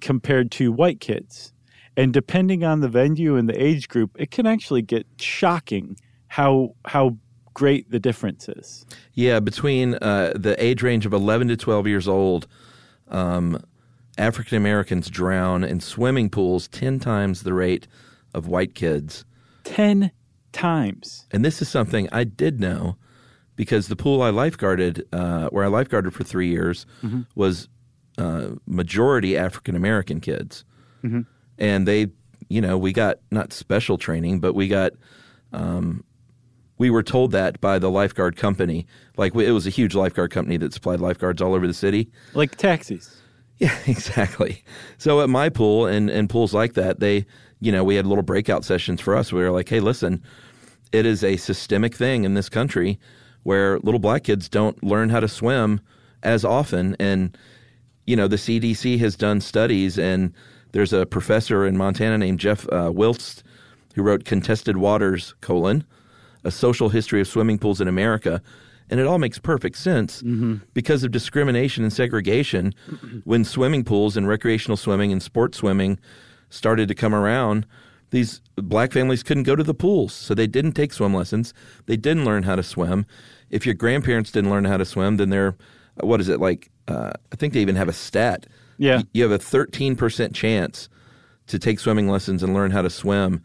compared 0.00 0.50
to 0.52 0.72
white 0.72 1.00
kids. 1.00 1.52
And 1.96 2.12
depending 2.12 2.64
on 2.64 2.80
the 2.80 2.88
venue 2.88 3.36
and 3.36 3.48
the 3.48 3.62
age 3.62 3.88
group, 3.88 4.16
it 4.18 4.30
can 4.30 4.46
actually 4.46 4.82
get 4.82 5.06
shocking 5.18 5.96
how 6.28 6.74
how 6.84 7.16
great 7.54 7.90
the 7.90 7.98
difference 7.98 8.48
is. 8.48 8.86
Yeah, 9.14 9.40
between 9.40 9.94
uh, 9.96 10.32
the 10.36 10.54
age 10.62 10.82
range 10.82 11.04
of 11.04 11.12
11 11.12 11.48
to 11.48 11.56
12 11.56 11.86
years 11.86 12.08
old, 12.08 12.46
um, 13.08 13.62
African 14.16 14.56
Americans 14.56 15.10
drown 15.10 15.64
in 15.64 15.80
swimming 15.80 16.30
pools 16.30 16.68
10 16.68 17.00
times 17.00 17.42
the 17.42 17.52
rate 17.52 17.86
of 18.32 18.46
white 18.46 18.74
kids. 18.74 19.24
Ten 19.64 20.10
times. 20.52 21.26
And 21.30 21.44
this 21.44 21.60
is 21.60 21.68
something 21.68 22.08
I 22.12 22.24
did 22.24 22.60
know 22.60 22.96
because 23.60 23.88
the 23.88 23.94
pool 23.94 24.22
I 24.22 24.30
lifeguarded, 24.30 25.02
uh, 25.12 25.50
where 25.50 25.62
I 25.62 25.68
lifeguarded 25.68 26.14
for 26.14 26.24
three 26.24 26.48
years, 26.48 26.86
was 27.34 27.68
uh, 28.16 28.52
majority 28.64 29.36
African 29.36 29.76
American 29.76 30.18
kids. 30.18 30.64
And 31.58 31.86
they, 31.86 32.06
you 32.48 32.62
know, 32.62 32.78
we 32.78 32.94
got 32.94 33.18
not 33.30 33.52
special 33.52 33.98
training, 33.98 34.40
but 34.40 34.54
we 34.54 34.66
got, 34.66 34.92
um, 35.52 36.04
we 36.78 36.88
were 36.88 37.02
told 37.02 37.32
that 37.32 37.60
by 37.60 37.78
the 37.78 37.90
lifeguard 37.90 38.34
company. 38.38 38.86
Like 39.18 39.34
it 39.34 39.52
was 39.52 39.66
a 39.66 39.70
huge 39.70 39.94
lifeguard 39.94 40.30
company 40.30 40.56
that 40.56 40.72
supplied 40.72 41.00
lifeguards 41.00 41.42
all 41.42 41.52
over 41.52 41.66
the 41.66 41.74
city. 41.74 42.08
Like 42.32 42.56
taxis. 42.56 43.14
Yeah, 43.58 43.76
exactly. 43.86 44.64
So 44.96 45.20
at 45.20 45.28
my 45.28 45.50
pool 45.50 45.84
and, 45.84 46.08
and 46.08 46.30
pools 46.30 46.54
like 46.54 46.72
that, 46.74 47.00
they, 47.00 47.26
you 47.60 47.70
know, 47.70 47.84
we 47.84 47.96
had 47.96 48.06
little 48.06 48.24
breakout 48.24 48.64
sessions 48.64 49.02
for 49.02 49.14
us. 49.14 49.34
We 49.34 49.42
were 49.42 49.50
like, 49.50 49.68
hey, 49.68 49.80
listen, 49.80 50.22
it 50.92 51.04
is 51.04 51.22
a 51.22 51.36
systemic 51.36 51.94
thing 51.94 52.24
in 52.24 52.32
this 52.32 52.48
country 52.48 52.98
where 53.42 53.78
little 53.80 54.00
black 54.00 54.24
kids 54.24 54.48
don't 54.48 54.82
learn 54.82 55.08
how 55.08 55.20
to 55.20 55.28
swim 55.28 55.80
as 56.22 56.44
often. 56.44 56.96
And, 56.98 57.36
you 58.06 58.16
know, 58.16 58.28
the 58.28 58.36
CDC 58.36 58.98
has 58.98 59.16
done 59.16 59.40
studies, 59.40 59.98
and 59.98 60.32
there's 60.72 60.92
a 60.92 61.06
professor 61.06 61.66
in 61.66 61.76
Montana 61.76 62.18
named 62.18 62.38
Jeff 62.38 62.66
uh, 62.66 62.90
Wiltse 62.90 63.42
who 63.94 64.02
wrote 64.02 64.24
Contested 64.24 64.76
Waters, 64.76 65.34
colon, 65.40 65.84
a 66.44 66.50
social 66.50 66.88
history 66.90 67.20
of 67.20 67.26
swimming 67.28 67.58
pools 67.58 67.80
in 67.80 67.88
America. 67.88 68.40
And 68.88 68.98
it 68.98 69.06
all 69.06 69.18
makes 69.18 69.38
perfect 69.38 69.76
sense 69.76 70.20
because 70.74 71.04
of 71.04 71.10
discrimination 71.12 71.84
and 71.84 71.92
segregation. 71.92 72.74
when 73.24 73.44
swimming 73.44 73.84
pools 73.84 74.16
and 74.16 74.26
recreational 74.26 74.76
swimming 74.76 75.12
and 75.12 75.22
sports 75.22 75.58
swimming 75.58 75.98
started 76.50 76.88
to 76.88 76.94
come 76.94 77.14
around, 77.14 77.66
these 78.10 78.40
black 78.56 78.92
families 78.92 79.22
couldn't 79.22 79.44
go 79.44 79.56
to 79.56 79.62
the 79.62 79.74
pools. 79.74 80.12
So 80.12 80.34
they 80.34 80.46
didn't 80.46 80.72
take 80.72 80.92
swim 80.92 81.14
lessons. 81.14 81.54
They 81.86 81.96
didn't 81.96 82.24
learn 82.24 82.42
how 82.42 82.56
to 82.56 82.62
swim. 82.62 83.06
If 83.50 83.66
your 83.66 83.74
grandparents 83.74 84.30
didn't 84.30 84.50
learn 84.50 84.64
how 84.64 84.76
to 84.76 84.84
swim, 84.84 85.16
then 85.16 85.30
they're, 85.30 85.56
what 86.00 86.20
is 86.20 86.28
it, 86.28 86.40
like, 86.40 86.70
uh, 86.88 87.12
I 87.32 87.36
think 87.36 87.54
they 87.54 87.60
even 87.60 87.76
have 87.76 87.88
a 87.88 87.92
stat. 87.92 88.46
Yeah. 88.78 89.02
You 89.12 89.22
have 89.22 89.32
a 89.32 89.38
13% 89.38 90.34
chance 90.34 90.88
to 91.46 91.58
take 91.58 91.80
swimming 91.80 92.08
lessons 92.08 92.42
and 92.42 92.54
learn 92.54 92.70
how 92.70 92.82
to 92.82 92.90
swim 92.90 93.42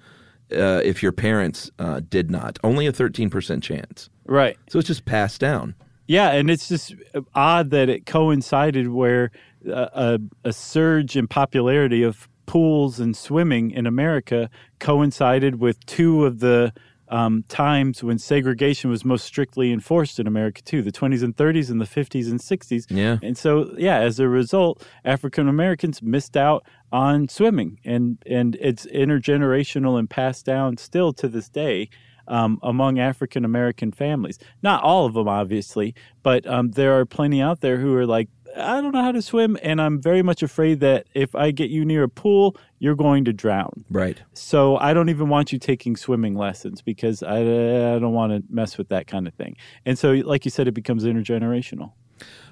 uh, 0.52 0.82
if 0.84 1.02
your 1.02 1.12
parents 1.12 1.72
uh, 1.80 2.02
did 2.08 2.30
not. 2.30 2.60
Only 2.64 2.88
a 2.88 2.94
13% 2.94 3.62
chance. 3.62 4.10
Right. 4.26 4.58
So 4.70 4.80
it's 4.80 4.88
just 4.88 5.06
passed 5.06 5.42
down. 5.42 5.76
Yeah, 6.08 6.32
and 6.32 6.52
it's 6.52 6.68
just 6.68 6.94
odd 7.34 7.72
that 7.72 7.90
it 7.90 8.06
coincided 8.06 8.90
where 8.90 9.32
uh, 9.68 9.88
a, 9.94 10.20
a 10.44 10.54
surge 10.54 11.18
in 11.18 11.28
popularity 11.28 12.04
of 12.04 12.30
pools 12.46 13.00
and 13.00 13.16
swimming 13.16 13.72
in 13.72 13.86
America 13.86 14.50
coincided 14.80 15.60
with 15.60 15.86
two 15.86 16.26
of 16.26 16.40
the 16.40 16.74
um, 17.08 17.44
times 17.48 18.04
when 18.04 18.18
segregation 18.18 18.90
was 18.90 19.06
most 19.06 19.26
strictly 19.26 19.72
enforced 19.72 20.20
in 20.20 20.28
America, 20.28 20.62
too 20.64 20.82
the 20.82 20.92
20s 20.92 21.24
and 21.24 21.36
30s 21.36 21.70
and 21.70 21.80
the 21.80 21.86
50s 21.86 22.30
and 22.30 22.40
60s. 22.40 22.86
Yeah. 22.90 23.18
And 23.22 23.38
so, 23.38 23.74
yeah, 23.78 24.00
as 24.00 24.20
a 24.20 24.28
result, 24.28 24.86
African 25.04 25.48
Americans 25.48 26.02
missed 26.02 26.36
out 26.36 26.66
on 26.92 27.28
swimming, 27.28 27.80
and, 27.86 28.18
and 28.26 28.56
it's 28.60 28.86
intergenerational 28.88 30.00
and 30.00 30.10
passed 30.10 30.46
down 30.46 30.78
still 30.78 31.14
to 31.14 31.28
this 31.28 31.50
day 31.50 31.90
um, 32.28 32.60
among 32.64 33.00
African 33.00 33.46
American 33.46 33.92
families. 33.92 34.40
Not 34.64 34.84
all 34.84 35.06
of 35.06 35.14
them, 35.14 35.28
obviously, 35.28 35.94
but 36.24 36.46
um, 36.48 36.72
there 36.72 36.98
are 37.00 37.06
plenty 37.06 37.42
out 37.42 37.62
there 37.62 37.78
who 37.78 37.96
are 37.96 38.06
like, 38.06 38.30
I 38.58 38.82
don't 38.82 38.94
know 38.94 39.02
how 39.02 39.12
to 39.12 39.22
swim, 39.22 39.58
and 39.62 39.82
I'm 39.82 40.02
very 40.02 40.22
much 40.22 40.42
afraid 40.42 40.80
that 40.80 41.08
if 41.14 41.36
I 41.36 41.52
get 41.52 41.70
you 41.70 41.86
near 41.86 42.04
a 42.04 42.10
pool, 42.10 42.56
you're 42.80 42.96
going 42.96 43.26
to 43.26 43.34
drown. 43.34 43.86
Right. 43.90 44.22
So 44.34 44.78
I 44.78 44.94
don't 44.94 45.10
even 45.10 45.30
want 45.30 45.52
you 45.52 45.60
taking 45.60 45.96
swimming 45.96 46.36
lessons 46.36 46.82
because 46.82 47.22
I, 47.24 47.40
I 47.40 48.00
don't 48.00 48.14
want 48.14 48.32
to 48.32 48.44
mess 48.54 48.78
with 48.78 48.90
that 48.90 49.08
kind 49.08 49.28
of 49.28 49.34
thing. 49.34 49.58
And 49.86 49.98
so, 50.00 50.14
like 50.14 50.46
you 50.46 50.52
said, 50.52 50.68
it 50.68 50.74
becomes 50.74 51.04
intergenerational. 51.04 51.92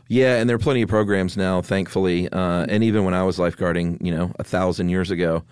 Yeah, 0.10 0.38
and 0.38 0.50
there 0.50 0.56
are 0.56 0.60
plenty 0.60 0.82
of 0.82 0.90
programs 0.90 1.38
now, 1.38 1.62
thankfully. 1.62 2.28
Uh, 2.30 2.66
and 2.68 2.84
even 2.84 3.06
when 3.06 3.14
I 3.14 3.24
was 3.24 3.38
lifeguarding, 3.38 4.04
you 4.06 4.14
know, 4.14 4.34
a 4.38 4.44
thousand 4.44 4.90
years 4.90 5.10
ago, 5.12 5.44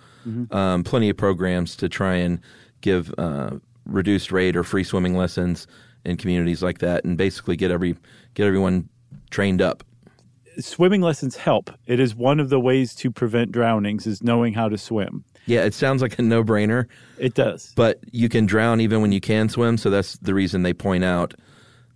um, 0.52 0.84
plenty 0.84 1.10
of 1.10 1.18
programs 1.18 1.76
to 1.78 1.90
try 1.90 2.16
and 2.16 2.40
give 2.82 3.14
uh, 3.18 3.52
reduced 3.86 4.32
rate 4.32 4.56
or 4.56 4.64
free 4.64 4.84
swimming 4.84 5.16
lessons 5.16 5.68
in 6.04 6.18
communities 6.18 6.62
like 6.62 6.80
that, 6.80 7.04
and 7.06 7.18
basically 7.18 7.56
get 7.56 7.72
every 7.72 7.96
get 8.34 8.46
everyone 8.46 8.90
trained 9.30 9.62
up. 9.62 9.84
Swimming 10.66 11.02
lessons 11.02 11.36
help. 11.38 11.70
It 11.88 12.00
is 12.00 12.16
one 12.16 12.40
of 12.40 12.50
the 12.50 12.60
ways 12.60 12.94
to 12.96 13.12
prevent 13.12 13.52
drownings 13.52 14.06
is 14.08 14.22
knowing 14.24 14.54
how 14.54 14.70
to 14.70 14.78
swim. 14.78 15.24
Yeah, 15.46 15.64
it 15.64 15.74
sounds 15.74 16.02
like 16.02 16.18
a 16.20 16.22
no 16.22 16.44
brainer, 16.44 16.86
It 17.18 17.34
does. 17.34 17.74
but 17.76 18.00
you 18.12 18.30
can 18.30 18.46
drown 18.46 18.80
even 18.82 19.02
when 19.02 19.12
you 19.12 19.20
can 19.22 19.50
swim. 19.50 19.78
So 19.78 19.90
that's 19.90 20.18
the 20.20 20.34
reason 20.34 20.64
they 20.64 20.74
point 20.74 21.04
out 21.04 21.34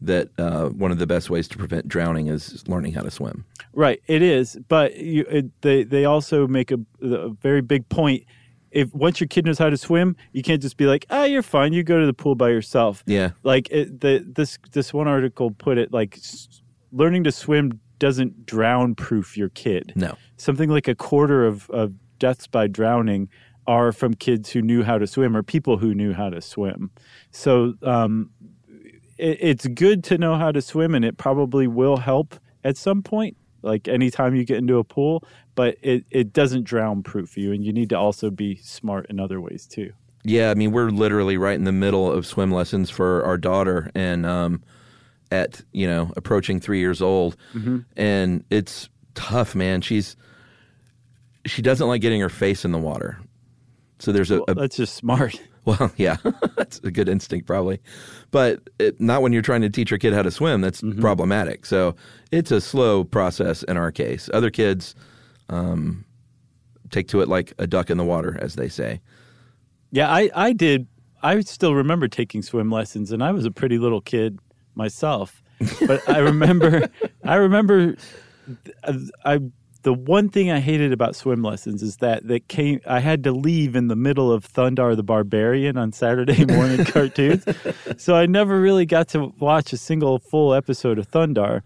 that 0.01 0.30
uh, 0.38 0.70
one 0.70 0.91
of 0.91 0.97
the 0.99 1.07
best 1.07 1.30
ways 1.30 1.47
to 1.49 1.57
prevent 1.57 1.88
drowning 1.88 2.28
is 2.28 2.68
learning 2.68 2.93
how 2.93 3.01
to 3.01 3.11
swim. 3.11 3.45
Right, 3.74 4.01
it 4.07 4.22
is, 4.22 4.57
but 4.68 4.95
you, 4.97 5.26
it, 5.30 5.61
they 5.61 5.84
they 5.84 6.05
also 6.05 6.47
make 6.47 6.72
a, 6.72 6.78
a 7.01 7.30
very 7.30 7.61
big 7.61 7.88
point. 7.89 8.24
If 8.72 8.93
once 8.93 9.20
your 9.22 9.28
kid 9.30 9.45
knows 9.45 9.57
how 9.57 9.70
to 9.70 9.78
swim, 9.78 10.18
you 10.34 10.43
can't 10.43 10.61
just 10.61 10.76
be 10.78 10.86
like, 10.86 11.05
"Ah, 11.09 11.24
you're 11.24 11.41
fine. 11.41 11.72
You 11.72 11.82
go 11.84 11.99
to 11.99 12.05
the 12.05 12.13
pool 12.13 12.36
by 12.36 12.49
yourself." 12.49 13.03
Yeah. 13.05 13.32
like 13.43 13.70
it, 13.72 14.01
the 14.01 14.24
this 14.28 14.57
this 14.72 14.93
one 14.93 15.07
article 15.07 15.51
put 15.51 15.78
it 15.78 15.93
like 15.93 16.18
s- 16.18 16.61
learning 16.91 17.24
to 17.26 17.32
swim 17.32 17.80
doesn't 18.00 18.46
drown 18.46 18.96
proof 18.96 19.38
your 19.38 19.50
kid. 19.50 19.93
No. 19.96 20.16
something 20.38 20.70
like 20.70 20.88
a 20.88 20.96
quarter 20.96 21.46
of, 21.46 21.70
of 21.70 21.93
deaths 22.20 22.48
by 22.48 22.68
drowning 22.68 23.30
are 23.68 23.91
from 23.91 24.14
kids 24.14 24.52
who 24.52 24.62
knew 24.62 24.84
how 24.84 24.98
to 24.98 25.08
swim 25.08 25.36
or 25.36 25.43
people 25.43 25.78
who 25.78 25.93
knew 25.93 26.14
how 26.14 26.30
to 26.30 26.41
swim. 26.41 26.91
So 27.32 27.74
um, 27.82 28.30
it, 29.18 29.38
it's 29.41 29.68
good 29.68 30.04
to 30.06 30.18
know 30.18 30.36
how 30.36 30.52
to 30.52 30.62
swim, 30.62 30.93
and 30.93 31.04
it 31.04 31.18
probably 31.18 31.68
will 31.68 31.98
help 31.98 32.36
at 32.64 32.78
some 32.78 33.02
point, 33.02 33.38
like 33.62 33.88
anytime 33.88 34.36
you 34.36 34.46
get 34.46 34.58
into 34.58 34.78
a 34.78 34.84
pool. 34.84 35.24
But 35.56 35.78
it, 35.82 36.06
it 36.12 36.34
doesn't 36.34 36.66
drown 36.66 37.02
proof 37.02 37.38
you, 37.38 37.54
and 37.54 37.64
you 37.64 37.72
need 37.72 37.89
to 37.89 37.98
also 37.98 38.30
be 38.30 38.58
smart 38.58 39.08
in 39.10 39.20
other 39.20 39.39
ways 39.39 39.66
too. 39.66 39.93
Yeah, 40.24 40.50
I 40.50 40.56
mean, 40.56 40.72
we're 40.72 40.89
literally 40.89 41.38
right 41.38 41.56
in 41.56 41.66
the 41.66 41.72
middle 41.72 42.12
of 42.12 42.26
swim 42.26 42.52
lessons 42.52 42.89
for 42.89 43.24
our 43.24 43.38
daughter, 43.38 43.91
and 43.96 44.26
um, 44.26 44.64
at 45.36 45.62
you 45.72 45.88
know 45.88 46.12
approaching 46.16 46.60
three 46.60 46.80
years 46.80 47.02
old, 47.02 47.36
and 47.98 48.44
it's 48.50 48.90
tough, 49.14 49.56
man. 49.56 49.82
She's 49.82 50.16
she 51.46 51.62
doesn't 51.62 51.88
like 51.88 52.02
getting 52.02 52.22
her 52.22 52.30
face 52.30 52.66
in 52.66 52.72
the 52.72 52.80
water, 52.80 53.20
so 54.00 54.12
there's 54.12 54.32
a, 54.32 54.42
a 54.48 54.56
That's 54.56 54.78
just 54.78 54.96
smart. 54.96 55.40
well, 55.66 55.92
yeah, 55.98 56.18
that's 56.58 56.80
a 56.80 56.92
good 56.92 57.10
instinct 57.10 57.48
probably, 57.48 57.80
but 58.32 58.62
it, 58.80 59.00
not 59.02 59.22
when 59.22 59.34
you're 59.34 59.42
trying 59.42 59.62
to 59.62 59.70
teach 59.70 59.92
your 59.92 59.98
kid 59.98 60.14
how 60.14 60.22
to 60.22 60.32
swim. 60.32 60.62
That's 60.62 60.82
problematic. 61.00 61.66
So 61.66 61.96
it's 62.32 62.52
a 62.52 62.62
slow 62.62 63.04
process 63.04 63.64
in 63.64 63.78
our 63.78 63.92
case. 63.92 64.30
Other 64.34 64.50
kids 64.50 64.96
um, 65.50 66.06
take 66.92 67.08
to 67.10 67.22
it 67.22 67.28
like 67.28 67.54
a 67.58 67.68
duck 67.68 67.90
in 67.90 67.98
the 67.98 68.06
water, 68.06 68.38
as 68.42 68.56
they 68.56 68.70
say. 68.70 69.02
Yeah, 69.92 70.12
I, 70.12 70.30
I 70.36 70.54
did. 70.54 70.88
I 71.24 71.40
still 71.42 71.74
remember 71.74 72.08
taking 72.08 72.42
swim 72.44 72.70
lessons, 72.70 73.12
and 73.12 73.24
I 73.24 73.32
was 73.32 73.46
a 73.46 73.52
pretty 73.52 73.78
little 73.80 74.02
kid 74.02 74.38
myself. 74.76 75.43
But 75.88 76.07
I 76.09 76.19
remember, 76.19 76.89
I 77.23 77.36
remember, 77.36 77.95
I 79.23 79.39
the 79.84 79.93
one 79.93 80.30
thing 80.30 80.49
I 80.49 80.59
hated 80.61 80.91
about 80.91 81.15
swim 81.15 81.43
lessons 81.43 81.84
is 81.84 81.97
that 81.97 82.28
that 82.28 82.47
came. 82.47 82.82
I 82.88 82.99
had 82.99 83.23
to 83.26 83.32
leave 83.32 83.76
in 83.76 83.88
the 83.88 83.95
middle 83.95 84.32
of 84.32 84.51
Thundarr 84.51 84.95
the 84.95 85.03
Barbarian 85.03 85.78
on 85.78 85.91
Saturday 85.91 86.43
morning 86.53 86.86
cartoons, 86.86 87.45
so 87.97 88.15
I 88.15 88.26
never 88.26 88.59
really 88.59 88.88
got 88.88 89.09
to 89.09 89.32
watch 89.39 89.73
a 89.73 89.78
single 89.78 90.17
full 90.17 90.55
episode 90.55 90.97
of 90.97 91.09
Thundarr. 91.09 91.61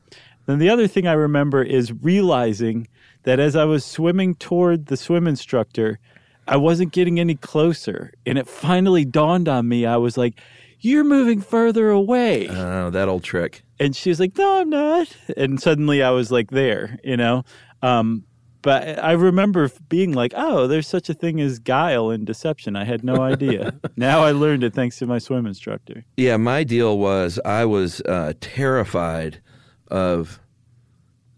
Then 0.48 0.60
the 0.60 0.70
other 0.70 0.86
thing 0.86 1.08
I 1.08 1.14
remember 1.14 1.64
is 1.64 1.94
realizing 1.94 2.90
that 3.24 3.40
as 3.40 3.56
I 3.56 3.64
was 3.64 3.86
swimming 3.86 4.36
toward 4.36 4.88
the 4.88 4.98
swim 4.98 5.26
instructor, 5.26 6.00
I 6.46 6.58
wasn't 6.58 6.92
getting 6.92 7.20
any 7.20 7.36
closer. 7.36 8.12
And 8.26 8.38
it 8.38 8.48
finally 8.48 9.06
dawned 9.06 9.48
on 9.48 9.68
me. 9.68 9.86
I 9.86 9.98
was 9.98 10.18
like, 10.18 10.42
You're 10.82 11.04
moving 11.04 11.42
further 11.42 11.90
away. 11.90 12.48
Oh, 12.50 12.90
that 12.90 13.08
old 13.10 13.24
trick. 13.24 13.64
And 13.80 13.96
she 13.96 14.10
was 14.10 14.20
like, 14.20 14.38
No, 14.38 14.62
I'm 14.62 14.70
not. 14.70 15.08
And 15.36 15.62
suddenly 15.62 16.02
I 16.04 16.12
was 16.12 16.32
like, 16.32 16.52
There, 16.52 17.00
you 17.04 17.18
know? 17.18 17.44
Um, 17.82 18.24
but 18.62 19.00
I 19.02 19.14
remember 19.14 19.70
being 19.90 20.14
like, 20.14 20.34
Oh, 20.36 20.68
there's 20.68 20.88
such 20.88 21.10
a 21.10 21.14
thing 21.14 21.40
as 21.42 21.60
guile 21.60 22.10
and 22.10 22.26
deception. 22.26 22.76
I 22.76 22.84
had 22.86 23.04
no 23.04 23.22
idea. 23.34 23.74
now 23.98 24.22
I 24.22 24.32
learned 24.32 24.64
it 24.64 24.74
thanks 24.74 24.98
to 25.00 25.06
my 25.06 25.18
swim 25.20 25.46
instructor. 25.46 26.06
Yeah, 26.18 26.38
my 26.38 26.64
deal 26.64 26.98
was 26.98 27.40
I 27.46 27.66
was 27.66 28.02
uh, 28.02 28.34
terrified 28.42 29.42
of 29.90 30.40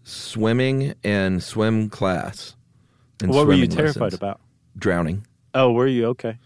swimming 0.04 0.94
and 1.04 1.42
swim 1.42 1.88
class. 1.88 2.54
and 3.22 3.30
what 3.30 3.46
were 3.46 3.54
you 3.54 3.66
terrified 3.66 4.02
lessons. 4.02 4.14
about? 4.14 4.40
Drowning. 4.76 5.26
Oh, 5.54 5.72
were 5.72 5.86
you? 5.86 6.06
Okay. 6.06 6.38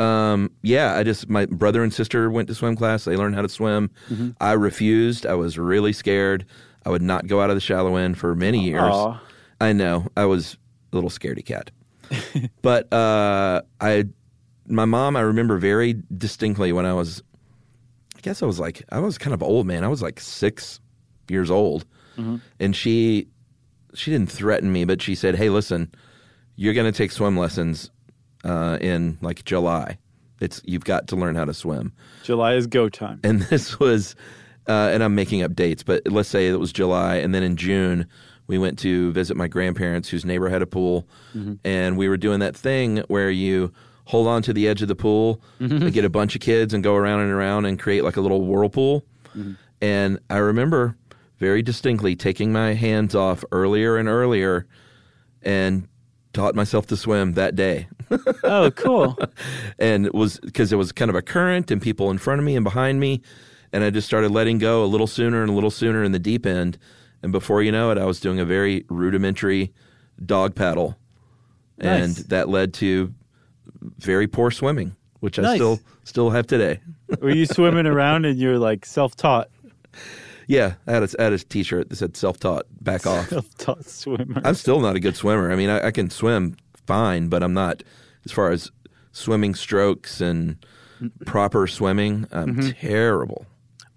Um, 0.00 0.50
yeah, 0.62 0.96
I 0.96 1.02
just 1.02 1.28
my 1.28 1.46
brother 1.46 1.82
and 1.82 1.92
sister 1.92 2.30
went 2.30 2.48
to 2.48 2.54
swim 2.54 2.74
class. 2.74 3.04
They 3.04 3.16
learned 3.16 3.34
how 3.34 3.42
to 3.42 3.48
swim. 3.48 3.90
Mm-hmm. 4.08 4.30
I 4.40 4.52
refused. 4.52 5.26
I 5.26 5.34
was 5.34 5.58
really 5.58 5.92
scared. 5.92 6.46
I 6.86 6.90
would 6.90 7.02
not 7.02 7.26
go 7.26 7.40
out 7.40 7.50
of 7.50 7.56
the 7.56 7.60
shallow 7.60 7.96
end 7.96 8.18
for 8.18 8.34
many 8.34 8.64
years. 8.64 8.82
Aw. 8.82 9.20
I 9.60 9.72
know. 9.72 10.08
I 10.16 10.24
was 10.24 10.56
a 10.92 10.96
little 10.96 11.10
scaredy 11.10 11.44
cat. 11.44 11.70
but 12.62 12.92
uh, 12.92 13.62
I, 13.80 14.04
my 14.66 14.86
mom, 14.86 15.16
I 15.16 15.20
remember 15.20 15.58
very 15.58 15.96
distinctly 16.16 16.72
when 16.72 16.86
I 16.86 16.94
was, 16.94 17.22
I 18.16 18.20
guess 18.20 18.42
I 18.42 18.46
was 18.46 18.58
like, 18.58 18.82
I 18.90 18.98
was 18.98 19.18
kind 19.18 19.34
of 19.34 19.42
old, 19.42 19.66
man. 19.66 19.84
I 19.84 19.88
was 19.88 20.00
like 20.02 20.18
six 20.18 20.80
years 21.28 21.50
old, 21.50 21.84
and 22.58 22.74
she, 22.74 23.28
she 23.94 24.10
didn't 24.10 24.30
threaten 24.30 24.72
me, 24.72 24.84
but 24.84 25.02
she 25.02 25.14
said, 25.14 25.36
"Hey, 25.36 25.50
listen, 25.50 25.92
you're 26.56 26.74
going 26.74 26.90
to 26.90 26.96
take 26.96 27.12
swim 27.12 27.36
lessons 27.36 27.90
uh, 28.44 28.78
in 28.80 29.18
like 29.20 29.44
July. 29.44 29.98
It's 30.40 30.62
you've 30.64 30.84
got 30.84 31.08
to 31.08 31.16
learn 31.16 31.34
how 31.34 31.44
to 31.44 31.52
swim." 31.54 31.92
July 32.22 32.54
is 32.54 32.66
go 32.66 32.88
time. 32.88 33.20
and 33.24 33.42
this 33.50 33.78
was 33.80 34.14
uh, 34.68 34.90
and 34.92 35.02
i'm 35.02 35.14
making 35.14 35.42
up 35.42 35.54
dates 35.54 35.82
but 35.82 36.02
let's 36.06 36.28
say 36.28 36.46
it 36.48 36.60
was 36.60 36.72
july 36.72 37.16
and 37.16 37.34
then 37.34 37.42
in 37.42 37.56
june 37.56 38.06
we 38.46 38.58
went 38.58 38.78
to 38.78 39.10
visit 39.12 39.36
my 39.36 39.48
grandparents 39.48 40.08
whose 40.10 40.24
neighbor 40.24 40.48
had 40.48 40.60
a 40.62 40.66
pool 40.66 41.08
and 41.64 41.96
we 41.96 42.08
were 42.08 42.16
doing 42.18 42.40
that 42.40 42.54
thing 42.56 42.98
where 43.08 43.30
you 43.30 43.72
hold 44.04 44.26
on 44.28 44.42
to 44.42 44.52
the 44.52 44.68
edge 44.68 44.82
of 44.82 44.88
the 44.88 44.94
pool 44.94 45.40
and 45.58 45.92
get 45.92 46.04
a 46.04 46.10
bunch 46.10 46.34
of 46.34 46.40
kids 46.42 46.74
and 46.74 46.84
go 46.84 46.94
around 46.94 47.20
and 47.20 47.30
around 47.32 47.64
and 47.64 47.78
create 47.80 48.04
like 48.04 48.16
a 48.16 48.20
little 48.20 48.44
whirlpool 48.46 49.04
and 49.80 50.18
i 50.28 50.36
remember 50.36 50.94
very 51.38 51.62
distinctly 51.62 52.14
taking 52.14 52.52
my 52.52 52.74
hands 52.74 53.14
off 53.14 53.42
earlier 53.50 53.96
and 53.96 54.08
earlier 54.08 54.66
and 55.42 55.88
taught 56.32 56.54
myself 56.54 56.86
to 56.86 56.96
swim 56.96 57.34
that 57.34 57.54
day. 57.56 57.88
Oh, 58.42 58.72
cool. 58.72 59.16
and 59.78 60.04
it 60.04 60.14
was 60.14 60.40
because 60.40 60.70
there 60.70 60.78
was 60.78 60.90
kind 60.90 61.08
of 61.08 61.14
a 61.14 61.22
current 61.22 61.70
and 61.70 61.80
people 61.80 62.10
in 62.10 62.18
front 62.18 62.40
of 62.40 62.44
me 62.44 62.56
and 62.56 62.64
behind 62.64 62.98
me. 62.98 63.22
And 63.72 63.84
i 63.84 63.90
just 63.90 64.08
started 64.08 64.32
letting 64.32 64.58
go 64.58 64.82
a 64.82 64.86
little 64.86 65.06
sooner 65.06 65.42
and 65.42 65.50
a 65.50 65.52
little 65.52 65.70
sooner 65.70 66.02
in 66.02 66.10
the 66.10 66.18
deep 66.18 66.44
end. 66.44 66.76
And 67.22 67.30
before 67.30 67.62
you 67.62 67.70
know 67.70 67.92
it 67.92 67.98
i 67.98 68.04
was 68.04 68.18
doing 68.18 68.40
a 68.40 68.44
very 68.44 68.84
rudimentary 68.88 69.72
dog 70.24 70.56
paddle. 70.56 70.98
And 71.78 72.16
that 72.16 72.48
led 72.48 72.74
to 72.74 73.14
very 73.98 74.26
poor 74.26 74.50
swimming 74.50 74.96
which 75.20 75.38
i 75.38 75.54
still 75.54 75.78
still 76.04 76.30
have 76.30 76.46
today. 76.46 76.80
Were 77.20 77.30
you 77.30 77.46
swimming 77.46 77.86
around 77.94 78.24
and 78.24 78.38
you're 78.38 78.58
like 78.58 78.84
self 78.84 79.14
taught? 79.14 79.48
Yeah 80.50 80.74
i 80.86 80.92
had 80.92 81.02
a, 81.02 81.08
I 81.18 81.22
had 81.24 81.32
a 81.32 81.38
t-shirt 81.38 81.88
that 81.88 81.96
said 81.96 82.16
self-taught 82.16 82.66
back 82.80 83.06
off 83.06 83.28
Self 83.28 83.54
taught 83.56 83.84
swimmer. 83.86 84.42
i'm 84.44 84.54
still 84.54 84.80
not 84.80 84.96
a 84.96 85.00
good 85.00 85.16
swimmer 85.16 85.50
i 85.52 85.56
mean 85.56 85.70
I, 85.70 85.86
I 85.86 85.90
can 85.92 86.10
swim 86.10 86.56
fine 86.86 87.28
but 87.28 87.42
i'm 87.42 87.54
not 87.54 87.82
as 88.24 88.32
far 88.32 88.50
as 88.50 88.70
swimming 89.12 89.54
strokes 89.54 90.20
and 90.20 90.56
proper 91.24 91.66
swimming 91.66 92.26
i'm 92.32 92.56
Mm-hmm. 92.56 92.70
terrible 92.80 93.46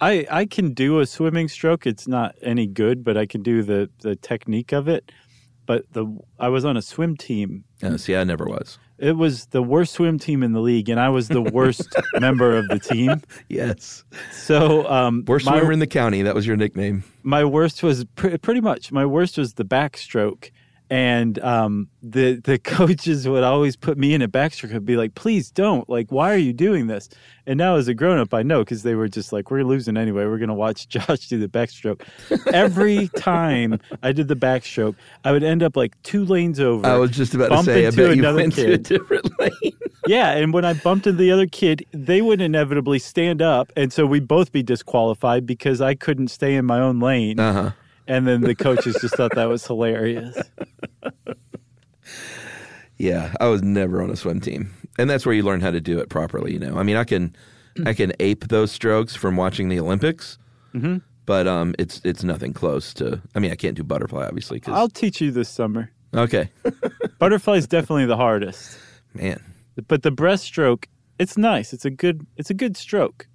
I, 0.01 0.27
I 0.29 0.45
can 0.45 0.73
do 0.73 0.99
a 0.99 1.05
swimming 1.05 1.47
stroke. 1.47 1.87
It's 1.87 2.09
not 2.09 2.35
any 2.41 2.67
good, 2.67 3.05
but 3.05 3.15
I 3.15 3.25
can 3.25 3.41
do 3.41 3.63
the, 3.63 3.89
the 4.01 4.17
technique 4.17 4.73
of 4.73 4.89
it. 4.89 5.13
But 5.65 5.85
the 5.93 6.05
I 6.37 6.49
was 6.49 6.65
on 6.65 6.75
a 6.75 6.81
swim 6.81 7.15
team. 7.15 7.63
See, 7.95 8.13
I 8.13 8.25
never 8.25 8.43
was. 8.43 8.77
It 8.99 9.17
was 9.17 9.47
the 9.47 9.63
worst 9.63 9.93
swim 9.93 10.19
team 10.19 10.43
in 10.43 10.53
the 10.53 10.61
league, 10.61 10.87
and 10.87 10.99
I 10.99 11.09
was 11.09 11.27
the 11.27 11.41
worst 11.41 11.93
member 12.19 12.55
of 12.57 12.67
the 12.67 12.79
team. 12.79 13.21
Yes. 13.49 14.03
So 14.31 14.87
um, 14.89 15.23
Worst 15.27 15.45
my, 15.45 15.57
swimmer 15.57 15.71
in 15.71 15.79
the 15.79 15.87
county. 15.87 16.21
That 16.21 16.35
was 16.35 16.45
your 16.45 16.55
nickname. 16.55 17.03
my 17.23 17.43
worst 17.43 17.81
was 17.83 18.05
pr- 18.15 18.37
pretty 18.37 18.61
much 18.61 18.91
my 18.91 19.05
worst 19.05 19.37
was 19.37 19.53
the 19.55 19.65
backstroke. 19.65 20.51
And 20.89 21.39
um, 21.39 21.87
the 22.01 22.35
the 22.43 22.59
coaches 22.63 23.27
would 23.27 23.43
always 23.43 23.75
put 23.75 23.97
me 23.97 24.13
in 24.13 24.21
a 24.21 24.27
backstroke 24.27 24.73
and 24.75 24.85
be 24.85 24.97
like, 24.97 25.15
"Please 25.15 25.49
don't! 25.49 25.87
Like, 25.89 26.11
why 26.11 26.31
are 26.31 26.37
you 26.37 26.53
doing 26.53 26.87
this?" 26.87 27.09
And 27.45 27.57
now, 27.57 27.75
as 27.75 27.87
a 27.87 27.93
grown 27.93 28.19
up, 28.19 28.33
I 28.33 28.43
know 28.43 28.59
because 28.59 28.83
they 28.83 28.95
were 28.95 29.07
just 29.07 29.33
like, 29.33 29.49
"We're 29.49 29.63
losing 29.63 29.97
anyway. 29.97 30.25
We're 30.25 30.37
going 30.37 30.49
to 30.49 30.53
watch 30.53 30.87
Josh 30.89 31.27
do 31.27 31.39
the 31.39 31.47
backstroke." 31.47 32.01
Every 32.53 33.07
time 33.17 33.79
I 34.03 34.11
did 34.11 34.27
the 34.27 34.35
backstroke, 34.35 34.95
I 35.23 35.31
would 35.31 35.43
end 35.43 35.63
up 35.63 35.75
like 35.75 36.01
two 36.03 36.25
lanes 36.25 36.59
over. 36.59 36.85
I 36.85 36.95
was 36.95 37.11
just 37.11 37.33
about 37.33 37.49
to 37.49 37.63
say, 37.63 37.87
I 37.87 37.91
bet 37.91 38.15
you 38.15 38.23
went 38.23 38.53
to 38.55 38.61
a 38.61 38.77
kid. 38.77 38.83
different 38.83 39.39
lane. 39.39 39.73
Yeah, 40.05 40.31
and 40.31 40.53
when 40.53 40.65
I 40.65 40.73
bumped 40.73 41.07
into 41.07 41.17
the 41.17 41.31
other 41.31 41.47
kid, 41.47 41.85
they 41.91 42.21
would 42.21 42.41
inevitably 42.41 42.99
stand 42.99 43.41
up, 43.41 43.71
and 43.75 43.91
so 43.91 44.05
we'd 44.05 44.27
both 44.27 44.51
be 44.51 44.61
disqualified 44.61 45.45
because 45.45 45.79
I 45.81 45.95
couldn't 45.95 46.27
stay 46.27 46.55
in 46.55 46.65
my 46.65 46.79
own 46.79 46.99
lane. 46.99 47.39
Uh 47.39 47.53
huh. 47.53 47.71
And 48.07 48.27
then 48.27 48.41
the 48.41 48.55
coaches 48.55 48.97
just 48.99 49.15
thought 49.15 49.35
that 49.35 49.47
was 49.49 49.65
hilarious. 49.65 50.37
Yeah, 52.97 53.33
I 53.39 53.47
was 53.47 53.61
never 53.61 54.01
on 54.01 54.09
a 54.11 54.15
swim 54.15 54.39
team, 54.39 54.71
and 54.97 55.09
that's 55.09 55.25
where 55.25 55.33
you 55.33 55.43
learn 55.43 55.61
how 55.61 55.71
to 55.71 55.81
do 55.81 55.99
it 55.99 56.09
properly. 56.09 56.53
You 56.53 56.59
know, 56.59 56.77
I 56.77 56.83
mean, 56.83 56.95
I 56.95 57.03
can, 57.03 57.35
I 57.85 57.93
can 57.93 58.13
ape 58.19 58.47
those 58.49 58.71
strokes 58.71 59.15
from 59.15 59.35
watching 59.35 59.67
the 59.69 59.79
Olympics, 59.79 60.37
but 61.25 61.47
um, 61.47 61.73
it's 61.79 62.01
it's 62.05 62.23
nothing 62.23 62.53
close 62.53 62.93
to. 62.95 63.21
I 63.35 63.39
mean, 63.39 63.51
I 63.51 63.55
can't 63.55 63.75
do 63.75 63.83
butterfly 63.83 64.25
obviously. 64.25 64.59
Cause, 64.59 64.73
I'll 64.75 64.89
teach 64.89 65.21
you 65.21 65.31
this 65.31 65.49
summer. 65.49 65.91
okay, 66.13 66.49
Butterfly 67.19 67.55
is 67.55 67.67
definitely 67.67 68.05
the 68.05 68.17
hardest, 68.17 68.77
man. 69.13 69.41
but 69.87 70.03
the 70.03 70.11
breaststroke, 70.11 70.85
it's 71.19 71.37
nice. 71.37 71.73
It's 71.73 71.85
a 71.85 71.89
good. 71.89 72.25
It's 72.37 72.51
a 72.51 72.53
good 72.55 72.77
stroke. 72.77 73.27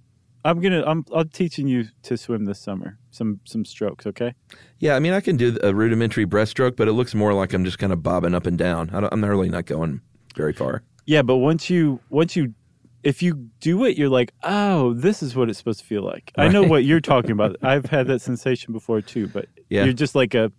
I'm 0.45 0.61
gonna. 0.61 0.85
I'm. 0.87 1.05
I'm 1.13 1.29
teaching 1.29 1.67
you 1.69 1.87
to 2.05 2.17
swim 2.17 2.45
this 2.45 2.61
summer. 2.61 2.99
Some 3.11 3.41
some 3.45 3.65
strokes. 3.65 4.07
Okay. 4.07 4.35
Yeah, 4.79 4.95
I 4.95 5.01
mean, 5.01 5.13
I 5.13 5.21
can 5.21 5.37
do 5.37 5.59
a 5.63 5.75
rudimentary 5.75 6.27
breaststroke, 6.27 6.77
but 6.77 6.89
it 6.89 6.93
looks 6.93 7.15
more 7.15 7.35
like 7.35 7.53
I'm 7.53 7.65
just 7.65 7.79
kind 7.79 7.93
of 7.93 8.03
bobbing 8.03 8.35
up 8.35 8.47
and 8.47 8.57
down. 8.57 8.91
I 8.93 9.01
don't, 9.01 9.13
I'm 9.13 9.25
really 9.25 9.49
not 9.49 9.67
going 9.67 10.01
very 10.37 10.53
far. 10.53 10.83
Yeah, 11.07 11.23
but 11.23 11.39
once 11.39 11.69
you 11.69 12.01
once 12.11 12.37
you 12.37 12.55
if 13.03 13.23
you 13.23 13.49
do 13.61 13.85
it, 13.85 13.97
you're 13.97 14.09
like, 14.09 14.33
oh, 14.43 14.93
this 14.95 15.23
is 15.23 15.35
what 15.35 15.49
it's 15.49 15.59
supposed 15.59 15.81
to 15.81 15.87
feel 15.87 16.03
like. 16.03 16.33
I 16.37 16.49
know 16.49 16.65
what 16.65 16.85
you're 16.85 17.01
talking 17.01 17.31
about. 17.31 17.57
I've 17.63 17.87
had 17.87 18.07
that 18.09 18.21
sensation 18.21 18.73
before 18.73 19.01
too, 19.01 19.29
but 19.29 19.47
Yeah. 19.71 19.85
you're 19.85 19.93
just 19.93 20.15
like 20.15 20.35
a 20.35 20.53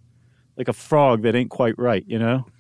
like 0.58 0.68
a 0.68 0.74
frog 0.74 1.22
that 1.24 1.36
ain't 1.36 1.50
quite 1.50 1.78
right, 1.78 2.04
you 2.08 2.20
know? 2.20 2.46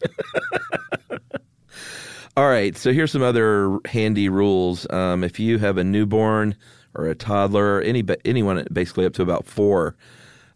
All 2.37 2.47
right, 2.47 2.77
so 2.77 2.93
here's 2.93 3.11
some 3.11 3.23
other 3.23 3.79
handy 3.85 4.29
rules. 4.29 4.89
Um, 4.89 5.25
if 5.25 5.39
you 5.39 5.57
have 5.57 5.77
a 5.77 5.83
newborn 5.83 6.55
or 6.95 7.07
a 7.07 7.15
toddler, 7.15 7.81
any 7.81 8.03
anyone 8.25 8.65
basically 8.71 9.05
up 9.05 9.13
to 9.13 9.21
about 9.21 9.45
four, 9.45 9.95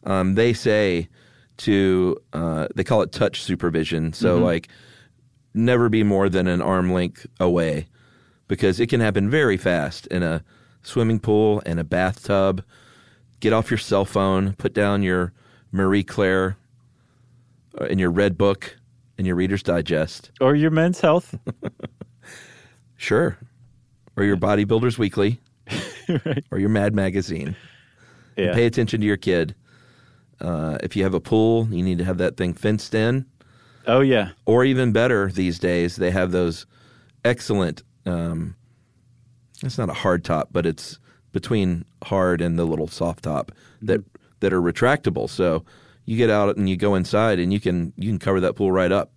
um, 0.05 0.35
they 0.35 0.53
say 0.53 1.07
to 1.57 2.17
uh, 2.33 2.67
they 2.75 2.83
call 2.83 3.01
it 3.01 3.11
touch 3.11 3.41
supervision. 3.41 4.13
So 4.13 4.37
like, 4.37 4.67
never 5.53 5.89
be 5.89 6.03
more 6.03 6.29
than 6.29 6.47
an 6.47 6.61
arm 6.61 6.91
length 6.91 7.27
away, 7.39 7.87
because 8.47 8.79
it 8.79 8.87
can 8.87 8.99
happen 8.99 9.29
very 9.29 9.57
fast 9.57 10.07
in 10.07 10.23
a 10.23 10.43
swimming 10.81 11.19
pool 11.19 11.61
and 11.65 11.79
a 11.79 11.83
bathtub. 11.83 12.63
Get 13.39 13.53
off 13.53 13.69
your 13.69 13.77
cell 13.77 14.05
phone. 14.05 14.53
Put 14.53 14.73
down 14.73 15.03
your 15.03 15.33
Marie 15.71 16.03
Claire 16.03 16.57
uh, 17.79 17.85
in 17.85 17.99
your 17.99 18.11
Redbook 18.11 18.71
and 19.17 19.27
your 19.27 19.35
Reader's 19.35 19.63
Digest. 19.63 20.31
Or 20.39 20.55
your 20.55 20.71
men's 20.71 21.01
health. 21.01 21.37
Sure. 23.03 23.37
Or 24.15 24.23
your 24.23 24.37
Bodybuilders 24.37 24.97
Weekly 24.97 25.41
right. 26.25 26.45
or 26.51 26.59
your 26.59 26.69
Mad 26.69 26.93
Magazine. 26.95 27.55
Yeah. 28.37 28.53
Pay 28.53 28.65
attention 28.65 29.01
to 29.01 29.07
your 29.07 29.17
kid. 29.17 29.55
Uh, 30.41 30.77
if 30.81 30.95
you 30.95 31.03
have 31.03 31.13
a 31.13 31.19
pool, 31.19 31.67
you 31.71 31.83
need 31.83 31.97
to 31.99 32.03
have 32.03 32.17
that 32.17 32.37
thing 32.37 32.53
fenced 32.53 32.93
in. 32.93 33.25
Oh 33.85 34.01
yeah. 34.01 34.29
Or 34.45 34.63
even 34.63 34.91
better 34.91 35.31
these 35.31 35.59
days, 35.59 35.95
they 35.97 36.11
have 36.11 36.31
those 36.31 36.65
excellent. 37.23 37.83
Um, 38.05 38.55
it's 39.63 39.77
not 39.77 39.89
a 39.89 39.93
hard 39.93 40.23
top, 40.23 40.49
but 40.51 40.65
it's 40.65 40.99
between 41.31 41.85
hard 42.03 42.41
and 42.41 42.57
the 42.57 42.65
little 42.65 42.87
soft 42.87 43.23
top 43.23 43.51
that 43.81 44.01
that 44.39 44.53
are 44.53 44.61
retractable. 44.61 45.29
So 45.29 45.63
you 46.05 46.17
get 46.17 46.29
out 46.29 46.57
and 46.57 46.69
you 46.69 46.75
go 46.75 46.95
inside, 46.95 47.39
and 47.39 47.53
you 47.53 47.59
can 47.59 47.93
you 47.97 48.09
can 48.09 48.19
cover 48.19 48.39
that 48.41 48.55
pool 48.55 48.71
right 48.71 48.91
up. 48.91 49.11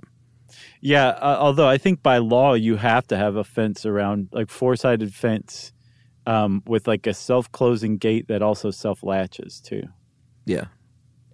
Yeah, 0.81 1.09
uh, 1.09 1.37
although 1.41 1.69
I 1.69 1.79
think 1.79 2.03
by 2.03 2.19
law 2.19 2.55
you 2.55 2.77
have 2.77 3.07
to 3.09 3.17
have 3.17 3.37
a 3.37 3.45
fence 3.45 3.85
around 3.85 4.29
like 4.33 4.51
four-sided 4.51 5.15
fence 5.15 5.73
um, 6.27 6.63
with 6.67 6.87
like 6.87 7.07
a 7.07 7.15
self-closing 7.15 7.99
gate 7.99 8.29
that 8.29 8.43
also 8.43 8.71
self-latches 8.71 9.61
too. 9.61 9.83
Yeah. 10.45 10.67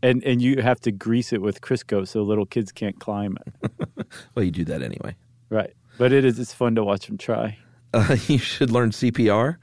And 0.03 0.23
and 0.25 0.43
you 0.43 0.63
have 0.63 0.81
to 0.81 0.93
grease 0.93 1.33
it 1.33 1.41
with 1.41 1.61
Crisco 1.61 2.07
so 2.07 2.23
little 2.23 2.47
kids 2.47 2.73
can't 2.73 2.99
climb 2.99 3.37
it. 3.47 3.73
Well, 4.35 4.45
you 4.45 4.51
do 4.51 4.65
that 4.67 4.83
anyway. 4.83 5.17
Right. 5.49 5.73
But 5.97 6.13
it 6.13 6.25
is 6.25 6.39
it's 6.39 6.53
fun 6.53 6.75
to 6.75 6.85
watch 6.85 7.07
them 7.07 7.17
try. 7.17 7.57
Uh, 7.95 8.17
you 8.27 8.37
should 8.37 8.71
learn 8.71 8.91
CPR. 8.91 9.57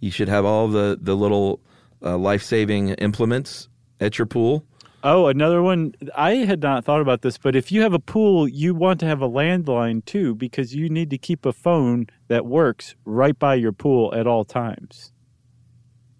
You 0.00 0.10
should 0.10 0.28
have 0.28 0.44
all 0.44 0.66
the 0.66 0.98
the 1.00 1.14
little 1.14 1.60
uh, 2.02 2.18
life 2.18 2.42
saving 2.42 2.90
implements 2.90 3.68
at 4.00 4.18
your 4.18 4.26
pool. 4.26 4.66
Oh, 5.04 5.26
another 5.26 5.62
one. 5.62 5.94
I 6.16 6.36
had 6.36 6.62
not 6.62 6.84
thought 6.84 7.00
about 7.00 7.22
this, 7.22 7.36
but 7.38 7.56
if 7.56 7.72
you 7.72 7.82
have 7.82 7.92
a 7.92 7.98
pool, 7.98 8.46
you 8.46 8.74
want 8.74 9.00
to 9.00 9.06
have 9.06 9.20
a 9.20 9.28
landline 9.28 10.04
too, 10.04 10.34
because 10.34 10.74
you 10.74 10.88
need 10.88 11.10
to 11.10 11.18
keep 11.18 11.44
a 11.44 11.52
phone 11.52 12.06
that 12.28 12.46
works 12.46 12.94
right 13.04 13.36
by 13.38 13.56
your 13.56 13.72
pool 13.72 14.14
at 14.14 14.26
all 14.26 14.44
times. 14.44 15.12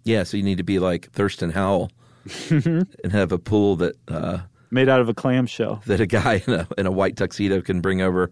Yeah, 0.03 0.23
so 0.23 0.35
you 0.35 0.43
need 0.43 0.57
to 0.57 0.63
be 0.63 0.79
like 0.79 1.09
Thurston 1.11 1.51
Howell 1.51 1.91
and 2.49 3.11
have 3.11 3.31
a 3.31 3.37
pool 3.39 3.77
that 3.77 3.95
uh, 4.09 4.39
Made 4.69 4.89
out 4.89 4.99
of 4.99 5.07
a 5.07 5.13
clamshell. 5.13 5.81
that 5.85 6.01
a 6.01 6.05
guy 6.07 6.43
in 6.45 6.53
a 6.53 6.67
in 6.77 6.85
a 6.85 6.91
white 6.91 7.15
tuxedo 7.15 7.61
can 7.61 7.79
bring 7.79 8.01
over 8.01 8.31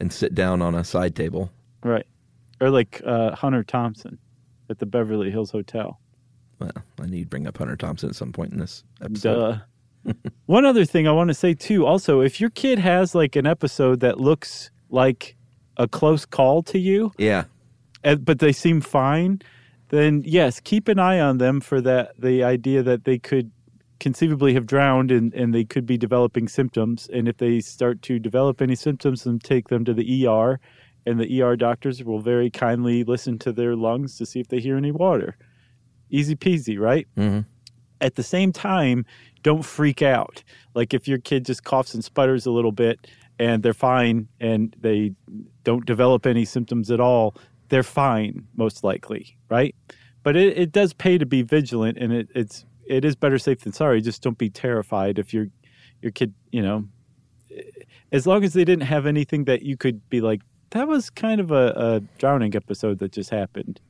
and 0.00 0.12
sit 0.12 0.34
down 0.34 0.62
on 0.62 0.74
a 0.74 0.84
side 0.84 1.14
table. 1.14 1.50
Right. 1.84 2.06
Or 2.60 2.70
like 2.70 3.02
uh, 3.04 3.34
Hunter 3.34 3.62
Thompson 3.62 4.18
at 4.70 4.78
the 4.78 4.86
Beverly 4.86 5.30
Hills 5.30 5.50
Hotel. 5.50 5.98
Well, 6.60 6.70
I 7.00 7.06
need 7.06 7.24
to 7.24 7.28
bring 7.28 7.46
up 7.46 7.58
Hunter 7.58 7.76
Thompson 7.76 8.08
at 8.08 8.14
some 8.16 8.32
point 8.32 8.52
in 8.52 8.58
this 8.58 8.84
episode. 9.02 9.34
Duh. 9.36 9.58
One 10.46 10.64
other 10.64 10.84
thing 10.84 11.06
I 11.08 11.12
want 11.12 11.28
to 11.28 11.34
say 11.34 11.54
too, 11.54 11.86
also, 11.86 12.20
if 12.20 12.40
your 12.40 12.50
kid 12.50 12.78
has 12.78 13.14
like 13.14 13.36
an 13.36 13.46
episode 13.46 14.00
that 14.00 14.18
looks 14.20 14.70
like 14.90 15.36
a 15.76 15.86
close 15.88 16.24
call 16.26 16.62
to 16.64 16.78
you, 16.78 17.12
Yeah, 17.18 17.44
and- 18.04 18.24
but 18.24 18.38
they 18.40 18.52
seem 18.52 18.80
fine, 18.80 19.40
then 19.88 20.22
yes, 20.24 20.60
keep 20.60 20.88
an 20.88 20.98
eye 20.98 21.20
on 21.20 21.38
them 21.38 21.60
for 21.60 21.80
that. 21.82 22.12
The 22.18 22.42
idea 22.42 22.82
that 22.82 23.04
they 23.04 23.18
could 23.18 23.50
conceivably 24.00 24.52
have 24.54 24.66
drowned 24.66 25.10
and, 25.12 25.32
and 25.34 25.54
they 25.54 25.64
could 25.64 25.86
be 25.86 25.96
developing 25.96 26.48
symptoms. 26.48 27.08
And 27.12 27.28
if 27.28 27.36
they 27.36 27.60
start 27.60 28.02
to 28.02 28.18
develop 28.18 28.60
any 28.60 28.74
symptoms, 28.74 29.22
then 29.24 29.38
take 29.38 29.68
them 29.68 29.84
to 29.84 29.94
the 29.94 30.26
ER, 30.26 30.58
and 31.06 31.20
the 31.20 31.40
ER 31.42 31.56
doctors 31.56 32.02
will 32.02 32.18
very 32.20 32.50
kindly 32.50 33.04
listen 33.04 33.38
to 33.40 33.52
their 33.52 33.76
lungs 33.76 34.16
to 34.18 34.26
see 34.26 34.40
if 34.40 34.48
they 34.48 34.58
hear 34.60 34.76
any 34.76 34.90
water. 34.92 35.36
Easy 36.10 36.34
peasy, 36.36 36.78
right? 36.78 37.06
Mhm. 37.16 37.44
At 38.02 38.16
the 38.16 38.22
same 38.22 38.52
time, 38.52 39.06
don't 39.42 39.64
freak 39.64 40.02
out. 40.02 40.42
Like 40.74 40.92
if 40.92 41.08
your 41.08 41.18
kid 41.18 41.46
just 41.46 41.64
coughs 41.64 41.94
and 41.94 42.04
sputters 42.04 42.44
a 42.46 42.50
little 42.50 42.72
bit 42.72 43.06
and 43.38 43.62
they're 43.62 43.72
fine 43.72 44.28
and 44.40 44.76
they 44.80 45.12
don't 45.64 45.86
develop 45.86 46.26
any 46.26 46.44
symptoms 46.44 46.90
at 46.90 47.00
all, 47.00 47.34
they're 47.68 47.82
fine, 47.82 48.46
most 48.56 48.84
likely, 48.84 49.36
right? 49.48 49.74
But 50.22 50.36
it, 50.36 50.58
it 50.58 50.72
does 50.72 50.92
pay 50.92 51.16
to 51.16 51.26
be 51.26 51.42
vigilant 51.42 51.96
and 51.98 52.12
it, 52.12 52.28
it's 52.34 52.64
it 52.86 53.04
is 53.04 53.16
better 53.16 53.38
safe 53.38 53.60
than 53.60 53.72
sorry. 53.72 54.00
Just 54.00 54.22
don't 54.22 54.36
be 54.36 54.50
terrified 54.50 55.18
if 55.18 55.32
your 55.32 55.46
your 56.02 56.12
kid, 56.12 56.34
you 56.50 56.62
know, 56.62 56.84
as 58.10 58.26
long 58.26 58.44
as 58.44 58.52
they 58.52 58.64
didn't 58.64 58.86
have 58.86 59.06
anything 59.06 59.44
that 59.44 59.62
you 59.62 59.76
could 59.76 60.08
be 60.10 60.20
like, 60.20 60.40
that 60.70 60.88
was 60.88 61.10
kind 61.10 61.40
of 61.40 61.50
a, 61.50 61.72
a 61.76 62.00
drowning 62.18 62.56
episode 62.56 62.98
that 62.98 63.12
just 63.12 63.30
happened. 63.30 63.80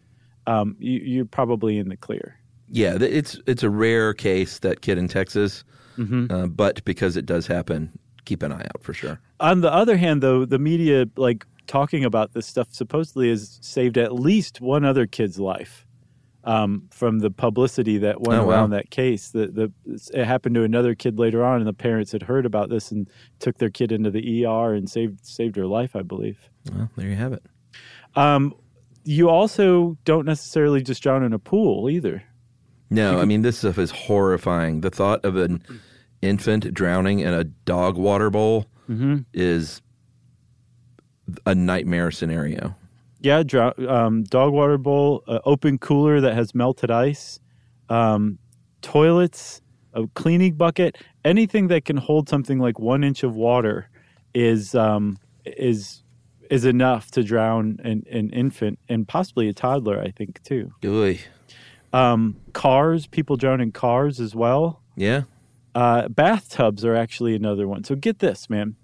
Um, 0.46 0.76
you, 0.78 0.98
you're 0.98 1.24
probably 1.24 1.78
in 1.78 1.88
the 1.88 1.96
clear. 1.96 2.38
Yeah. 2.72 2.96
It's 3.00 3.38
it's 3.46 3.62
a 3.62 3.70
rare 3.70 4.12
case 4.14 4.58
that 4.60 4.80
kid 4.80 4.98
in 4.98 5.06
Texas, 5.08 5.62
uh, 5.98 6.46
but 6.46 6.84
because 6.84 7.16
it 7.16 7.26
does 7.26 7.46
happen, 7.46 7.90
keep 8.24 8.42
an 8.42 8.52
eye 8.52 8.66
out 8.74 8.82
for 8.82 8.92
sure. 8.94 9.20
On 9.38 9.60
the 9.60 9.72
other 9.72 9.96
hand, 9.96 10.22
though, 10.22 10.44
the 10.44 10.58
media 10.58 11.06
like 11.16 11.46
talking 11.68 12.04
about 12.04 12.32
this 12.32 12.46
stuff 12.46 12.68
supposedly 12.72 13.28
has 13.30 13.58
saved 13.62 13.96
at 13.96 14.12
least 14.14 14.60
one 14.60 14.84
other 14.84 15.06
kid's 15.06 15.38
life 15.38 15.86
um, 16.44 16.88
from 16.90 17.20
the 17.20 17.30
publicity 17.30 17.98
that 17.98 18.20
went 18.22 18.40
Oh, 18.40 18.46
wow. 18.46 18.50
around 18.52 18.70
that 18.70 18.90
case. 18.90 19.30
The, 19.30 19.46
the 19.46 19.72
it 20.12 20.24
happened 20.24 20.56
to 20.56 20.64
another 20.64 20.94
kid 20.96 21.18
later 21.18 21.44
on, 21.44 21.58
and 21.58 21.66
the 21.68 21.72
parents 21.72 22.10
had 22.10 22.22
heard 22.24 22.46
about 22.46 22.68
this 22.68 22.90
and 22.90 23.08
took 23.38 23.58
their 23.58 23.70
kid 23.70 23.92
into 23.92 24.10
the 24.10 24.44
ER 24.44 24.74
and 24.74 24.90
saved 24.90 25.24
saved 25.24 25.54
her 25.56 25.66
life, 25.66 25.94
I 25.94 26.02
believe. 26.02 26.38
Well, 26.72 26.90
there 26.96 27.08
you 27.08 27.16
have 27.16 27.32
it. 27.32 27.44
Um, 28.16 28.54
you 29.04 29.28
also 29.28 29.96
don't 30.04 30.26
necessarily 30.26 30.82
just 30.82 31.02
drown 31.02 31.22
in 31.24 31.32
a 31.32 31.38
pool 31.38 31.88
either. 31.90 32.22
No, 32.92 33.20
I 33.20 33.24
mean 33.24 33.42
this 33.42 33.58
stuff 33.58 33.78
is 33.78 33.90
horrifying. 33.90 34.80
The 34.80 34.90
thought 34.90 35.24
of 35.24 35.36
an 35.36 35.62
infant 36.20 36.72
drowning 36.74 37.20
in 37.20 37.32
a 37.32 37.44
dog 37.44 37.96
water 37.96 38.30
bowl 38.30 38.66
is 39.32 39.80
a 41.46 41.54
nightmare 41.54 42.10
scenario. 42.10 42.76
Yeah, 43.20 43.42
um, 43.88 44.24
dog 44.24 44.52
water 44.52 44.78
bowl, 44.78 45.22
uh, 45.28 45.38
open 45.44 45.78
cooler 45.78 46.20
that 46.20 46.34
has 46.34 46.54
melted 46.54 46.90
ice, 46.90 47.38
um, 47.88 48.38
toilets, 48.82 49.62
a 49.94 50.06
cleaning 50.14 50.54
bucket, 50.54 50.96
anything 51.24 51.68
that 51.68 51.84
can 51.84 51.96
hold 51.96 52.28
something 52.28 52.58
like 52.58 52.78
one 52.78 53.04
inch 53.04 53.22
of 53.22 53.36
water 53.36 53.88
is 54.34 54.74
um, 54.74 55.18
is 55.44 56.02
is 56.50 56.64
enough 56.64 57.10
to 57.12 57.22
drown 57.22 57.78
an, 57.82 58.04
an 58.10 58.28
infant 58.30 58.78
and 58.88 59.08
possibly 59.08 59.48
a 59.48 59.54
toddler. 59.54 60.00
I 60.00 60.10
think 60.10 60.42
too. 60.42 60.72
Oy. 60.84 61.20
Um, 61.92 62.36
cars, 62.52 63.06
people 63.06 63.36
drown 63.36 63.60
in 63.60 63.72
cars 63.72 64.20
as 64.20 64.34
well. 64.34 64.82
Yeah. 64.96 65.22
Uh, 65.74 66.08
bathtubs 66.08 66.84
are 66.84 66.94
actually 66.94 67.34
another 67.34 67.66
one. 67.66 67.84
So 67.84 67.94
get 67.94 68.18
this, 68.18 68.48
man. 68.48 68.76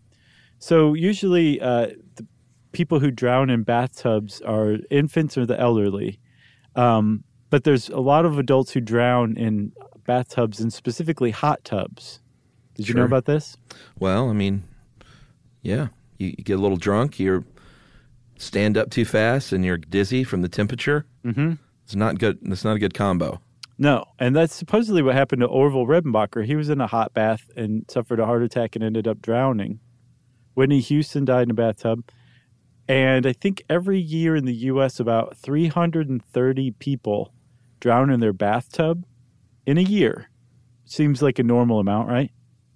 So 0.59 0.95
usually, 0.95 1.61
uh, 1.61 1.89
the 2.17 2.27
people 2.73 3.01
who 3.01 3.11
drown 3.11 3.51
in 3.51 3.63
bathtubs 3.63 4.41
are 4.43 4.77
infants 4.91 5.39
or 5.39 5.47
the 5.47 5.59
elderly, 5.59 6.19
um, 6.77 7.25
but 7.51 7.65
there's 7.65 7.89
a 7.89 8.01
lot 8.01 8.25
of 8.25 8.39
adults 8.39 8.73
who 8.73 8.81
drown 8.81 9.37
in 9.37 9.73
bathtubs 10.07 10.61
and 10.61 10.73
specifically 10.73 11.31
hot 11.31 11.65
tubs. 11.65 12.21
Did 12.75 12.89
you 12.89 12.95
know 12.95 13.05
about 13.05 13.25
this? 13.25 13.57
Well, 13.99 14.31
I 14.31 14.33
mean, 14.33 14.65
yeah. 15.63 15.89
You, 16.19 16.29
you 16.39 16.45
get 16.45 16.59
a 16.59 16.63
little 16.63 16.77
drunk. 16.77 17.19
You 17.19 17.45
stand 18.39 18.77
up 18.77 18.91
too 18.91 19.05
fast, 19.05 19.53
and 19.53 19.65
you're 19.65 19.79
dizzy 19.79 20.25
from 20.25 20.43
the 20.43 20.49
temperature. 20.49 21.07
Mm-hmm. 21.25 21.55
It's 21.89 21.97
not 21.97 22.19
good. 22.19 22.39
It's 22.43 22.65
not 22.65 22.77
a 22.77 22.79
good 22.79 22.93
combo. 22.93 23.41
No, 23.79 24.05
and 24.19 24.37
that's 24.37 24.55
supposedly 24.55 25.01
what 25.01 25.15
happened 25.15 25.41
to 25.41 25.47
Orville 25.47 25.87
Redenbacher. 25.87 26.45
He 26.45 26.55
was 26.55 26.69
in 26.69 26.83
a 26.83 26.87
hot 26.87 27.15
bath 27.15 27.49
and 27.57 27.87
suffered 27.89 28.21
a 28.21 28.27
heart 28.27 28.43
attack 28.43 28.77
and 28.77 28.85
ended 28.85 29.09
up 29.09 29.23
drowning. 29.23 29.81
Whitney 30.53 30.81
Houston 30.81 31.25
died 31.25 31.45
in 31.45 31.53
a 31.53 31.55
bathtub. 31.55 32.05
And 32.89 33.25
I 33.25 33.33
think 33.33 33.63
every 33.71 33.99
year 33.99 34.37
in 34.37 34.45
the 34.45 34.53
U.S., 34.53 35.01
about 35.01 35.35
330 35.39 36.73
people 36.73 37.33
drown 37.81 38.11
in 38.11 38.21
their 38.21 38.35
bathtub 38.35 39.07
in 39.65 39.79
a 39.79 39.83
year. 39.83 40.29
Seems 40.85 41.23
like 41.23 41.39
a 41.39 41.43
normal 41.43 41.81
amount, 41.81 42.11
right? 42.11 42.31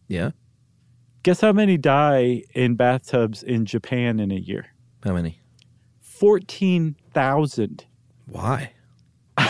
Yeah. 0.09 0.31
Guess 1.23 1.43
how 1.43 1.53
many 1.53 1.77
die 1.77 2.45
in 2.55 2.77
bathtubs 2.77 3.43
in 3.43 3.67
Japan 3.67 4.21
in 4.21 4.31
a 4.31 4.37
year? 4.37 4.69
How 5.05 5.13
many? 5.13 5.39
14,000. 6.01 7.85
Why? 8.25 8.73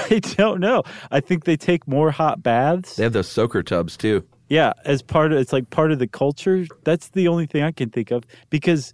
I 0.11 0.19
don't 0.19 0.61
know. 0.61 0.83
I 1.11 1.21
think 1.21 1.45
they 1.45 1.57
take 1.57 1.87
more 1.87 2.11
hot 2.11 2.43
baths. 2.43 2.97
They 2.97 3.03
have 3.05 3.13
those 3.13 3.29
soaker 3.29 3.63
tubs 3.63 3.97
too. 3.97 4.25
Yeah, 4.49 4.73
as 4.85 5.03
part 5.03 5.33
of 5.33 5.39
it's 5.39 5.53
like 5.53 5.71
part 5.71 5.93
of 5.93 5.99
the 5.99 6.07
culture. 6.07 6.67
That's 6.85 7.09
the 7.09 7.29
only 7.29 7.47
thing 7.47 7.63
I 7.63 7.73
can 7.73 7.91
think 7.91 8.11
of 8.11 8.25
because 8.51 8.93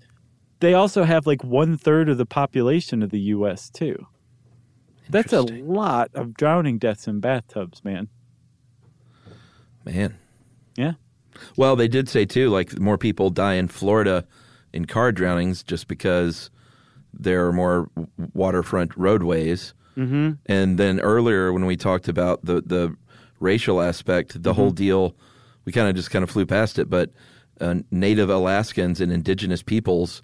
they 0.61 0.75
also 0.75 1.05
have 1.05 1.27
like 1.27 1.43
one 1.43 1.77
third 1.77 2.09
of 2.09 2.19
the 2.19 2.27
population 2.27 3.03
of 3.03 3.11
the 3.11 3.21
U.S. 3.21 3.71
too. 3.71 4.07
That's 5.11 5.33
a 5.33 5.43
lot 5.43 6.11
of 6.15 6.35
drowning 6.35 6.79
deaths 6.79 7.09
in 7.09 7.21
bathtubs, 7.21 7.83
man. 7.83 8.09
Man. 9.85 10.19
Yeah. 10.77 10.93
Well, 11.57 11.77
they 11.77 11.89
did 11.89 12.09
say 12.09 12.25
too, 12.27 12.51
like 12.51 12.79
more 12.79 12.99
people 12.99 13.31
die 13.31 13.55
in 13.55 13.69
Florida 13.69 14.27
in 14.73 14.85
car 14.85 15.13
drownings 15.13 15.63
just 15.63 15.89
because 15.89 16.51
there 17.13 17.47
are 17.47 17.53
more 17.53 17.91
waterfront 18.35 18.97
roadways. 18.97 19.73
Mm-hmm. 19.99 20.33
And 20.47 20.79
then 20.79 21.01
earlier, 21.01 21.53
when 21.53 21.67
we 21.67 21.77
talked 21.77 22.09
about 22.09 22.45
the 22.45 22.63
the 22.63 22.97
racial 23.41 23.81
aspect, 23.83 24.43
the 24.43 24.55
whole 24.55 24.71
deal, 24.71 25.15
we 25.65 25.73
kind 25.73 25.89
of 25.89 25.95
just 25.97 26.11
kind 26.11 26.23
of 26.23 26.31
flew 26.31 26.47
past 26.47 26.79
it. 26.79 26.89
But 26.89 27.11
uh, 27.61 27.77
Native 27.91 28.31
Alaskans 28.31 29.01
and 29.01 29.13
Indigenous 29.13 29.63
peoples 29.63 30.23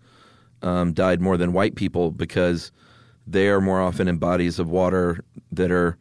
um, 0.62 0.92
died 0.92 1.20
more 1.20 1.36
than 1.36 1.52
white 1.52 1.74
people 1.74 2.10
because 2.10 2.70
they 3.26 3.48
are 3.48 3.60
more 3.60 3.80
often 3.80 4.06
in 4.08 4.18
bodies 4.18 4.58
of 4.58 4.68
water 4.70 5.24
that 5.52 5.70
are 5.70 5.96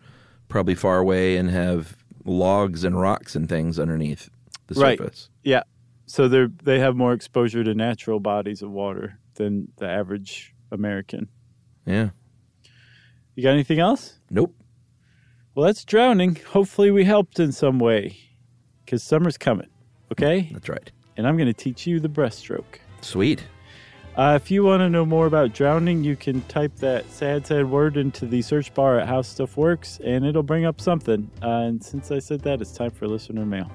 probably 0.50 0.76
far 0.76 1.00
away 1.00 1.38
and 1.38 1.50
have 1.50 1.96
logs 2.26 2.84
and 2.84 3.00
rocks 3.00 3.36
and 3.36 3.50
things 3.50 3.80
underneath 3.80 4.30
the 4.68 4.80
Right. 4.80 4.98
surface. 4.98 5.30
Yeah. 5.44 5.64
So 6.06 6.28
they 6.28 6.46
they 6.64 6.80
have 6.80 6.96
more 6.96 7.14
exposure 7.14 7.64
to 7.64 7.74
natural 7.74 8.20
bodies 8.20 8.62
of 8.62 8.70
water 8.72 9.18
than 9.36 9.70
the 9.78 9.88
average 9.88 10.54
American. 10.72 11.30
Yeah. 11.86 12.10
You 13.36 13.44
got 13.44 13.52
anything 13.52 13.80
else? 13.80 14.20
Nope. 14.30 14.56
Well, 15.56 15.66
that's 15.66 15.86
drowning. 15.86 16.38
Hopefully, 16.50 16.92
we 16.92 17.06
helped 17.06 17.40
in 17.40 17.52
some 17.52 17.80
way 17.80 18.18
because 18.86 19.04
summer's 19.04 19.38
coming. 19.38 19.70
Okay. 20.12 20.50
That's 20.52 20.70
right. 20.70 20.92
And 21.18 21.28
I'm 21.28 21.38
going 21.38 21.48
to 21.48 21.54
teach 21.54 21.88
you 21.88 22.00
the 22.00 22.10
breaststroke. 22.10 22.80
Sweet. 23.02 23.44
Uh, 24.16 24.38
if 24.40 24.52
you 24.52 24.64
want 24.64 24.82
to 24.82 24.90
know 24.90 25.06
more 25.06 25.26
about 25.26 25.54
drowning, 25.54 26.04
you 26.04 26.16
can 26.16 26.42
type 26.42 26.76
that 26.76 27.10
sad, 27.12 27.48
sad 27.48 27.70
word 27.70 27.98
into 27.98 28.28
the 28.28 28.44
search 28.44 28.72
bar 28.76 29.00
at 29.00 29.08
How 29.08 29.24
Stuff 29.24 29.58
Works, 29.58 30.00
and 30.04 30.24
it'll 30.24 30.44
bring 30.44 30.66
up 30.66 30.80
something. 30.80 31.30
Uh, 31.42 31.48
and 31.48 31.84
since 31.84 32.12
I 32.12 32.20
said 32.20 32.42
that, 32.42 32.62
it's 32.62 32.74
time 32.74 32.92
for 32.92 33.08
listener 33.08 33.46
mail. 33.46 33.72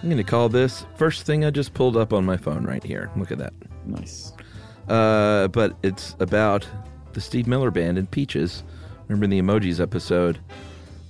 I'm 0.00 0.08
going 0.08 0.18
to 0.18 0.24
call 0.24 0.48
this 0.48 0.86
first 0.94 1.26
thing 1.26 1.44
I 1.44 1.50
just 1.50 1.74
pulled 1.74 1.96
up 1.96 2.12
on 2.12 2.24
my 2.24 2.36
phone 2.36 2.64
right 2.64 2.84
here. 2.84 3.10
Look 3.16 3.32
at 3.32 3.38
that. 3.38 3.52
Nice. 3.86 4.32
Uh, 4.88 5.48
but 5.48 5.76
it's 5.82 6.14
about 6.20 6.64
the 7.18 7.22
Steve 7.22 7.48
Miller 7.48 7.72
Band 7.72 7.98
and 7.98 8.08
Peaches. 8.08 8.62
Remember 9.08 9.24
in 9.24 9.30
the 9.30 9.42
emojis 9.42 9.80
episode? 9.80 10.38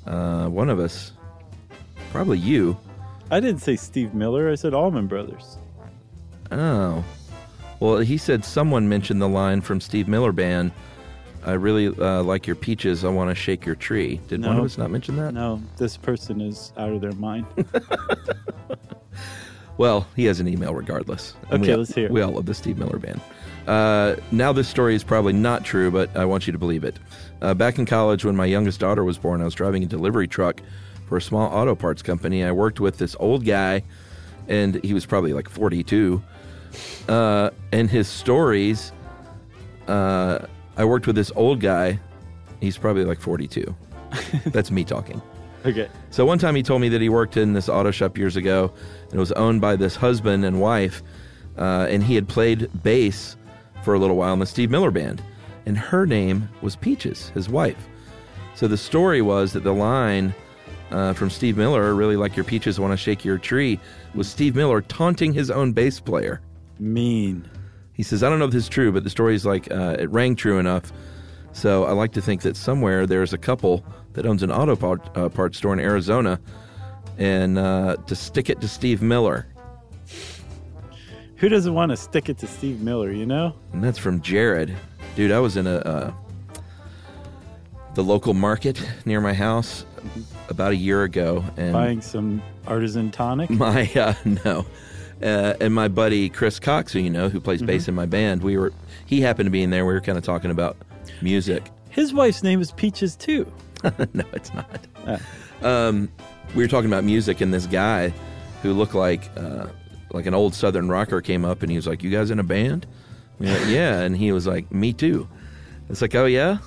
Uh, 0.07 0.49
one 0.49 0.71
of 0.71 0.81
us, 0.81 1.13
probably 2.13 2.39
you. 2.39 2.79
I 3.31 3.41
didn't 3.41 3.61
say 3.61 3.77
Steve 3.77 4.15
Miller. 4.15 4.51
I 4.51 4.55
said 4.55 4.73
Allman 4.73 5.07
Brothers. 5.07 5.59
Oh. 6.51 7.05
Well, 7.79 7.99
he 7.99 8.17
said 8.17 8.43
someone 8.43 8.89
mentioned 8.89 9.21
the 9.21 9.29
line 9.29 9.61
from 9.61 9.83
Steve 9.83 10.09
Miller 10.09 10.33
Band. 10.33 10.73
I 11.45 11.53
really 11.53 11.89
uh, 11.89 12.23
like 12.23 12.47
your 12.47 12.57
peaches. 12.57 13.05
I 13.05 13.11
want 13.11 13.29
to 13.29 13.35
shake 13.35 13.67
your 13.67 13.75
tree. 13.75 14.19
Did 14.29 14.43
one 14.47 14.57
of 14.57 14.65
us 14.65 14.79
not 14.79 14.91
mention 14.91 15.17
that? 15.17 15.35
No, 15.35 15.63
this 15.77 15.99
person 15.99 16.41
is 16.41 16.73
out 16.79 16.91
of 16.91 17.03
their 17.03 17.13
mind. 17.13 17.45
Well, 19.79 20.09
he 20.17 20.25
has 20.25 20.41
an 20.41 20.49
email 20.49 20.75
regardless. 20.75 21.35
And 21.51 21.63
Okay, 21.63 21.73
we, 21.73 21.79
let's 21.79 21.95
hear 21.95 22.07
it. 22.07 22.11
We 22.11 22.21
all 22.21 22.33
love 22.33 22.47
the 22.47 22.55
Steve 22.55 22.79
Miller 22.79 22.99
Band. 22.99 23.21
Uh, 23.69 24.16
now, 24.33 24.51
this 24.51 24.66
story 24.66 24.95
is 24.95 25.05
probably 25.05 25.35
not 25.35 25.62
true, 25.62 25.91
but 25.91 26.16
I 26.16 26.25
want 26.25 26.47
you 26.47 26.53
to 26.55 26.59
believe 26.59 26.85
it. 26.85 26.99
Uh, 27.43 27.53
back 27.53 27.79
in 27.79 27.85
college, 27.85 28.25
when 28.25 28.35
my 28.35 28.47
youngest 28.47 28.81
daughter 28.81 29.05
was 29.05 29.19
born, 29.19 29.43
I 29.43 29.45
was 29.45 29.55
driving 29.55 29.83
a 29.83 29.87
delivery 29.87 30.27
truck 30.27 30.62
for 31.07 31.19
a 31.19 31.23
small 31.23 31.53
auto 31.53 31.75
parts 31.75 32.01
company. 32.01 32.43
I 32.43 32.51
worked 32.51 32.81
with 32.81 32.97
this 32.97 33.14
old 33.21 33.45
guy, 33.45 33.85
and 34.49 34.83
he 34.83 34.95
was 34.95 35.05
probably 35.05 35.35
like 35.35 35.51
42. 35.51 36.23
Uh, 37.11 37.51
and 37.71 37.91
his 37.91 38.09
stories, 38.09 38.93
uh, 39.87 40.39
I 40.79 40.85
worked 40.87 41.07
with 41.07 41.16
this 41.16 41.31
old 41.37 41.61
guy. 41.61 42.01
He's 42.61 42.79
probably 42.79 43.05
like 43.05 43.21
42. 43.21 43.77
That's 44.47 44.71
me 44.71 44.83
talking. 44.83 45.21
okay. 45.66 45.91
So 46.09 46.25
one 46.25 46.39
time 46.39 46.55
he 46.55 46.62
told 46.62 46.81
me 46.81 46.89
that 46.89 47.03
he 47.03 47.11
worked 47.11 47.37
in 47.37 47.53
this 47.53 47.69
auto 47.69 47.91
shop 47.91 48.16
years 48.16 48.37
ago, 48.37 48.73
and 49.05 49.14
it 49.14 49.19
was 49.19 49.33
owned 49.33 49.61
by 49.61 49.77
this 49.77 49.95
husband 49.95 50.47
and 50.47 50.59
wife, 50.59 51.03
uh, 51.59 51.87
and 51.91 52.03
he 52.03 52.14
had 52.14 52.29
played 52.29 52.71
bass 52.83 53.37
for 53.83 53.95
a 53.95 53.99
little 53.99 54.16
while 54.16 54.33
in 54.33 54.39
the 54.39 54.47
Steve 54.47 54.70
Miller 54.70 54.91
Band, 54.91 55.22
and 55.66 55.76
her 55.76 56.07
name 56.07 56.49
was 56.62 56.76
Peaches, 56.76 57.31
his 57.31 57.49
wife. 57.49 57.89
So 58.55 58.66
the 58.68 58.76
story 58.76 59.22
was 59.22 59.53
that 59.53 59.64
the 59.64 59.72
line 59.72 60.35
uh, 60.91 61.12
from 61.12 61.31
Steve 61.31 61.57
Miller, 61.57 61.95
"Really 61.95 62.16
like 62.16 62.37
your 62.37 62.45
peaches, 62.45 62.81
want 62.81 62.93
to 62.93 62.97
shake 62.97 63.24
your 63.24 63.39
tree," 63.39 63.79
was 64.14 64.29
Steve 64.29 64.57
Miller 64.57 64.81
taunting 64.81 65.33
his 65.33 65.51
own 65.51 65.72
bass 65.72 66.01
player. 66.01 66.41
Mean. 66.79 67.49
He 67.93 68.05
says, 68.05 68.22
I 68.22 68.31
don't 68.31 68.39
know 68.39 68.45
if 68.45 68.53
this 68.53 68.64
is 68.64 68.68
true, 68.68 68.93
but 68.93 69.03
the 69.03 69.11
story's 69.11 69.45
like, 69.45 69.70
uh, 69.72 69.97
it 69.99 70.09
rang 70.11 70.37
true 70.37 70.59
enough. 70.59 70.93
So 71.53 71.85
I 71.85 71.93
like 71.93 72.12
to 72.12 72.20
think 72.20 72.43
that 72.43 72.57
somewhere 72.57 73.07
there's 73.07 73.33
a 73.33 73.39
couple 73.39 73.85
that 74.12 74.24
owns 74.24 74.45
an 74.45 74.53
auto 74.53 74.76
part, 74.76 75.01
uh, 75.16 75.29
parts 75.29 75.59
store 75.59 75.72
in 75.72 75.81
Arizona 75.81 76.41
and 77.18 77.59
uh, 77.59 77.97
to 78.07 78.14
stick 78.14 78.49
it 78.49 78.61
to 78.61 78.68
Steve 78.68 79.03
Miller. 79.03 79.49
Who 81.39 81.49
doesn't 81.49 81.72
want 81.74 81.91
to 81.91 81.97
stick 81.97 82.28
it 82.28 82.39
to 82.39 82.47
Steve 82.47 82.80
Miller, 82.80 83.11
you 83.12 83.24
know? 83.26 83.55
And 83.72 83.82
that's 83.82 83.99
from 83.99 84.20
Jared. 84.20 84.74
Dude, 85.16 85.30
I 85.32 85.39
was 85.41 85.57
in 85.57 85.66
a 85.66 85.76
uh, 85.76 86.12
the 87.95 88.03
local 88.05 88.34
market 88.34 88.80
near 89.05 89.20
my 89.20 89.32
house 89.34 89.84
about 90.49 90.72
a 90.72 90.76
year 90.76 91.03
ago. 91.05 91.45
and 91.57 91.72
Buying 91.72 92.01
some 92.01 92.43
artisan 92.66 93.11
tonic. 93.11 93.51
my 93.66 93.91
uh, 93.97 94.14
no 94.45 94.66
uh, 95.22 95.55
and 95.61 95.74
my 95.74 95.89
buddy 95.89 96.28
chris 96.28 96.61
cox 96.61 96.93
who 96.93 97.01
you 97.01 97.11
know 97.11 97.28
who 97.28 97.41
plays 97.41 97.62
bass 97.62 97.89
in 97.89 97.95
my 97.95 98.05
band 98.07 98.43
we 98.43 98.57
were 98.59 98.72
he 99.07 99.20
happened 99.22 99.47
to 99.47 99.51
be 99.51 99.62
in 99.62 99.70
there 99.70 99.84
we 99.86 99.93
were 99.93 100.01
kind 100.03 100.16
of 100.18 100.22
talking 100.22 100.51
about 100.51 100.76
music 101.22 101.70
His 101.91 102.12
wife's 102.12 102.43
name 102.45 102.61
is 102.61 102.70
Peaches, 102.72 103.16
too. 103.16 103.51
no 104.12 104.24
it's 104.32 104.53
not 104.55 104.86
Ah. 105.07 105.18
um, 105.62 106.09
we 106.55 106.62
were 106.62 106.68
talking 106.68 106.89
about 106.91 107.03
music 107.05 107.41
and 107.41 107.53
this 107.53 107.66
guy 107.66 108.12
who 108.62 108.72
looked 108.74 108.95
like 108.95 109.28
uh, 109.36 109.66
like 110.13 110.27
an 110.27 110.35
old 110.35 110.55
southern 110.55 110.89
rocker 110.89 111.21
came 111.21 111.45
up 111.45 111.63
and 111.63 111.71
he 111.71 111.77
was 111.77 111.87
like 111.87 112.03
you 112.03 112.11
guys 112.11 112.31
in 112.31 112.39
a 112.39 112.45
band 112.45 112.87
we 113.39 113.47
were 113.47 113.53
like, 113.53 113.69
yeah 113.69 114.01
and 114.01 114.17
he 114.17 114.33
was 114.33 114.47
like 114.47 114.71
me 114.73 114.93
too 114.93 115.29
it's 115.89 116.01
like 116.03 116.15
oh 116.15 116.25
yeah 116.27 116.59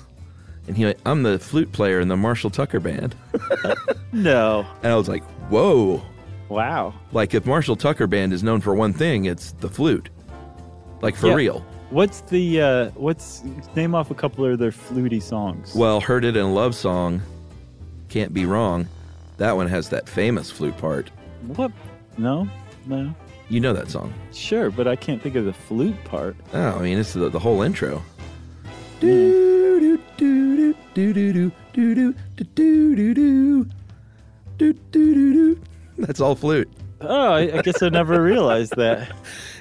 and 0.68 0.76
he 0.76 0.84
went, 0.84 0.98
i'm 1.06 1.22
the 1.22 1.38
flute 1.38 1.70
player 1.72 2.00
in 2.00 2.08
the 2.08 2.16
marshall 2.16 2.50
tucker 2.50 2.80
band 2.80 3.14
No. 4.12 4.66
and 4.82 4.92
i 4.92 4.96
was 4.96 5.08
like 5.08 5.22
whoa 5.50 6.02
Wow. 6.48 6.92
Like 7.12 7.32
if 7.32 7.46
Marshall 7.46 7.76
Tucker 7.76 8.06
Band 8.06 8.34
is 8.34 8.42
known 8.42 8.60
for 8.60 8.74
one 8.74 8.92
thing, 8.92 9.24
it's 9.24 9.52
the 9.52 9.70
flute. 9.70 10.10
Like 11.00 11.16
for 11.16 11.28
Yeah. 11.28 11.34
real. 11.34 11.66
What's 11.88 12.20
the, 12.20 12.60
uh, 12.60 12.90
what's, 12.90 13.42
name 13.74 13.94
off 13.94 14.10
a 14.10 14.14
couple 14.14 14.44
of 14.44 14.58
their 14.58 14.70
fluty 14.70 15.18
songs. 15.18 15.74
Well, 15.74 15.98
Heard 15.98 16.26
It 16.26 16.36
in 16.36 16.52
Love 16.52 16.74
Song, 16.74 17.22
Can't 18.10 18.34
Be 18.34 18.44
Wrong. 18.44 18.86
That 19.38 19.56
one 19.56 19.66
has 19.68 19.88
that 19.88 20.06
famous 20.06 20.50
flute 20.50 20.76
part. 20.76 21.08
What? 21.56 21.72
No? 22.18 22.46
No. 22.84 23.14
You 23.48 23.60
know 23.60 23.72
that 23.72 23.90
song. 23.90 24.12
Sure, 24.32 24.70
but 24.70 24.88
I 24.88 24.96
can't 24.96 25.20
think 25.20 25.34
of 25.36 25.44
the 25.44 25.52
flute 25.52 26.02
part. 26.04 26.36
Oh, 26.54 26.78
I 26.78 26.82
mean, 26.82 26.98
it's 26.98 27.12
the, 27.12 27.28
the 27.28 27.38
whole 27.38 27.62
intro. 27.62 28.02
Do 29.00 29.80
do 29.80 29.98
do 30.16 30.74
do 30.94 31.12
do 31.12 31.12
do 31.12 31.32
do 31.32 31.52
do 31.72 32.14
do 32.36 32.44
do 32.44 33.14
do 33.14 33.14
do 33.14 33.64
do 34.56 34.72
do 34.92 35.32
do. 35.32 35.60
That's 35.98 36.20
all 36.20 36.34
flute. 36.34 36.70
Oh, 37.00 37.32
I, 37.32 37.58
I 37.58 37.62
guess 37.62 37.82
I 37.82 37.88
never 37.88 38.22
realized 38.32 38.76
that. 38.76 39.14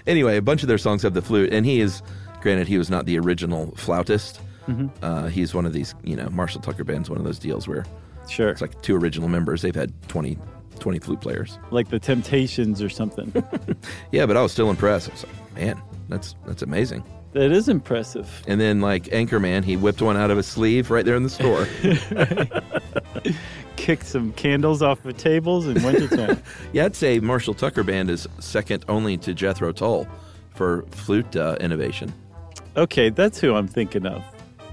Anyway, 0.08 0.38
a 0.38 0.42
bunch 0.42 0.62
of 0.62 0.68
their 0.68 0.78
songs 0.78 1.02
have 1.02 1.14
the 1.16 1.22
flute, 1.22 1.52
and 1.52 1.66
he 1.66 1.82
is, 1.82 2.02
granted, 2.42 2.68
he 2.68 2.78
was 2.78 2.90
not 2.90 3.06
the 3.06 3.18
original 3.20 3.74
flautist. 3.76 4.40
Uh, 5.02 5.28
he's 5.28 5.54
one 5.54 5.66
of 5.66 5.74
these, 5.74 5.94
you 6.04 6.16
know, 6.16 6.30
Marshall 6.30 6.62
Tucker 6.62 6.86
Band's 6.86 7.10
one 7.10 7.18
of 7.20 7.26
those 7.26 7.38
deals 7.40 7.68
where 7.68 7.84
Sure. 8.30 8.50
it's 8.50 8.62
like 8.62 8.80
two 8.82 8.96
original 8.96 9.28
members. 9.28 9.62
They've 9.64 9.76
had 9.76 9.92
20, 10.08 10.38
20 10.80 11.00
flute 11.00 11.22
players. 11.22 11.58
like 11.72 11.90
the 11.90 12.00
Temptations 12.00 12.82
or 12.82 12.90
something. 12.90 13.32
Yeah, 14.12 14.26
but 14.26 14.36
I 14.38 14.42
was 14.42 14.52
still 14.52 14.70
impressed. 14.70 15.10
I 15.10 15.14
was 15.14 15.24
like, 15.26 15.56
man, 15.56 15.82
that's 16.10 16.36
that's 16.46 16.62
amazing. 16.62 17.04
that 17.34 17.52
is 17.52 17.70
impressive. 17.70 18.28
And 18.48 18.60
then 18.60 18.82
like 18.82 19.04
Anchorman, 19.06 19.64
he 19.64 19.78
whipped 19.78 20.02
one 20.02 20.18
out 20.18 20.32
of 20.32 20.38
his 20.38 20.48
sleeve 20.48 20.92
right 20.92 21.06
there 21.06 21.16
in 21.16 21.24
the 21.24 21.30
store. 21.30 21.66
kicked 23.78 24.06
some 24.06 24.32
candles 24.34 24.82
off 24.82 25.04
of 25.06 25.18
tables 25.18 25.66
and 25.68 25.82
went 25.84 25.98
to 25.98 26.08
town. 26.08 26.42
Yeah, 26.74 26.86
I'd 26.86 26.96
say 26.96 27.20
Marshall 27.20 27.54
Tucker 27.54 27.84
Band 27.84 28.10
is 28.10 28.28
second 28.40 28.86
only 28.88 29.18
to 29.18 29.34
Jethro 29.34 29.72
Tull 29.72 30.08
for 30.54 30.84
flute 30.92 31.36
uh, 31.36 31.58
innovation. 31.60 32.14
okay, 32.78 33.10
that's 33.10 33.40
who 33.40 33.56
I'm 33.56 33.68
thinking 33.68 34.06
of. 34.06 34.24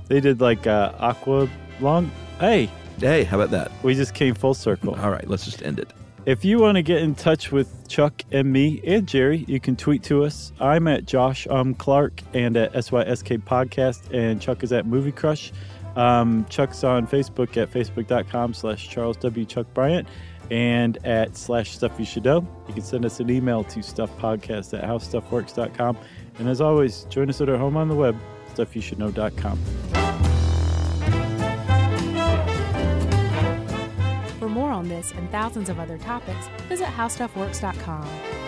They 0.09 0.21
did 0.21 0.41
like 0.41 0.67
uh, 0.67 0.93
Aqua 0.99 1.49
Long. 1.81 2.11
Hey, 2.41 2.69
Hey, 2.99 3.25
how 3.25 3.41
about 3.41 3.51
that? 3.51 3.71
we 3.83 3.95
just 3.95 4.15
came 4.15 4.35
full 4.35 4.55
circle. 4.55 4.95
All 4.97 5.11
right, 5.11 5.29
let's 5.29 5.45
just 5.45 5.63
end 5.63 5.79
it. 5.79 5.93
If 6.27 6.45
you 6.45 6.59
want 6.59 6.77
to 6.77 6.83
get 6.83 6.99
in 6.99 7.15
touch 7.15 7.53
with 7.53 7.89
Chuck 7.89 8.23
and 8.33 8.53
me 8.53 8.83
and 8.85 9.07
Jerry, 9.07 9.45
you 9.49 9.61
can 9.61 9.77
tweet 9.77 10.03
to 10.05 10.25
us. 10.25 10.53
I'm 10.61 10.87
at 10.89 11.07
Josh 11.07 11.47
um, 11.49 11.75
Clark 11.75 12.21
and 12.35 12.57
at 12.57 12.75
SYSK 12.75 13.39
Podcast, 13.45 14.13
and 14.13 14.41
Chuck 14.41 14.63
is 14.63 14.73
at 14.73 14.85
Movie 14.85 15.13
Crush. 15.13 15.53
Um, 15.97 16.45
Chuck's 16.51 16.85
on 16.85 17.07
Facebook 17.07 17.57
at 17.57 17.71
facebook.com 17.73 18.53
slash 18.53 18.89
Charles 18.89 19.17
W. 19.19 19.47
Chuck 19.47 19.67
Bryant 19.73 20.07
and 20.51 20.99
at 21.05 21.37
slash 21.37 21.71
Stuff 21.77 21.93
You 21.99 22.05
Should 22.05 22.25
Know. 22.25 22.47
You 22.69 22.75
can 22.75 22.83
send 22.83 23.05
us 23.05 23.21
an 23.21 23.31
email 23.31 23.65
to 23.65 23.81
stuffpodcast 23.81 24.77
at 24.77 24.85
howstuffworks.com. 24.85 25.99
And 26.39 26.49
as 26.49 26.61
always, 26.61 27.05
join 27.05 27.29
us 27.31 27.41
at 27.41 27.49
our 27.49 27.57
home 27.57 27.77
on 27.77 27.89
the 27.89 27.95
web, 27.97 28.17
stuffyoushouldknow.com. 28.55 29.98
this 34.99 35.13
and 35.13 35.31
thousands 35.31 35.69
of 35.69 35.79
other 35.79 35.99
topics, 35.99 36.49
visit 36.69 36.87
howstuffworks.com. 36.87 38.48